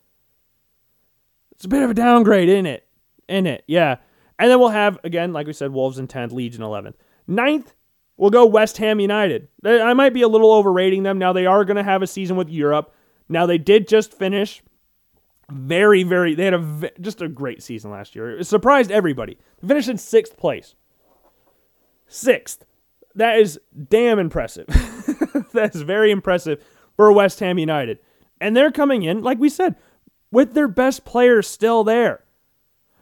[1.60, 2.86] It's a bit of a downgrade, in it?
[3.28, 3.96] In it, yeah.
[4.38, 6.94] And then we'll have, again, like we said, Wolves in 10th, Leeds in 11th.
[7.26, 7.74] Ninth,
[8.16, 9.48] we'll go West Ham United.
[9.62, 11.18] I might be a little overrating them.
[11.18, 12.94] Now, they are going to have a season with Europe.
[13.28, 14.62] Now, they did just finish
[15.50, 18.38] very, very, they had a just a great season last year.
[18.38, 19.36] It surprised everybody.
[19.60, 20.74] Finished in sixth place.
[22.06, 22.64] Sixth.
[23.16, 23.60] That is
[23.90, 24.66] damn impressive.
[25.52, 26.64] that is very impressive
[26.96, 27.98] for West Ham United.
[28.40, 29.76] And they're coming in, like we said,
[30.30, 32.24] with their best player still there.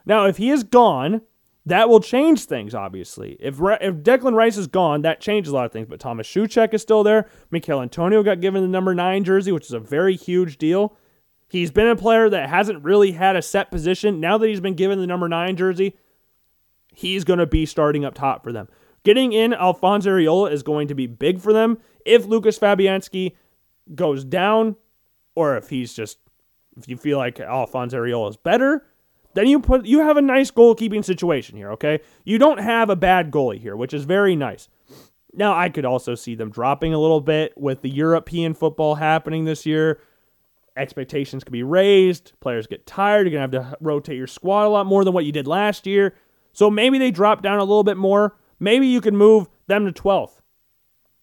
[0.05, 1.21] Now, if he is gone,
[1.65, 3.37] that will change things, obviously.
[3.39, 5.87] If, if Declan Rice is gone, that changes a lot of things.
[5.87, 7.29] But Thomas Soucek is still there.
[7.51, 10.95] Michail Antonio got given the number nine jersey, which is a very huge deal.
[11.47, 14.19] He's been a player that hasn't really had a set position.
[14.19, 15.95] Now that he's been given the number nine jersey,
[16.93, 18.67] he's going to be starting up top for them.
[19.03, 21.77] Getting in Alphonse Areola is going to be big for them.
[22.05, 23.35] If Lucas Fabianski
[23.95, 24.75] goes down,
[25.35, 26.17] or if he's just
[26.83, 28.85] if you feel like Alphonse Areola is better,
[29.33, 31.99] then you put you have a nice goalkeeping situation here, okay?
[32.23, 34.67] You don't have a bad goalie here, which is very nice.
[35.33, 39.45] Now I could also see them dropping a little bit with the European football happening
[39.45, 40.01] this year.
[40.75, 44.65] Expectations could be raised, players get tired, you're going to have to rotate your squad
[44.65, 46.15] a lot more than what you did last year.
[46.53, 48.37] So maybe they drop down a little bit more.
[48.59, 50.39] Maybe you can move them to 12th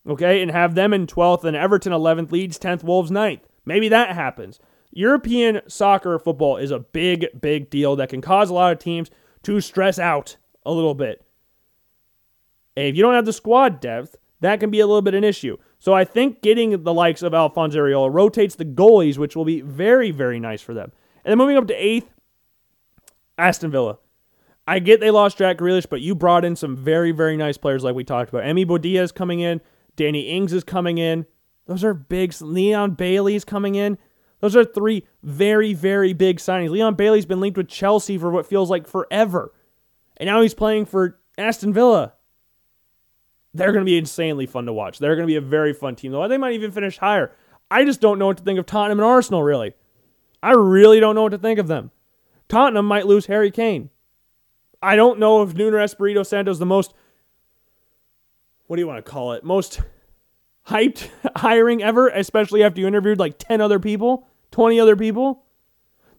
[0.08, 3.42] okay, and have them in 12th and Everton 11th, Leeds 10th, Wolves 9th.
[3.64, 4.60] Maybe that happens.
[4.96, 9.10] European soccer football is a big, big deal that can cause a lot of teams
[9.42, 11.22] to stress out a little bit.
[12.76, 15.24] And if you don't have the squad depth, that can be a little bit an
[15.24, 15.56] issue.
[15.78, 19.60] So I think getting the likes of Alphonse Areola rotates the goalies, which will be
[19.60, 20.92] very, very nice for them.
[21.24, 22.10] And then moving up to eighth,
[23.36, 23.98] Aston Villa.
[24.66, 27.84] I get they lost Jack Grealish, but you brought in some very, very nice players
[27.84, 28.44] like we talked about.
[28.44, 29.60] Emi Buendia coming in.
[29.94, 31.26] Danny Ings is coming in.
[31.66, 32.34] Those are big.
[32.40, 33.98] Leon Bailey's coming in.
[34.40, 36.70] Those are three very, very big signings.
[36.70, 39.52] Leon Bailey's been linked with Chelsea for what feels like forever.
[40.16, 42.14] And now he's playing for Aston Villa.
[43.54, 44.98] They're going to be insanely fun to watch.
[44.98, 46.12] They're going to be a very fun team.
[46.12, 47.32] Though they might even finish higher.
[47.70, 49.74] I just don't know what to think of Tottenham and Arsenal, really.
[50.42, 51.90] I really don't know what to think of them.
[52.48, 53.90] Tottenham might lose Harry Kane.
[54.82, 56.92] I don't know if Nuno Espirito Santo is the most
[58.66, 59.44] what do you want to call it?
[59.44, 59.80] Most
[60.68, 65.44] hyped hiring ever, especially after you interviewed like 10 other people, 20 other people.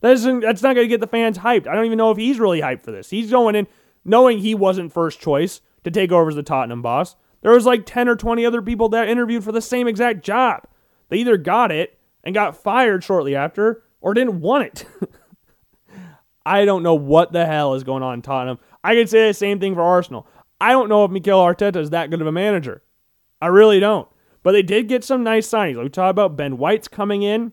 [0.02, 1.68] That isn't, that's not going to get the fans hyped.
[1.68, 3.10] I don't even know if he's really hyped for this.
[3.10, 3.68] He's going in
[4.06, 7.15] knowing he wasn't first choice to take over as the Tottenham boss.
[7.41, 10.64] There was like 10 or 20 other people that interviewed for the same exact job.
[11.10, 14.86] They either got it and got fired shortly after or didn't want it.
[16.45, 18.60] I don't know what the hell is going on in Tottenham.
[18.84, 20.28] I could say the same thing for Arsenal.
[20.61, 22.82] I don't know if Mikel Arteta is that good of a manager.
[23.41, 24.07] I really don't.
[24.48, 25.76] But they did get some nice signings.
[25.76, 27.52] Like we talked about Ben White's coming in,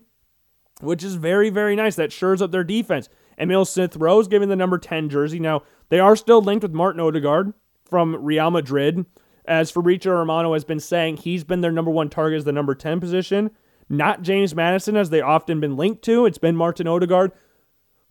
[0.79, 1.97] which is very, very nice.
[1.97, 3.09] That shores up their defense.
[3.37, 5.37] Emil Smith Rowe's giving the number 10 jersey.
[5.37, 7.53] Now, they are still linked with Martin Odegaard
[7.83, 9.05] from Real Madrid.
[9.43, 12.73] As Fabrizio Romano has been saying, he's been their number one target as the number
[12.73, 13.51] 10 position.
[13.89, 16.25] Not James Maddison, as they often been linked to.
[16.25, 17.33] It's been Martin Odegaard,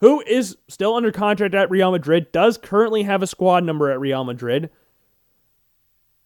[0.00, 3.98] who is still under contract at Real Madrid, does currently have a squad number at
[3.98, 4.68] Real Madrid.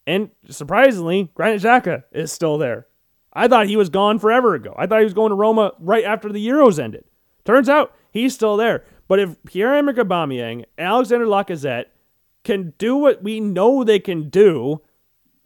[0.09, 2.87] And surprisingly, Granit Xhaka is still there.
[3.35, 4.75] I thought he was gone forever ago.
[4.79, 7.05] I thought he was going to Roma right after the Euros ended.
[7.45, 8.87] Turns out he's still there.
[9.07, 11.87] But if Pierre-Emerick Aubameyang, Alexander Lacazette
[12.43, 14.81] can do what we know they can do,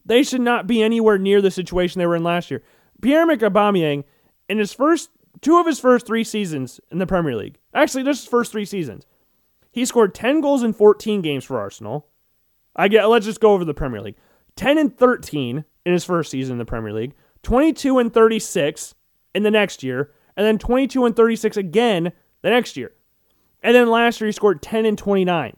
[0.07, 2.63] they should not be anywhere near the situation they were in last year.
[3.01, 4.05] Pierre-Emerick Aubameyang,
[4.49, 5.11] in his first
[5.41, 8.65] two of his first three seasons in the Premier League, actually just his first three
[8.65, 9.07] seasons,
[9.73, 12.07] he scored 10 goals in 14 games for Arsenal.
[12.77, 13.05] I get.
[13.07, 14.17] Let's just go over the Premier League.
[14.57, 18.95] 10 and 13 in his first season in the Premier League, 22 and 36
[19.35, 22.13] in the next year, and then 22 and 36 again
[22.43, 22.93] the next year.
[23.63, 25.57] And then last year he scored 10 and 29.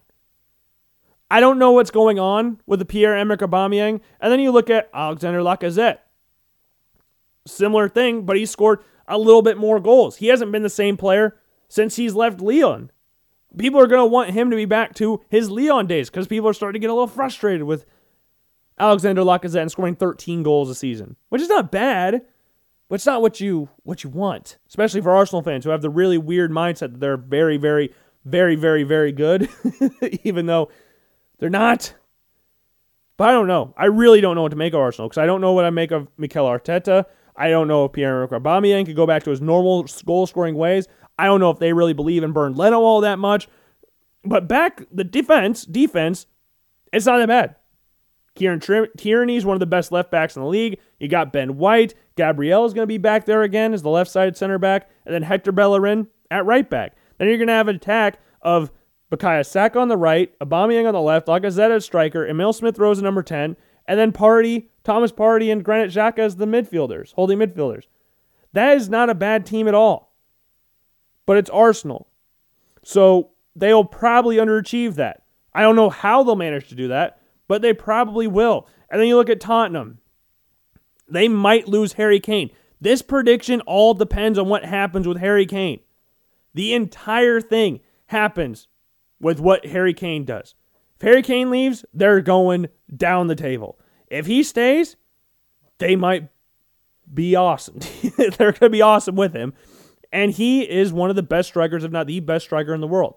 [1.31, 4.01] I don't know what's going on with the Pierre-Emerick Aubameyang.
[4.21, 5.99] And then you look at Alexander Lacazette.
[7.47, 10.17] Similar thing, but he scored a little bit more goals.
[10.17, 11.37] He hasn't been the same player
[11.69, 12.91] since he's left Lyon.
[13.57, 16.49] People are going to want him to be back to his Lyon days because people
[16.49, 17.85] are starting to get a little frustrated with
[18.79, 22.23] Alexander Lacazette and scoring 13 goals a season, which is not bad,
[22.89, 25.91] but it's not what you what you want, especially for Arsenal fans who have the
[25.91, 27.93] really weird mindset that they're very, very,
[28.25, 29.49] very, very, very good,
[30.25, 30.71] even though
[31.39, 31.95] they're not.
[33.17, 33.75] But I don't know.
[33.77, 35.71] I really don't know what to make of Arsenal because I don't know what I
[35.71, 37.05] make of Mikel Arteta.
[37.37, 40.87] I don't know if Pierre-Emerick Aubameyang could go back to his normal goal-scoring ways.
[41.19, 43.49] I don't know if they really believe in Bernd Leno all that much.
[44.25, 46.27] But back the defense, defense,
[46.93, 47.57] it's not that bad.
[48.35, 48.61] Kieran
[48.97, 50.81] Tierney is one of the best left backs in the league.
[50.99, 51.95] You got Ben White.
[52.17, 54.91] Gabriel is going to be back there again as the left side center back.
[55.07, 56.97] And then Hector Bellerin at right back.
[57.19, 58.73] Then you're going to have an attack of
[59.11, 62.93] Bukayo Saka on the right, Aubameyang on the left, Lacazette as striker, Emil Smith Rowe
[62.95, 63.57] number 10,
[63.87, 67.85] and then Partey, Thomas Partey, and Granit Xhaka as the midfielders, holding midfielders.
[68.53, 70.13] That is not a bad team at all.
[71.27, 72.09] But it's Arsenal.
[72.83, 75.23] So they'll probably underachieve that.
[75.55, 78.69] I don't know how they'll manage to do that, but they probably will.
[78.91, 79.99] And then you look at Tottenham.
[81.09, 82.51] They might lose Harry Kane.
[82.81, 85.81] This prediction all depends on what happens with Harry Kane.
[86.55, 88.69] The entire thing happens
[89.21, 90.55] with what Harry Kane does.
[90.97, 93.79] If Harry Kane leaves, they're going down the table.
[94.09, 94.97] If he stays,
[95.79, 96.29] they might
[97.13, 97.81] be awesome.
[98.17, 99.55] they're going to be awesome with him.
[100.13, 102.87] And he is one of the best strikers, if not the best striker in the
[102.87, 103.17] world.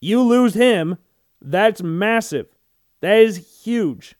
[0.00, 0.96] You lose him,
[1.42, 2.46] that's massive.
[3.00, 4.16] That is huge.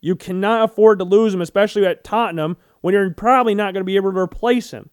[0.00, 3.84] You cannot afford to lose him, especially at Tottenham, when you're probably not going to
[3.84, 4.90] be able to replace him.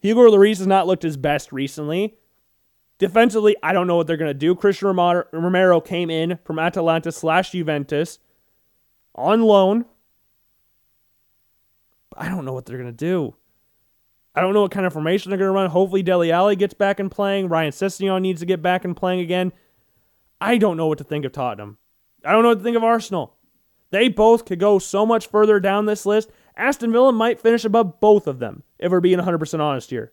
[0.00, 2.16] Hugo Lloris has not looked his best recently.
[2.98, 4.54] Defensively, I don't know what they're going to do.
[4.54, 8.18] Cristian Romero came in from Atalanta slash Juventus
[9.14, 9.84] on loan.
[12.16, 13.34] I don't know what they're going to do.
[14.34, 15.68] I don't know what kind of formation they're going to run.
[15.70, 17.48] Hopefully, Dele Alli gets back and playing.
[17.48, 19.52] Ryan Sessegnon needs to get back and playing again.
[20.42, 21.78] I don't know what to think of Tottenham.
[22.24, 23.36] I don't know what to think of Arsenal.
[23.90, 26.30] They both could go so much further down this list.
[26.56, 30.12] Aston Villa might finish above both of them, if we're being 100% honest here.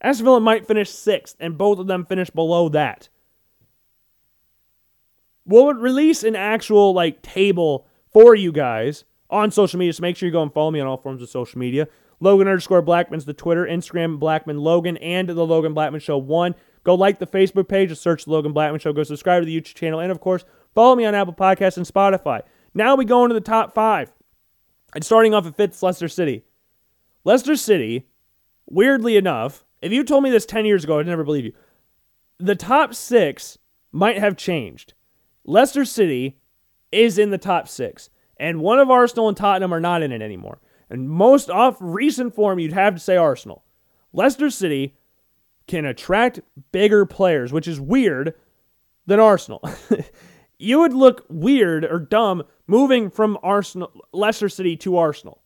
[0.00, 3.10] Aston Villa might finish sixth, and both of them finish below that.
[5.44, 9.92] We'll release an actual like table for you guys on social media.
[9.92, 11.86] So make sure you go and follow me on all forms of social media.
[12.18, 16.54] Logan underscore Blackman's the Twitter, Instagram Blackman Logan, and the Logan Blackman Show one.
[16.84, 18.92] Go like the Facebook page, just search the Logan Blackman Show.
[18.92, 20.44] Go subscribe to the YouTube channel, and of course,
[20.74, 22.42] follow me on Apple Podcasts and Spotify.
[22.74, 24.12] Now we go into the top five.
[24.94, 26.44] And starting off at fifth, Leicester City.
[27.24, 28.06] Leicester City,
[28.66, 31.52] weirdly enough, if you told me this 10 years ago, I'd never believe you.
[32.38, 33.58] The top six
[33.90, 34.92] might have changed.
[35.44, 36.38] Leicester City
[36.92, 40.22] is in the top six, and one of Arsenal and Tottenham are not in it
[40.22, 40.60] anymore.
[40.90, 43.64] And most off recent form, you'd have to say Arsenal.
[44.12, 44.94] Leicester City
[45.66, 46.40] can attract
[46.72, 48.34] bigger players, which is weird
[49.06, 49.62] than Arsenal.
[50.58, 55.42] you would look weird or dumb moving from Arsenal Leicester City to Arsenal.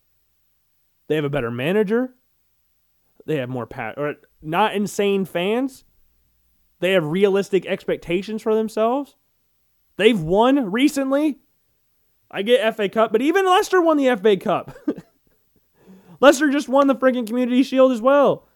[1.08, 2.14] They have a better manager.
[3.26, 5.84] They have more pat or not insane fans.
[6.80, 9.16] They have realistic expectations for themselves.
[9.96, 11.38] They've won recently.
[12.30, 14.76] I get FA Cup, but even Leicester won the FA Cup.
[16.20, 18.47] Leicester just won the freaking Community Shield as well.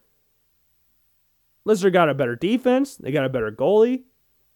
[1.64, 2.97] Leicester got a better defense.
[2.97, 4.02] They got a better goalie.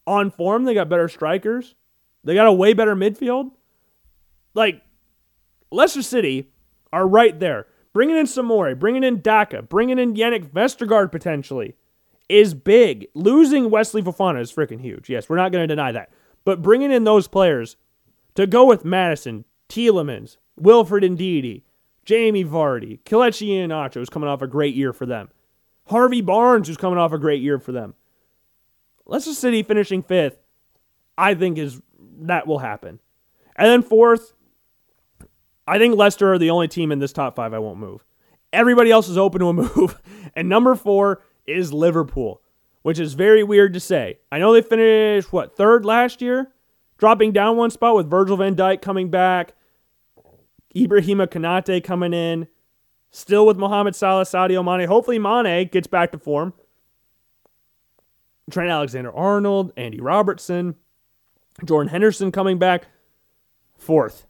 [0.05, 1.75] On form, they got better strikers.
[2.23, 3.51] They got a way better midfield.
[4.53, 4.81] Like,
[5.71, 6.51] Leicester City
[6.91, 7.67] are right there.
[7.93, 11.75] Bringing in Soumaré, bringing in Daka, bringing in Jannik Vestergaard potentially
[12.29, 13.07] is big.
[13.13, 15.09] Losing Wesley Fofana is freaking huge.
[15.09, 16.09] Yes, we're not going to deny that.
[16.45, 17.75] But bringing in those players
[18.35, 21.63] to go with Maddison, Tielemans, Wilfred Ndidi,
[22.05, 25.29] Jamie Vardy, Kelechi Iheanacho is coming off a great year for them.
[25.89, 27.93] Harvey Barnes, who's coming off a great year for them.
[29.05, 30.37] Leicester City finishing fifth,
[31.17, 31.81] I think is
[32.21, 32.99] that will happen.
[33.55, 34.33] And then fourth,
[35.67, 38.03] I think Leicester are the only team in this top five I won't move.
[38.53, 40.01] Everybody else is open to a move.
[40.35, 42.41] And number four is Liverpool,
[42.81, 44.19] which is very weird to say.
[44.31, 46.51] I know they finished, what, third last year?
[46.97, 49.53] Dropping down one spot with Virgil van Dijk coming back,
[50.75, 52.47] Ibrahima Konate coming in,
[53.11, 54.87] still with Mohamed Salah, Sadio Mane.
[54.87, 56.53] Hopefully Mane gets back to form.
[58.49, 60.75] Trent Alexander Arnold, Andy Robertson,
[61.65, 62.87] Jordan Henderson coming back.
[63.77, 64.25] Fourth,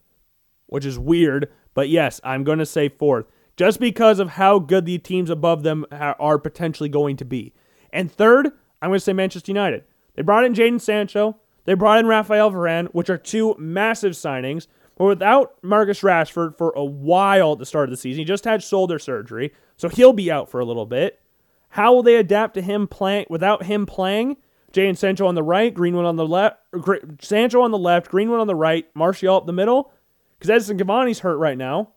[0.66, 3.26] which is weird, but yes, I'm going to say fourth,
[3.56, 7.54] just because of how good the teams above them are potentially going to be.
[7.92, 8.48] And third,
[8.82, 9.84] I'm going to say Manchester United.
[10.14, 14.66] They brought in Jadon Sancho, they brought in Raphael Varane, which are two massive signings.
[14.98, 18.44] But without Marcus Rashford for a while at the start of the season, he just
[18.44, 21.20] had shoulder surgery, so he'll be out for a little bit.
[21.70, 24.38] How will they adapt to him playing without him playing?
[24.72, 26.58] Jadon Sancho on the right, Greenwood on the left,
[27.20, 29.92] Sancho on the left, Greenwood on the right, Martial up the middle.
[30.38, 31.92] Because Edinson Cavani's hurt right now,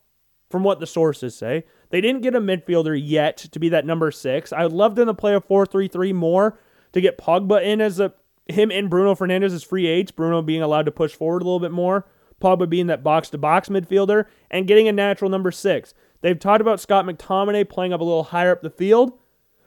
[0.49, 1.65] from what the sources say.
[1.89, 4.53] They didn't get a midfielder yet to be that number six.
[4.53, 6.59] I would love them to play a 4 3 3 more
[6.93, 8.13] to get Pogba in as a
[8.47, 11.59] him and Bruno Fernandes as free aides, Bruno being allowed to push forward a little
[11.59, 12.05] bit more,
[12.41, 15.93] Pogba being that box to box midfielder, and getting a natural number six.
[16.21, 19.17] They've talked about Scott McTominay playing up a little higher up the field,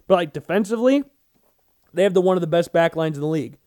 [0.06, 1.04] but like defensively,
[1.92, 3.58] they have the one of the best back lines in the league.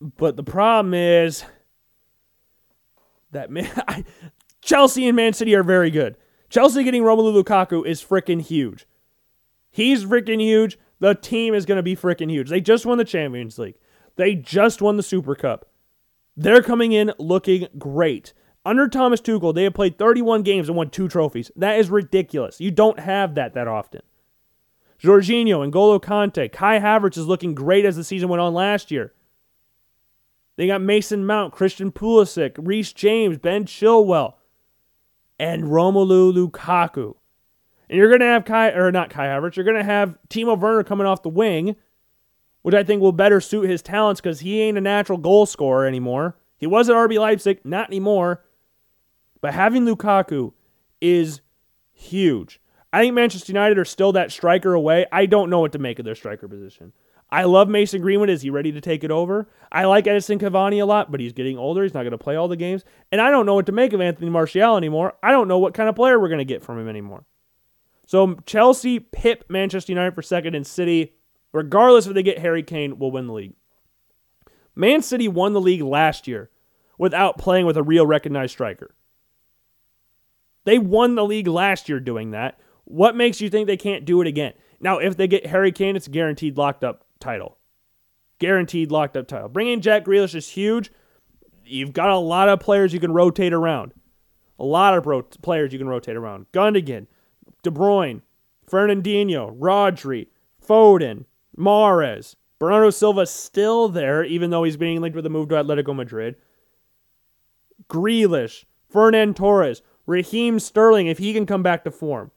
[0.00, 1.44] But the problem is
[3.32, 4.04] that man, I,
[4.60, 6.16] Chelsea and Man City are very good.
[6.48, 8.86] Chelsea getting Romelu Lukaku is freaking huge.
[9.70, 10.78] He's freaking huge.
[10.98, 12.50] The team is going to be freaking huge.
[12.50, 13.76] They just won the Champions League.
[14.16, 15.69] They just won the Super Cup.
[16.36, 18.32] They're coming in looking great.
[18.64, 21.50] Under Thomas Tuchel, they have played 31 games and won two trophies.
[21.56, 22.60] That is ridiculous.
[22.60, 24.02] You don't have that that often.
[25.02, 26.52] Jorginho and N'Golo Kante.
[26.52, 29.14] Kai Havertz is looking great as the season went on last year.
[30.56, 34.34] They got Mason Mount, Christian Pulisic, Reece James, Ben Chilwell,
[35.38, 37.14] and Romelu Lukaku.
[37.88, 40.58] And you're going to have Kai, or not Kai Havertz, you're going to have Timo
[40.58, 41.76] Werner coming off the wing,
[42.62, 45.86] which I think will better suit his talents because he ain't a natural goal scorer
[45.86, 46.36] anymore.
[46.56, 48.44] He was at RB Leipzig, not anymore.
[49.40, 50.52] But having Lukaku
[51.00, 51.40] is
[51.92, 52.60] huge.
[52.92, 55.06] I think Manchester United are still that striker away.
[55.10, 56.92] I don't know what to make of their striker position.
[57.30, 58.28] I love Mason Greenwood.
[58.28, 59.48] Is he ready to take it over?
[59.70, 61.84] I like Edinson Cavani a lot, but he's getting older.
[61.84, 62.84] He's not going to play all the games.
[63.12, 65.14] And I don't know what to make of Anthony Martial anymore.
[65.22, 67.24] I don't know what kind of player we're going to get from him anymore.
[68.04, 71.12] So Chelsea, Pip, Manchester United for second, and City,
[71.52, 73.54] regardless if they get Harry Kane, will win the league.
[74.74, 76.50] Man City won the league last year
[76.98, 78.94] without playing with a real recognized striker.
[80.64, 82.60] They won the league last year doing that.
[82.84, 84.52] What makes you think they can't do it again?
[84.80, 87.58] Now, if they get Harry Kane, it's a guaranteed locked up title.
[88.38, 89.48] Guaranteed locked up title.
[89.48, 90.90] Bringing Jack Grealish is huge.
[91.64, 93.92] You've got a lot of players you can rotate around.
[94.58, 96.46] A lot of players you can rotate around.
[96.52, 97.06] Gundogan,
[97.62, 98.22] De Bruyne,
[98.70, 100.28] Fernandinho, Rodri,
[100.66, 101.24] Foden,
[101.60, 102.34] Mahrez.
[102.58, 106.36] Bernardo Silva still there, even though he's being linked with a move to Atletico Madrid.
[107.88, 112.30] Grealish, Ferran Torres, Raheem Sterling, if he can come back to form.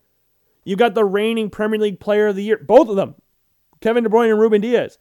[0.64, 3.16] You've got the reigning Premier League Player of the Year, both of them,
[3.82, 4.98] Kevin De Bruyne and Ruben Dias.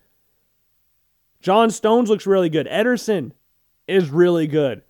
[1.40, 2.66] John Stones looks really good.
[2.66, 3.32] Ederson
[3.86, 4.82] is really good.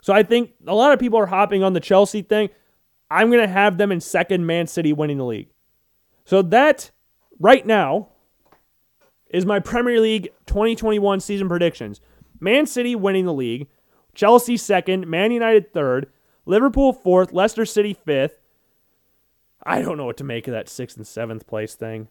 [0.00, 2.50] So I think a lot of people are hopping on the Chelsea thing.
[3.10, 5.48] I'm going to have them in second, Man City winning the league.
[6.24, 6.90] So that
[7.38, 8.08] right now
[9.30, 12.00] is my Premier League 2021 season predictions.
[12.40, 13.68] Man City winning the league,
[14.14, 16.10] Chelsea second, Man United third,
[16.46, 18.40] Liverpool fourth, Leicester City fifth.
[19.64, 22.08] I don't know what to make of that sixth and seventh place thing.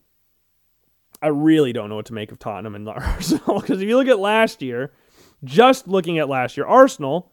[1.21, 4.07] I really don't know what to make of Tottenham and Arsenal because if you look
[4.07, 4.93] at last year,
[5.43, 7.31] just looking at last year, Arsenal,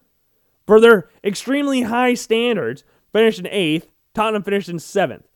[0.67, 3.89] for their extremely high standards, finished in eighth.
[4.15, 5.29] Tottenham finished in seventh.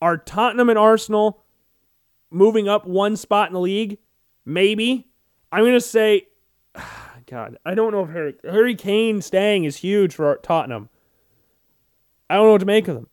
[0.00, 1.42] Are Tottenham and Arsenal
[2.30, 3.98] moving up one spot in the league?
[4.44, 5.08] Maybe.
[5.52, 6.28] I'm going to say,
[7.26, 10.88] God, I don't know if Harry, Harry Kane staying is huge for Tottenham.
[12.28, 13.08] I don't know what to make of them.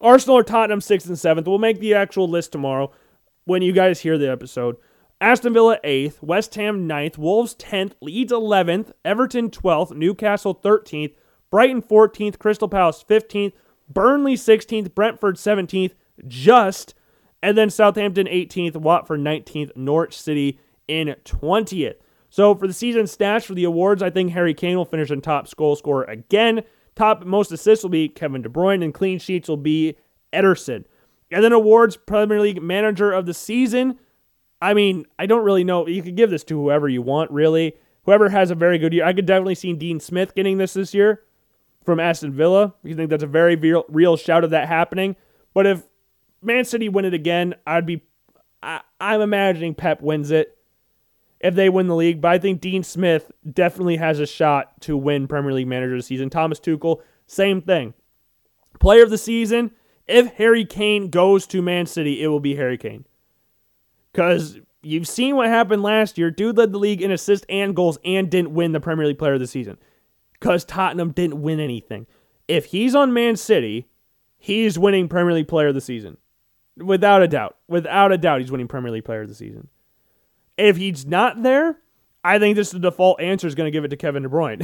[0.00, 1.46] Arsenal or Tottenham sixth and seventh.
[1.46, 2.92] We'll make the actual list tomorrow
[3.44, 4.76] when you guys hear the episode.
[5.20, 11.12] Aston Villa eighth, West Ham ninth, Wolves tenth, Leeds eleventh, Everton twelfth, Newcastle thirteenth,
[11.50, 13.54] Brighton fourteenth, Crystal Palace fifteenth,
[13.88, 15.94] Burnley sixteenth, Brentford seventeenth,
[16.26, 16.94] just,
[17.42, 20.58] and then Southampton eighteenth, Watford nineteenth, Norwich City
[20.88, 21.96] in twentieth.
[22.30, 25.20] So for the season stats for the awards, I think Harry Kane will finish in
[25.20, 26.62] top goal scorer again.
[26.94, 29.96] Top most assists will be Kevin De Bruyne, and clean sheets will be
[30.32, 30.84] Ederson.
[31.30, 33.98] And then awards Premier League Manager of the Season.
[34.60, 35.86] I mean, I don't really know.
[35.86, 37.74] You could give this to whoever you want, really.
[38.04, 39.04] Whoever has a very good year.
[39.04, 41.22] I could definitely see Dean Smith getting this this year
[41.84, 42.74] from Aston Villa.
[42.82, 45.16] You think that's a very real, real shout of that happening.
[45.54, 45.82] But if
[46.42, 48.02] Man City win it again, I'd be.
[48.62, 50.56] I, I'm imagining Pep wins it
[51.40, 52.20] if they win the league.
[52.20, 55.98] But I think Dean Smith definitely has a shot to win Premier League Manager of
[55.98, 56.30] the Season.
[56.30, 57.94] Thomas Tuchel, same thing.
[58.80, 59.72] Player of the Season,
[60.06, 63.04] if Harry Kane goes to Man City, it will be Harry Kane.
[64.12, 66.30] Because you've seen what happened last year.
[66.30, 69.34] Dude led the league in assists and goals and didn't win the Premier League Player
[69.34, 69.78] of the Season.
[70.32, 72.06] Because Tottenham didn't win anything.
[72.48, 73.88] If he's on Man City,
[74.38, 76.16] he's winning Premier League Player of the Season.
[76.76, 77.56] Without a doubt.
[77.68, 79.68] Without a doubt, he's winning Premier League Player of the Season.
[80.56, 81.78] If he's not there,
[82.24, 84.28] I think this is the default answer is going to give it to Kevin De
[84.28, 84.60] Bruyne.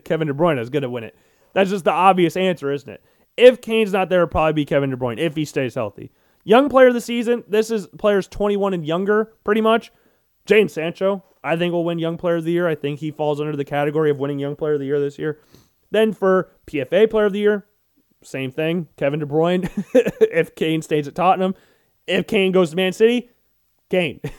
[0.04, 1.16] Kevin De Bruyne is going to win it.
[1.52, 3.04] That's just the obvious answer, isn't it?
[3.36, 6.10] If Kane's not there, it'll probably be Kevin De Bruyne if he stays healthy.
[6.44, 7.44] Young player of the season.
[7.48, 9.92] This is players 21 and younger, pretty much.
[10.46, 12.68] Jadon Sancho, I think will win Young Player of the Year.
[12.68, 15.18] I think he falls under the category of winning Young Player of the Year this
[15.18, 15.40] year.
[15.90, 17.66] Then for PFA Player of the Year,
[18.26, 18.88] same thing.
[18.96, 19.70] Kevin De Bruyne.
[20.20, 21.54] if Kane stays at Tottenham,
[22.06, 23.30] if Kane goes to Man City,
[23.90, 24.20] Kane.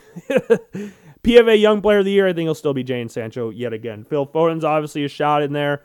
[1.24, 4.04] PFA Young Player of the Year, I think he'll still be Jadon Sancho yet again.
[4.04, 5.84] Phil Foden's obviously a shot in there.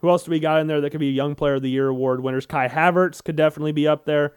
[0.00, 1.88] Who else do we got in there that could be Young Player of the Year
[1.88, 2.46] award winners?
[2.46, 4.34] Kai Havertz could definitely be up there.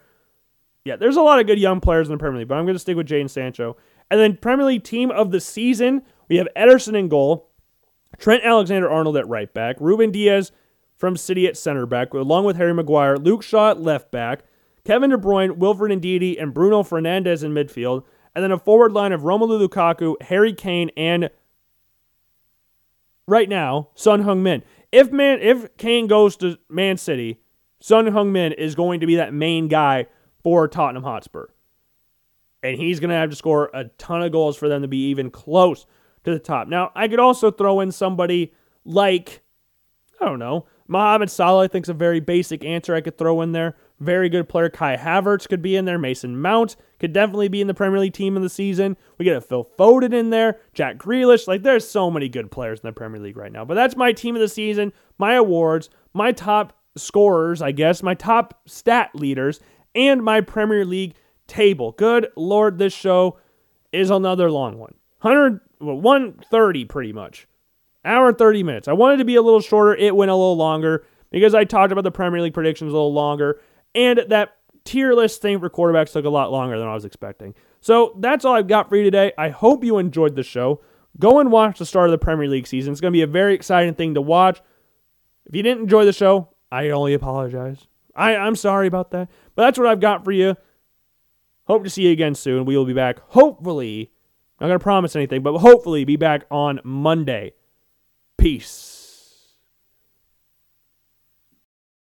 [0.84, 2.74] Yeah, there's a lot of good young players in the Premier League, but I'm going
[2.74, 3.76] to stick with Jadon Sancho.
[4.10, 7.48] And then Premier League Team of the Season, we have Ederson in goal,
[8.18, 10.52] Trent Alexander Arnold at right back, Ruben Dias
[10.96, 14.44] from City at center back, along with Harry Maguire, Luke Shaw at left back,
[14.84, 18.04] Kevin De Bruyne, Wilfred Ndidi, and Bruno Fernandes in midfield,
[18.34, 21.30] and then a forward line of Romelu Lukaku, Harry Kane, and
[23.26, 24.62] right now, Son Heung-min.
[24.92, 27.40] If man if Kane goes to Man City,
[27.80, 30.06] Son Heung-min is going to be that main guy
[30.42, 31.46] for Tottenham Hotspur.
[32.62, 35.08] And he's going to have to score a ton of goals for them to be
[35.08, 35.86] even close
[36.24, 36.68] to the top.
[36.68, 38.54] Now, I could also throw in somebody
[38.84, 39.42] like,
[40.20, 43.40] I don't know, Mohamed Salah, I think is a very basic answer I could throw
[43.40, 43.74] in there.
[44.00, 44.68] Very good player.
[44.68, 45.98] Kai Havertz could be in there.
[45.98, 48.96] Mason Mount could definitely be in the Premier League team of the season.
[49.16, 50.58] We get a Phil Foden in there.
[50.74, 51.48] Jack Grealish.
[51.48, 53.64] Like, there's so many good players in the Premier League right now.
[53.64, 58.14] But that's my team of the season, my awards, my top scorers, I guess, my
[58.14, 59.60] top stat leaders
[59.94, 61.14] and my Premier League
[61.46, 61.92] table.
[61.92, 63.38] Good Lord, this show
[63.92, 64.94] is another long one.
[65.20, 67.46] 100, well, 130 pretty much.
[68.04, 68.88] Hour and 30 minutes.
[68.88, 69.94] I wanted to be a little shorter.
[69.94, 73.12] It went a little longer because I talked about the Premier League predictions a little
[73.12, 73.60] longer.
[73.94, 77.54] And that tier list thing for quarterbacks took a lot longer than I was expecting.
[77.80, 79.32] So that's all I've got for you today.
[79.38, 80.80] I hope you enjoyed the show.
[81.18, 82.92] Go and watch the start of the Premier League season.
[82.92, 84.60] It's going to be a very exciting thing to watch.
[85.46, 87.86] If you didn't enjoy the show, I only apologize.
[88.16, 89.28] I, I'm sorry about that.
[89.54, 90.56] But that's what I've got for you.
[91.66, 92.64] Hope to see you again soon.
[92.64, 94.10] We will be back, hopefully.
[94.60, 97.54] Not going to promise anything, but hopefully be back on Monday.
[98.44, 98.93] Peace.